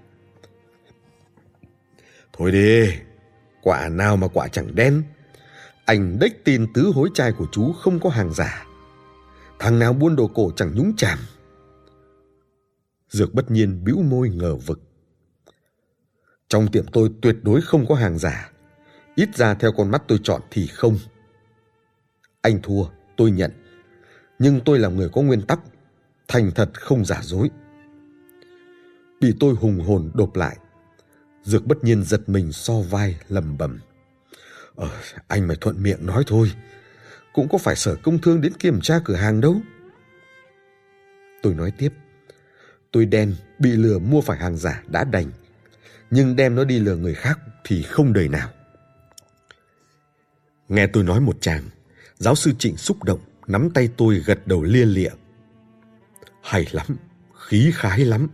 Thôi 2.33 2.51
đi, 2.51 2.89
Quả 3.61 3.89
nào 3.89 4.17
mà 4.17 4.27
quả 4.27 4.47
chẳng 4.47 4.75
đen. 4.75 5.03
Anh 5.85 6.19
đếch 6.19 6.45
tin 6.45 6.73
tứ 6.73 6.91
hối 6.95 7.09
trai 7.13 7.31
của 7.31 7.47
chú 7.51 7.73
không 7.73 7.99
có 7.99 8.09
hàng 8.09 8.33
giả. 8.33 8.65
Thằng 9.59 9.79
nào 9.79 9.93
buôn 9.93 10.15
đồ 10.15 10.27
cổ 10.27 10.51
chẳng 10.55 10.71
nhúng 10.75 10.95
chàm. 10.95 11.19
Dược 13.09 13.33
bất 13.33 13.51
nhiên 13.51 13.83
bĩu 13.83 13.97
môi 13.97 14.29
ngờ 14.29 14.55
vực. 14.55 14.79
Trong 16.47 16.71
tiệm 16.71 16.85
tôi 16.87 17.09
tuyệt 17.21 17.35
đối 17.41 17.61
không 17.61 17.85
có 17.85 17.95
hàng 17.95 18.17
giả. 18.17 18.51
Ít 19.15 19.35
ra 19.35 19.53
theo 19.53 19.71
con 19.71 19.91
mắt 19.91 20.03
tôi 20.07 20.19
chọn 20.23 20.41
thì 20.51 20.67
không. 20.67 20.99
Anh 22.41 22.61
thua, 22.61 22.85
tôi 23.17 23.31
nhận. 23.31 23.51
Nhưng 24.39 24.59
tôi 24.65 24.79
là 24.79 24.89
người 24.89 25.09
có 25.09 25.21
nguyên 25.21 25.41
tắc. 25.41 25.59
Thành 26.27 26.51
thật 26.55 26.69
không 26.81 27.05
giả 27.05 27.19
dối. 27.23 27.49
Bị 29.21 29.35
tôi 29.39 29.55
hùng 29.55 29.79
hồn 29.79 30.11
đột 30.13 30.37
lại 30.37 30.57
Dược 31.43 31.65
bất 31.65 31.83
nhiên 31.83 32.03
giật 32.03 32.29
mình 32.29 32.51
so 32.51 32.73
vai 32.73 33.17
lầm 33.29 33.57
bầm. 33.57 33.79
Ờ, 34.75 34.89
anh 35.27 35.47
mày 35.47 35.57
thuận 35.61 35.83
miệng 35.83 36.05
nói 36.05 36.23
thôi. 36.27 36.51
Cũng 37.33 37.49
có 37.49 37.57
phải 37.57 37.75
sở 37.75 37.95
công 37.95 38.19
thương 38.21 38.41
đến 38.41 38.53
kiểm 38.53 38.81
tra 38.81 38.99
cửa 39.05 39.15
hàng 39.15 39.41
đâu. 39.41 39.61
Tôi 41.41 41.53
nói 41.53 41.71
tiếp. 41.77 41.93
Tôi 42.91 43.05
đen, 43.05 43.35
bị 43.59 43.71
lừa 43.71 43.99
mua 43.99 44.21
phải 44.21 44.37
hàng 44.37 44.57
giả 44.57 44.83
đã 44.87 45.03
đành. 45.03 45.31
Nhưng 46.11 46.35
đem 46.35 46.55
nó 46.55 46.63
đi 46.63 46.79
lừa 46.79 46.95
người 46.95 47.13
khác 47.13 47.39
thì 47.63 47.83
không 47.83 48.13
đời 48.13 48.29
nào. 48.29 48.49
Nghe 50.71 50.87
tôi 50.87 51.03
nói 51.03 51.19
một 51.19 51.37
chàng, 51.41 51.63
giáo 52.17 52.35
sư 52.35 52.51
Trịnh 52.59 52.77
xúc 52.77 53.03
động, 53.03 53.19
nắm 53.47 53.69
tay 53.69 53.89
tôi 53.97 54.15
gật 54.25 54.47
đầu 54.47 54.63
lia 54.63 54.85
lịa. 54.85 55.11
Hay 56.41 56.65
lắm, 56.71 56.87
khí 57.47 57.71
khái 57.75 58.05
lắm, 58.05 58.27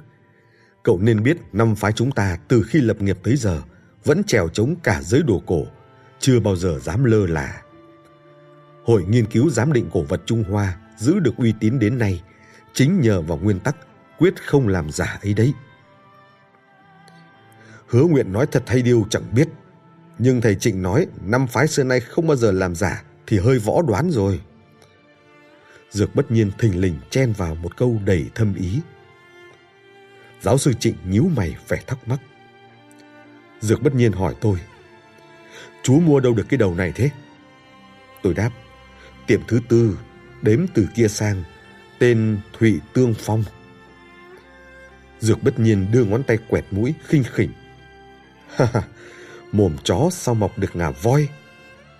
Cậu 0.87 0.99
nên 1.01 1.23
biết 1.23 1.37
năm 1.53 1.75
phái 1.75 1.91
chúng 1.91 2.11
ta 2.11 2.37
từ 2.47 2.63
khi 2.63 2.81
lập 2.81 3.01
nghiệp 3.01 3.17
tới 3.23 3.35
giờ 3.35 3.61
vẫn 4.03 4.23
trèo 4.23 4.49
chống 4.49 4.75
cả 4.83 5.01
giới 5.01 5.21
đồ 5.23 5.41
cổ, 5.45 5.65
chưa 6.19 6.39
bao 6.39 6.55
giờ 6.55 6.79
dám 6.79 7.03
lơ 7.03 7.25
là. 7.25 7.61
Hội 8.83 9.03
nghiên 9.03 9.25
cứu 9.25 9.49
giám 9.49 9.73
định 9.73 9.89
cổ 9.93 10.01
vật 10.01 10.21
Trung 10.25 10.43
Hoa 10.43 10.77
giữ 10.97 11.19
được 11.19 11.37
uy 11.37 11.53
tín 11.59 11.79
đến 11.79 11.97
nay 11.97 12.23
chính 12.73 13.01
nhờ 13.01 13.21
vào 13.21 13.37
nguyên 13.37 13.59
tắc 13.59 13.75
quyết 14.17 14.33
không 14.45 14.67
làm 14.67 14.91
giả 14.91 15.19
ấy 15.21 15.33
đấy. 15.33 15.53
Hứa 17.87 18.03
nguyện 18.03 18.33
nói 18.33 18.47
thật 18.51 18.63
hay 18.67 18.81
điều 18.81 19.05
chẳng 19.09 19.35
biết. 19.35 19.47
Nhưng 20.19 20.41
thầy 20.41 20.55
Trịnh 20.55 20.81
nói 20.81 21.07
năm 21.21 21.47
phái 21.47 21.67
xưa 21.67 21.83
nay 21.83 21.99
không 21.99 22.27
bao 22.27 22.37
giờ 22.37 22.51
làm 22.51 22.75
giả 22.75 23.03
thì 23.27 23.39
hơi 23.39 23.59
võ 23.59 23.81
đoán 23.81 24.11
rồi. 24.11 24.41
Dược 25.91 26.15
bất 26.15 26.31
nhiên 26.31 26.51
thình 26.57 26.81
lình 26.81 26.99
chen 27.09 27.33
vào 27.33 27.55
một 27.55 27.77
câu 27.77 27.99
đầy 28.05 28.25
thâm 28.35 28.53
ý. 28.55 28.81
Giáo 30.41 30.57
sư 30.57 30.73
Trịnh 30.73 30.95
nhíu 31.07 31.23
mày 31.35 31.55
vẻ 31.67 31.81
thắc 31.87 32.07
mắc. 32.07 32.19
Dược 33.59 33.81
bất 33.81 33.95
nhiên 33.95 34.11
hỏi 34.11 34.35
tôi. 34.41 34.59
Chú 35.83 35.99
mua 35.99 36.19
đâu 36.19 36.33
được 36.33 36.45
cái 36.49 36.57
đầu 36.57 36.75
này 36.75 36.91
thế? 36.95 37.09
Tôi 38.21 38.33
đáp. 38.33 38.49
Tiệm 39.27 39.41
thứ 39.47 39.59
tư, 39.69 39.97
đếm 40.41 40.65
từ 40.73 40.87
kia 40.95 41.07
sang, 41.07 41.43
tên 41.99 42.39
Thụy 42.59 42.79
Tương 42.93 43.13
Phong. 43.13 43.43
Dược 45.19 45.43
bất 45.43 45.59
nhiên 45.59 45.87
đưa 45.91 46.03
ngón 46.03 46.23
tay 46.23 46.37
quẹt 46.49 46.65
mũi 46.71 46.93
khinh 47.07 47.23
khỉnh. 47.23 47.51
Ha 48.55 48.67
ha, 48.73 48.81
mồm 49.51 49.75
chó 49.83 50.09
sao 50.11 50.35
mọc 50.35 50.57
được 50.57 50.75
ngà 50.75 50.89
voi? 50.89 51.29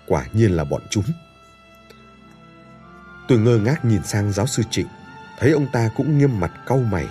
Quả 0.08 0.26
nhiên 0.34 0.52
là 0.52 0.64
bọn 0.64 0.82
chúng. 0.90 1.06
Tôi 3.28 3.40
ngơ 3.40 3.58
ngác 3.58 3.86
nhìn 3.86 4.04
sang 4.04 4.32
giáo 4.32 4.48
sư 4.48 4.64
Trịnh, 4.72 4.88
thấy 5.40 5.52
ông 5.52 5.68
ta 5.72 5.90
cũng 5.96 6.18
nghiêm 6.18 6.40
mặt 6.40 6.52
cau 6.66 6.78
mày. 6.78 7.08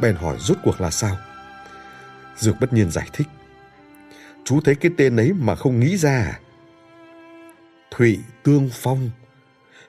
Bèn 0.00 0.14
hỏi 0.14 0.36
rốt 0.40 0.58
cuộc 0.62 0.80
là 0.80 0.90
sao? 0.90 1.16
Dược 2.36 2.60
bất 2.60 2.72
nhiên 2.72 2.90
giải 2.90 3.08
thích. 3.12 3.28
Chú 4.44 4.60
thấy 4.60 4.74
cái 4.74 4.92
tên 4.96 5.16
ấy 5.16 5.32
mà 5.32 5.54
không 5.54 5.80
nghĩ 5.80 5.96
ra 5.96 6.16
à? 6.16 6.40
Thụy 7.90 8.18
Tương 8.42 8.70
Phong. 8.72 9.10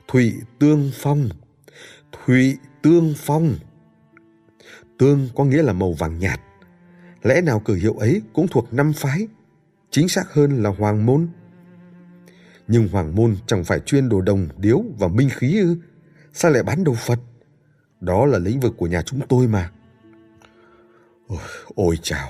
Thụy 0.07 0.35
Tương 0.59 0.91
Phong. 0.93 1.29
Thụy 2.11 2.57
Tương 2.81 3.13
Phong. 3.17 3.55
Tương 4.97 5.29
có 5.35 5.43
nghĩa 5.43 5.63
là 5.63 5.73
màu 5.73 5.93
vàng 5.93 6.19
nhạt. 6.19 6.39
Lẽ 7.23 7.41
nào 7.41 7.59
cử 7.59 7.75
hiệu 7.75 7.93
ấy 7.93 8.21
cũng 8.33 8.47
thuộc 8.47 8.73
năm 8.73 8.93
phái? 8.93 9.27
Chính 9.91 10.07
xác 10.07 10.33
hơn 10.33 10.63
là 10.63 10.69
Hoàng 10.69 11.05
Môn. 11.05 11.27
Nhưng 12.67 12.87
Hoàng 12.87 13.15
Môn 13.15 13.35
chẳng 13.47 13.63
phải 13.63 13.79
chuyên 13.79 14.09
đồ 14.09 14.21
đồng, 14.21 14.47
điếu 14.57 14.83
và 14.99 15.07
minh 15.07 15.29
khí 15.31 15.59
ư? 15.59 15.75
Sao 16.33 16.51
lại 16.51 16.63
bán 16.63 16.83
đồ 16.83 16.93
Phật? 16.93 17.19
Đó 17.99 18.25
là 18.25 18.37
lĩnh 18.39 18.59
vực 18.59 18.73
của 18.77 18.87
nhà 18.87 19.01
chúng 19.01 19.21
tôi 19.29 19.47
mà. 19.47 19.71
Ôi, 21.27 21.39
ôi 21.75 21.99
chào, 22.01 22.29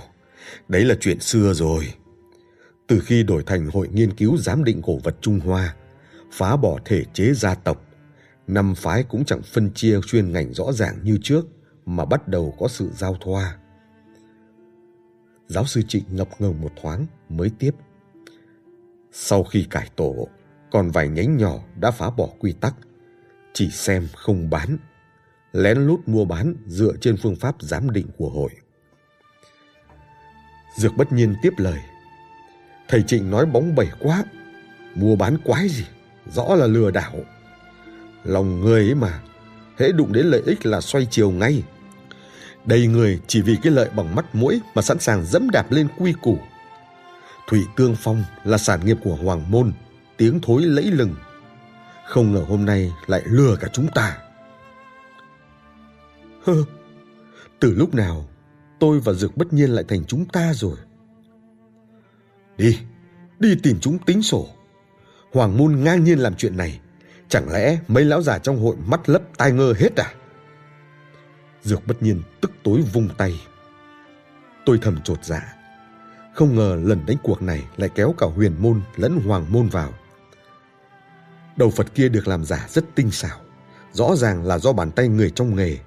đấy 0.68 0.86
là 0.86 0.95
chuyện 0.99 1.20
xưa 1.20 1.53
rồi. 1.53 1.93
Từ 2.88 2.99
khi 2.99 3.24
đổi 3.24 3.43
thành 3.43 3.70
Hội 3.74 3.89
Nghiên 3.93 4.14
cứu 4.14 4.38
Giám 4.38 4.64
định 4.64 4.82
Cổ 4.82 4.97
vật 5.03 5.16
Trung 5.22 5.39
Hoa, 5.39 5.76
phá 6.32 6.55
bỏ 6.55 6.80
thể 6.86 7.03
chế 7.14 7.34
gia 7.34 7.55
tộc, 7.55 7.86
năm 8.47 8.76
phái 8.76 9.03
cũng 9.03 9.26
chẳng 9.26 9.41
phân 9.41 9.72
chia 9.74 9.99
chuyên 10.07 10.32
ngành 10.32 10.53
rõ 10.53 10.72
ràng 10.72 10.99
như 11.03 11.18
trước 11.24 11.45
mà 11.86 12.05
bắt 12.05 12.28
đầu 12.28 12.55
có 12.59 12.68
sự 12.68 12.89
giao 12.93 13.18
thoa. 13.22 13.57
Giáo 15.47 15.66
sư 15.66 15.82
Trịnh 15.88 16.03
ngập 16.09 16.41
ngừng 16.41 16.62
một 16.62 16.72
thoáng 16.82 17.05
mới 17.38 17.51
tiếp. 17.59 17.71
Sau 19.11 19.43
khi 19.43 19.67
cải 19.69 19.89
tổ, 19.95 20.27
còn 20.71 20.91
vài 20.91 21.07
nhánh 21.07 21.38
nhỏ 21.38 21.59
đã 21.79 21.91
phá 21.91 22.09
bỏ 22.09 22.27
quy 22.39 22.53
tắc, 22.53 22.73
chỉ 23.53 23.69
xem 23.69 24.07
không 24.15 24.49
bán, 24.49 24.77
lén 25.51 25.77
lút 25.77 25.99
mua 26.07 26.25
bán 26.25 26.55
dựa 26.67 26.93
trên 27.01 27.17
phương 27.17 27.36
pháp 27.36 27.55
giám 27.59 27.89
định 27.89 28.07
của 28.17 28.29
hội. 28.29 28.49
Dược 30.77 30.97
bất 30.97 31.11
nhiên 31.11 31.36
tiếp 31.41 31.53
lời. 31.57 31.79
Thầy 32.88 33.03
Trịnh 33.07 33.32
nói 33.32 33.45
bóng 33.45 33.75
bẩy 33.75 33.88
quá, 33.99 34.23
mua 34.95 35.15
bán 35.15 35.38
quái 35.43 35.69
gì, 35.69 35.86
rõ 36.34 36.55
là 36.55 36.67
lừa 36.67 36.91
đảo. 36.91 37.15
Lòng 38.23 38.61
người 38.61 38.82
ấy 38.82 38.95
mà, 38.95 39.21
hễ 39.77 39.91
đụng 39.91 40.13
đến 40.13 40.25
lợi 40.25 40.41
ích 40.45 40.65
là 40.65 40.82
xoay 40.82 41.07
chiều 41.11 41.32
ngay. 41.32 41.63
Đầy 42.65 42.88
người 42.88 43.19
chỉ 43.27 43.41
vì 43.41 43.57
cái 43.63 43.71
lợi 43.71 43.89
bằng 43.95 44.15
mắt 44.15 44.36
mũi 44.36 44.61
mà 44.75 44.82
sẵn 44.82 44.99
sàng 44.99 45.25
dẫm 45.25 45.49
đạp 45.49 45.71
lên 45.71 45.88
quy 45.97 46.13
củ. 46.21 46.39
Thủy 47.51 47.67
Tương 47.75 47.95
Phong 47.95 48.23
là 48.43 48.57
sản 48.57 48.85
nghiệp 48.85 48.97
của 49.03 49.15
Hoàng 49.15 49.51
Môn, 49.51 49.71
tiếng 50.17 50.39
thối 50.41 50.61
lẫy 50.61 50.83
lừng. 50.83 51.15
Không 52.07 52.33
ngờ 52.33 52.45
hôm 52.47 52.65
nay 52.65 52.91
lại 53.07 53.21
lừa 53.25 53.55
cả 53.55 53.67
chúng 53.73 53.87
ta. 53.95 54.17
Hơ, 56.43 56.53
từ 57.59 57.73
lúc 57.75 57.93
nào 57.93 58.29
tôi 58.79 58.99
và 58.99 59.13
Dược 59.13 59.37
bất 59.37 59.53
nhiên 59.53 59.69
lại 59.69 59.83
thành 59.87 60.05
chúng 60.05 60.25
ta 60.25 60.53
rồi. 60.53 60.77
Đi, 62.57 62.79
đi 63.39 63.55
tìm 63.63 63.79
chúng 63.81 63.99
tính 63.99 64.21
sổ. 64.21 64.47
Hoàng 65.33 65.57
Môn 65.57 65.83
ngang 65.83 66.03
nhiên 66.03 66.19
làm 66.19 66.35
chuyện 66.35 66.57
này. 66.57 66.79
Chẳng 67.29 67.51
lẽ 67.51 67.79
mấy 67.87 68.05
lão 68.05 68.21
già 68.21 68.37
trong 68.37 68.63
hội 68.63 68.75
mắt 68.85 69.09
lấp 69.09 69.21
tai 69.37 69.51
ngơ 69.51 69.73
hết 69.77 69.95
à? 69.95 70.13
Dược 71.61 71.87
bất 71.87 72.03
nhiên 72.03 72.21
tức 72.41 72.51
tối 72.63 72.81
vung 72.93 73.09
tay. 73.17 73.41
Tôi 74.65 74.79
thầm 74.81 75.01
trột 75.01 75.25
dạ. 75.25 75.61
Không 76.41 76.55
ngờ 76.55 76.77
lần 76.83 77.05
đánh 77.05 77.17
cuộc 77.23 77.41
này 77.41 77.63
lại 77.77 77.89
kéo 77.95 78.15
cả 78.17 78.25
huyền 78.35 78.55
môn 78.59 78.81
lẫn 78.95 79.19
hoàng 79.25 79.45
môn 79.49 79.67
vào. 79.67 79.93
Đầu 81.55 81.69
Phật 81.69 81.95
kia 81.95 82.09
được 82.09 82.27
làm 82.27 82.45
giả 82.45 82.67
rất 82.69 82.85
tinh 82.95 83.11
xảo. 83.11 83.39
Rõ 83.91 84.15
ràng 84.15 84.45
là 84.45 84.57
do 84.57 84.73
bàn 84.73 84.91
tay 84.91 85.07
người 85.07 85.29
trong 85.29 85.55
nghề. 85.55 85.77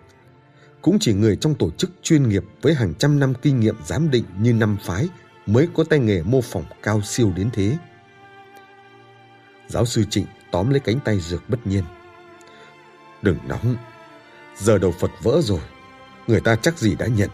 Cũng 0.83 0.99
chỉ 1.01 1.13
người 1.13 1.37
trong 1.37 1.55
tổ 1.55 1.71
chức 1.71 1.91
chuyên 2.03 2.29
nghiệp 2.29 2.45
với 2.63 2.75
hàng 2.75 2.95
trăm 2.95 3.21
năm 3.21 3.35
kinh 3.43 3.61
nghiệm 3.61 3.77
giám 3.87 4.11
định 4.11 4.25
như 4.39 4.53
năm 4.53 4.77
phái 4.85 5.09
mới 5.47 5.69
có 5.75 5.85
tay 5.85 5.99
nghề 5.99 6.23
mô 6.23 6.41
phỏng 6.41 6.65
cao 6.83 7.03
siêu 7.03 7.33
đến 7.37 7.51
thế. 7.53 7.77
Giáo 9.69 9.87
sư 9.87 10.05
Trịnh 10.11 10.27
tóm 10.51 10.71
lấy 10.71 10.81
cánh 10.81 10.99
tay 11.05 11.21
dược 11.21 11.49
bất 11.49 11.67
nhiên. 11.67 11.85
Đừng 13.23 13.39
nóng, 13.49 13.77
giờ 14.57 14.79
đầu 14.79 14.95
Phật 15.01 15.11
vỡ 15.23 15.41
rồi, 15.43 15.63
người 16.27 16.41
ta 16.41 16.57
chắc 16.57 16.79
gì 16.79 16.97
đã 16.97 17.07
nhận. 17.07 17.31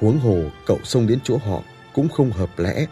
Huống 0.00 0.18
hồ 0.18 0.42
cậu 0.66 0.78
xông 0.84 1.06
đến 1.06 1.18
chỗ 1.24 1.36
họ 1.36 1.62
cũng 1.94 2.08
không 2.08 2.30
hợp 2.30 2.58
lẽ. 2.58 2.86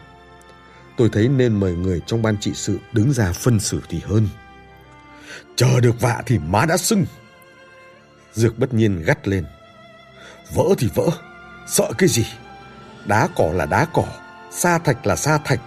Tôi 0.96 1.08
thấy 1.12 1.28
nên 1.28 1.60
mời 1.60 1.74
người 1.74 2.00
trong 2.06 2.22
ban 2.22 2.36
trị 2.40 2.52
sự 2.54 2.78
đứng 2.92 3.12
ra 3.12 3.32
phân 3.32 3.60
xử 3.60 3.80
thì 3.88 4.00
hơn. 4.04 4.28
Chờ 5.56 5.80
được 5.80 6.00
vạ 6.00 6.22
thì 6.26 6.38
má 6.38 6.66
đã 6.66 6.76
sưng. 6.76 7.06
Dược 8.32 8.58
bất 8.58 8.74
nhiên 8.74 9.02
gắt 9.06 9.28
lên. 9.28 9.44
Vỡ 10.54 10.64
thì 10.78 10.88
vỡ, 10.94 11.10
sợ 11.66 11.92
cái 11.98 12.08
gì? 12.08 12.26
Đá 13.04 13.28
cỏ 13.36 13.52
là 13.54 13.66
đá 13.66 13.86
cỏ, 13.94 14.06
sa 14.50 14.78
thạch 14.78 15.06
là 15.06 15.16
sa 15.16 15.38
thạch. 15.44 15.60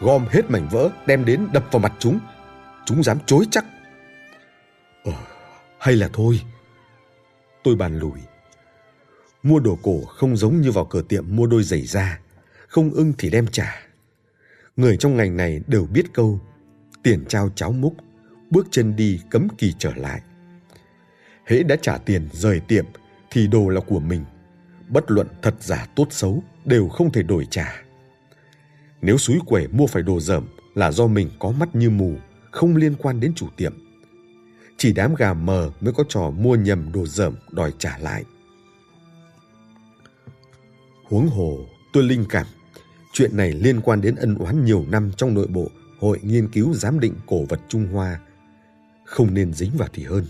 Gom 0.00 0.26
hết 0.30 0.50
mảnh 0.50 0.68
vỡ 0.68 0.90
đem 1.06 1.24
đến 1.24 1.48
đập 1.52 1.64
vào 1.72 1.80
mặt 1.80 1.92
chúng. 1.98 2.18
Chúng 2.86 3.02
dám 3.02 3.18
chối 3.26 3.46
chắc. 3.50 3.64
Ờ, 5.04 5.12
hay 5.78 5.96
là 5.96 6.08
thôi. 6.12 6.40
Tôi 7.64 7.76
bàn 7.76 7.98
lùi. 7.98 8.18
Mua 9.42 9.58
đồ 9.58 9.78
cổ 9.82 10.04
không 10.04 10.36
giống 10.36 10.60
như 10.60 10.72
vào 10.72 10.84
cửa 10.84 11.02
tiệm 11.02 11.36
mua 11.36 11.46
đôi 11.46 11.62
giày 11.62 11.82
da. 11.82 12.18
Không 12.74 12.90
ưng 12.90 13.12
thì 13.18 13.30
đem 13.30 13.46
trả. 13.46 13.74
Người 14.76 14.96
trong 14.96 15.16
ngành 15.16 15.36
này 15.36 15.60
đều 15.66 15.86
biết 15.86 16.02
câu 16.12 16.40
tiền 17.02 17.24
trao 17.28 17.50
cháo 17.54 17.72
múc, 17.72 17.94
bước 18.50 18.66
chân 18.70 18.96
đi 18.96 19.20
cấm 19.30 19.48
kỳ 19.58 19.74
trở 19.78 19.92
lại. 19.96 20.20
Hễ 21.46 21.62
đã 21.62 21.76
trả 21.82 21.98
tiền 21.98 22.28
rời 22.32 22.60
tiệm 22.60 22.84
thì 23.30 23.46
đồ 23.46 23.68
là 23.68 23.80
của 23.80 24.00
mình. 24.00 24.24
Bất 24.88 25.10
luận 25.10 25.26
thật 25.42 25.54
giả 25.60 25.86
tốt 25.96 26.06
xấu 26.10 26.42
đều 26.64 26.88
không 26.88 27.12
thể 27.12 27.22
đổi 27.22 27.46
trả. 27.50 27.82
Nếu 29.02 29.18
suối 29.18 29.38
quẻ 29.46 29.66
mua 29.66 29.86
phải 29.86 30.02
đồ 30.02 30.20
dởm 30.20 30.48
là 30.74 30.92
do 30.92 31.06
mình 31.06 31.30
có 31.38 31.50
mắt 31.50 31.74
như 31.74 31.90
mù, 31.90 32.14
không 32.50 32.76
liên 32.76 32.94
quan 32.98 33.20
đến 33.20 33.32
chủ 33.36 33.48
tiệm. 33.56 33.74
Chỉ 34.76 34.92
đám 34.92 35.14
gà 35.14 35.34
mờ 35.34 35.70
mới 35.80 35.92
có 35.92 36.04
trò 36.08 36.30
mua 36.30 36.54
nhầm 36.54 36.92
đồ 36.92 37.06
dởm 37.06 37.34
đòi 37.50 37.72
trả 37.78 37.98
lại. 37.98 38.24
Huống 41.04 41.28
hồ, 41.28 41.58
tôi 41.92 42.02
linh 42.02 42.24
cảm, 42.28 42.46
chuyện 43.14 43.36
này 43.36 43.52
liên 43.52 43.80
quan 43.80 44.00
đến 44.00 44.14
ân 44.14 44.34
oán 44.34 44.64
nhiều 44.64 44.84
năm 44.88 45.10
trong 45.16 45.34
nội 45.34 45.46
bộ 45.46 45.70
Hội 45.98 46.20
Nghiên 46.22 46.48
cứu 46.48 46.74
Giám 46.74 47.00
định 47.00 47.14
Cổ 47.26 47.44
vật 47.48 47.60
Trung 47.68 47.86
Hoa. 47.86 48.20
Không 49.04 49.34
nên 49.34 49.52
dính 49.52 49.70
vào 49.76 49.88
thì 49.92 50.04
hơn. 50.04 50.24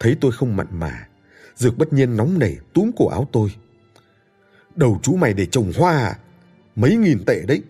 Thấy 0.00 0.16
tôi 0.20 0.32
không 0.32 0.56
mặn 0.56 0.66
mà, 0.70 1.06
Dược 1.56 1.78
bất 1.78 1.92
nhiên 1.92 2.16
nóng 2.16 2.38
nảy 2.38 2.56
túm 2.72 2.90
cổ 2.96 3.08
áo 3.08 3.28
tôi. 3.32 3.54
Đầu 4.76 5.00
chú 5.02 5.16
mày 5.16 5.34
để 5.34 5.46
trồng 5.46 5.72
hoa 5.76 5.98
à? 5.98 6.18
Mấy 6.76 6.96
nghìn 6.96 7.24
tệ 7.24 7.42
đấy. 7.46 7.62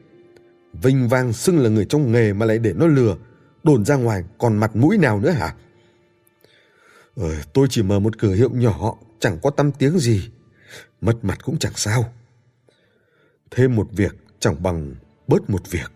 Vinh 0.72 1.08
vang 1.08 1.32
xưng 1.32 1.58
là 1.58 1.68
người 1.68 1.84
trong 1.84 2.12
nghề 2.12 2.32
mà 2.32 2.46
lại 2.46 2.58
để 2.58 2.72
nó 2.72 2.86
lừa. 2.86 3.16
Đồn 3.62 3.84
ra 3.84 3.96
ngoài 3.96 4.24
còn 4.38 4.56
mặt 4.56 4.76
mũi 4.76 4.98
nào 4.98 5.20
nữa 5.20 5.30
hả? 5.30 5.54
Ờ, 7.16 7.30
tôi 7.52 7.66
chỉ 7.70 7.82
mở 7.82 8.00
một 8.00 8.18
cửa 8.18 8.34
hiệu 8.34 8.50
nhỏ, 8.50 8.94
chẳng 9.20 9.38
có 9.42 9.50
tâm 9.50 9.72
tiếng 9.72 9.98
gì. 9.98 10.30
Mất 11.00 11.24
mặt 11.24 11.38
cũng 11.44 11.58
chẳng 11.58 11.72
sao. 11.76 12.12
Thêm 13.56 13.76
một 13.76 13.88
việc 13.92 14.16
chẳng 14.40 14.62
bằng 14.62 14.94
bớt 15.28 15.50
một 15.50 15.70
việc. 15.70 15.92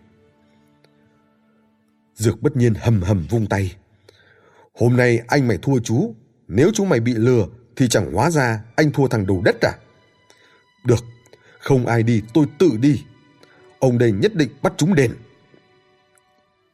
Dược 2.15 2.41
bất 2.41 2.57
nhiên 2.57 2.73
hầm 2.73 3.01
hầm 3.01 3.25
vung 3.29 3.45
tay. 3.47 3.75
Hôm 4.73 4.97
nay 4.97 5.21
anh 5.27 5.47
mày 5.47 5.57
thua 5.57 5.79
chú. 5.79 6.15
Nếu 6.47 6.71
chú 6.73 6.85
mày 6.85 6.99
bị 6.99 7.13
lừa 7.13 7.47
thì 7.75 7.87
chẳng 7.87 8.13
hóa 8.13 8.31
ra 8.31 8.63
anh 8.75 8.91
thua 8.91 9.07
thằng 9.07 9.27
đầu 9.27 9.41
đất 9.45 9.55
à? 9.61 9.71
Được, 10.85 11.05
không 11.59 11.85
ai 11.85 12.03
đi 12.03 12.21
tôi 12.33 12.45
tự 12.59 12.69
đi. 12.79 13.03
Ông 13.79 13.97
đây 13.97 14.11
nhất 14.11 14.35
định 14.35 14.49
bắt 14.61 14.73
chúng 14.77 14.95
đền. 14.95 15.15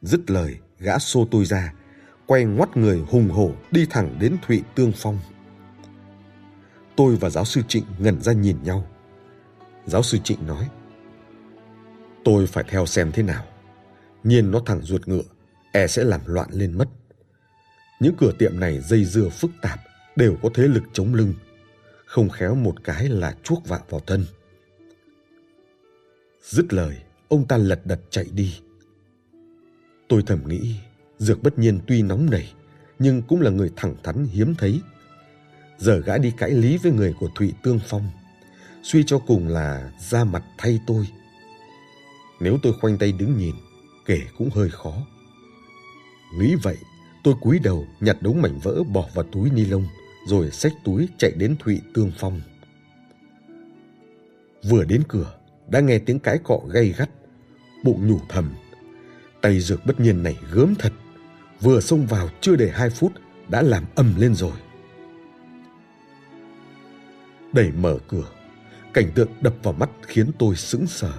Dứt 0.02 0.30
lời, 0.30 0.56
gã 0.78 0.98
xô 0.98 1.28
tôi 1.30 1.44
ra, 1.44 1.72
quay 2.26 2.44
ngoắt 2.44 2.76
người 2.76 3.04
hùng 3.10 3.28
hổ 3.28 3.52
đi 3.70 3.86
thẳng 3.90 4.16
đến 4.20 4.36
Thụy 4.46 4.62
Tương 4.74 4.92
Phong. 4.96 5.18
Tôi 6.96 7.16
và 7.16 7.30
giáo 7.30 7.44
sư 7.44 7.62
Trịnh 7.68 7.84
ngẩn 7.98 8.20
ra 8.20 8.32
nhìn 8.32 8.56
nhau. 8.62 8.86
Giáo 9.86 10.02
sư 10.02 10.18
Trịnh 10.24 10.46
nói. 10.46 10.68
Tôi 12.24 12.46
phải 12.46 12.64
theo 12.68 12.86
xem 12.86 13.12
thế 13.12 13.22
nào. 13.22 13.44
Nhiên 14.24 14.50
nó 14.50 14.60
thẳng 14.66 14.82
ruột 14.82 15.08
ngựa, 15.08 15.22
e 15.72 15.86
sẽ 15.86 16.04
làm 16.04 16.20
loạn 16.26 16.48
lên 16.52 16.78
mất. 16.78 16.88
Những 18.00 18.14
cửa 18.18 18.32
tiệm 18.38 18.60
này 18.60 18.80
dây 18.80 19.04
dưa 19.04 19.28
phức 19.28 19.50
tạp, 19.62 19.80
đều 20.16 20.36
có 20.42 20.48
thế 20.54 20.62
lực 20.62 20.82
chống 20.92 21.14
lưng. 21.14 21.34
Không 22.06 22.28
khéo 22.28 22.54
một 22.54 22.84
cái 22.84 23.08
là 23.08 23.34
chuốc 23.42 23.68
vạ 23.68 23.80
vào 23.88 24.00
thân. 24.06 24.24
Dứt 26.42 26.72
lời, 26.72 26.96
ông 27.28 27.46
ta 27.46 27.56
lật 27.56 27.80
đật 27.84 28.00
chạy 28.10 28.26
đi. 28.32 28.60
Tôi 30.08 30.22
thầm 30.26 30.48
nghĩ, 30.48 30.74
Dược 31.18 31.42
bất 31.42 31.58
nhiên 31.58 31.80
tuy 31.86 32.02
nóng 32.02 32.30
nảy, 32.30 32.52
nhưng 32.98 33.22
cũng 33.22 33.40
là 33.40 33.50
người 33.50 33.72
thẳng 33.76 33.94
thắn 34.02 34.26
hiếm 34.26 34.54
thấy. 34.58 34.80
Giờ 35.78 36.00
gã 36.00 36.18
đi 36.18 36.32
cãi 36.38 36.50
lý 36.50 36.78
với 36.78 36.92
người 36.92 37.14
của 37.20 37.28
Thụy 37.34 37.52
Tương 37.62 37.80
Phong, 37.86 38.10
suy 38.86 39.04
cho 39.06 39.18
cùng 39.18 39.48
là 39.48 39.90
ra 39.98 40.24
mặt 40.24 40.44
thay 40.58 40.80
tôi. 40.86 41.08
Nếu 42.40 42.58
tôi 42.62 42.72
khoanh 42.80 42.98
tay 42.98 43.12
đứng 43.12 43.38
nhìn, 43.38 43.54
kể 44.04 44.20
cũng 44.38 44.50
hơi 44.50 44.70
khó. 44.70 44.92
Nghĩ 46.38 46.54
vậy, 46.62 46.76
tôi 47.24 47.34
cúi 47.40 47.58
đầu 47.58 47.86
nhặt 48.00 48.16
đống 48.20 48.42
mảnh 48.42 48.58
vỡ 48.62 48.82
bỏ 48.92 49.08
vào 49.14 49.24
túi 49.32 49.50
ni 49.50 49.64
lông, 49.64 49.86
rồi 50.26 50.50
xách 50.50 50.72
túi 50.84 51.08
chạy 51.18 51.32
đến 51.36 51.56
Thụy 51.58 51.80
Tương 51.94 52.12
Phong. 52.18 52.40
Vừa 54.68 54.84
đến 54.84 55.02
cửa, 55.08 55.38
đã 55.68 55.80
nghe 55.80 55.98
tiếng 55.98 56.18
cái 56.18 56.38
cọ 56.44 56.60
gay 56.70 56.94
gắt, 56.96 57.10
bụng 57.84 58.06
nhủ 58.06 58.20
thầm. 58.28 58.54
Tay 59.42 59.60
dược 59.60 59.86
bất 59.86 60.00
nhiên 60.00 60.22
này 60.22 60.36
gớm 60.52 60.74
thật, 60.74 60.92
vừa 61.60 61.80
xông 61.80 62.06
vào 62.06 62.28
chưa 62.40 62.56
đầy 62.56 62.70
hai 62.70 62.90
phút 62.90 63.12
đã 63.48 63.62
làm 63.62 63.84
ầm 63.94 64.14
lên 64.18 64.34
rồi. 64.34 64.56
Đẩy 67.52 67.72
mở 67.72 67.98
cửa, 68.08 68.35
cảnh 68.96 69.10
tượng 69.14 69.28
đập 69.40 69.54
vào 69.62 69.74
mắt 69.74 69.90
khiến 70.06 70.30
tôi 70.38 70.56
sững 70.56 70.86
sờ. 70.86 71.12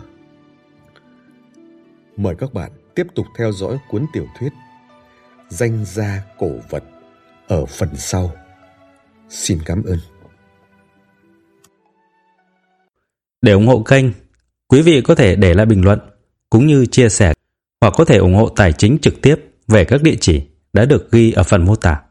Mời 2.18 2.36
các 2.36 2.54
bạn 2.54 2.72
tiếp 2.96 3.08
tục 3.16 3.26
theo 3.38 3.52
dõi 3.52 3.78
cuốn 3.90 4.06
tiểu 4.14 4.28
thuyết 4.40 4.50
Danh 5.50 5.86
gia 5.86 6.24
cổ 6.38 6.50
vật 6.70 6.84
ở 7.48 7.66
phần 7.66 7.90
sau. 7.96 8.32
Xin 9.30 9.60
cảm 9.66 9.84
ơn. 9.84 10.00
Để 13.42 13.52
ủng 13.52 13.68
hộ 13.68 13.84
kênh, 13.84 14.06
quý 14.68 14.82
vị 14.82 15.02
có 15.02 15.16
thể 15.16 15.36
để 15.36 15.54
lại 15.54 15.66
bình 15.66 15.86
luận 15.86 16.00
cũng 16.50 16.68
như 16.68 16.86
chia 16.86 17.10
sẻ 17.10 17.34
hoặc 17.82 17.94
có 17.98 18.06
thể 18.06 18.18
ủng 18.18 18.36
hộ 18.36 18.50
tài 18.50 18.74
chính 18.74 18.98
trực 19.02 19.22
tiếp 19.22 19.36
về 19.68 19.86
các 19.86 20.02
địa 20.04 20.16
chỉ 20.22 20.42
đã 20.74 20.86
được 20.86 21.12
ghi 21.12 21.32
ở 21.32 21.44
phần 21.44 21.66
mô 21.66 21.76
tả. 21.76 22.02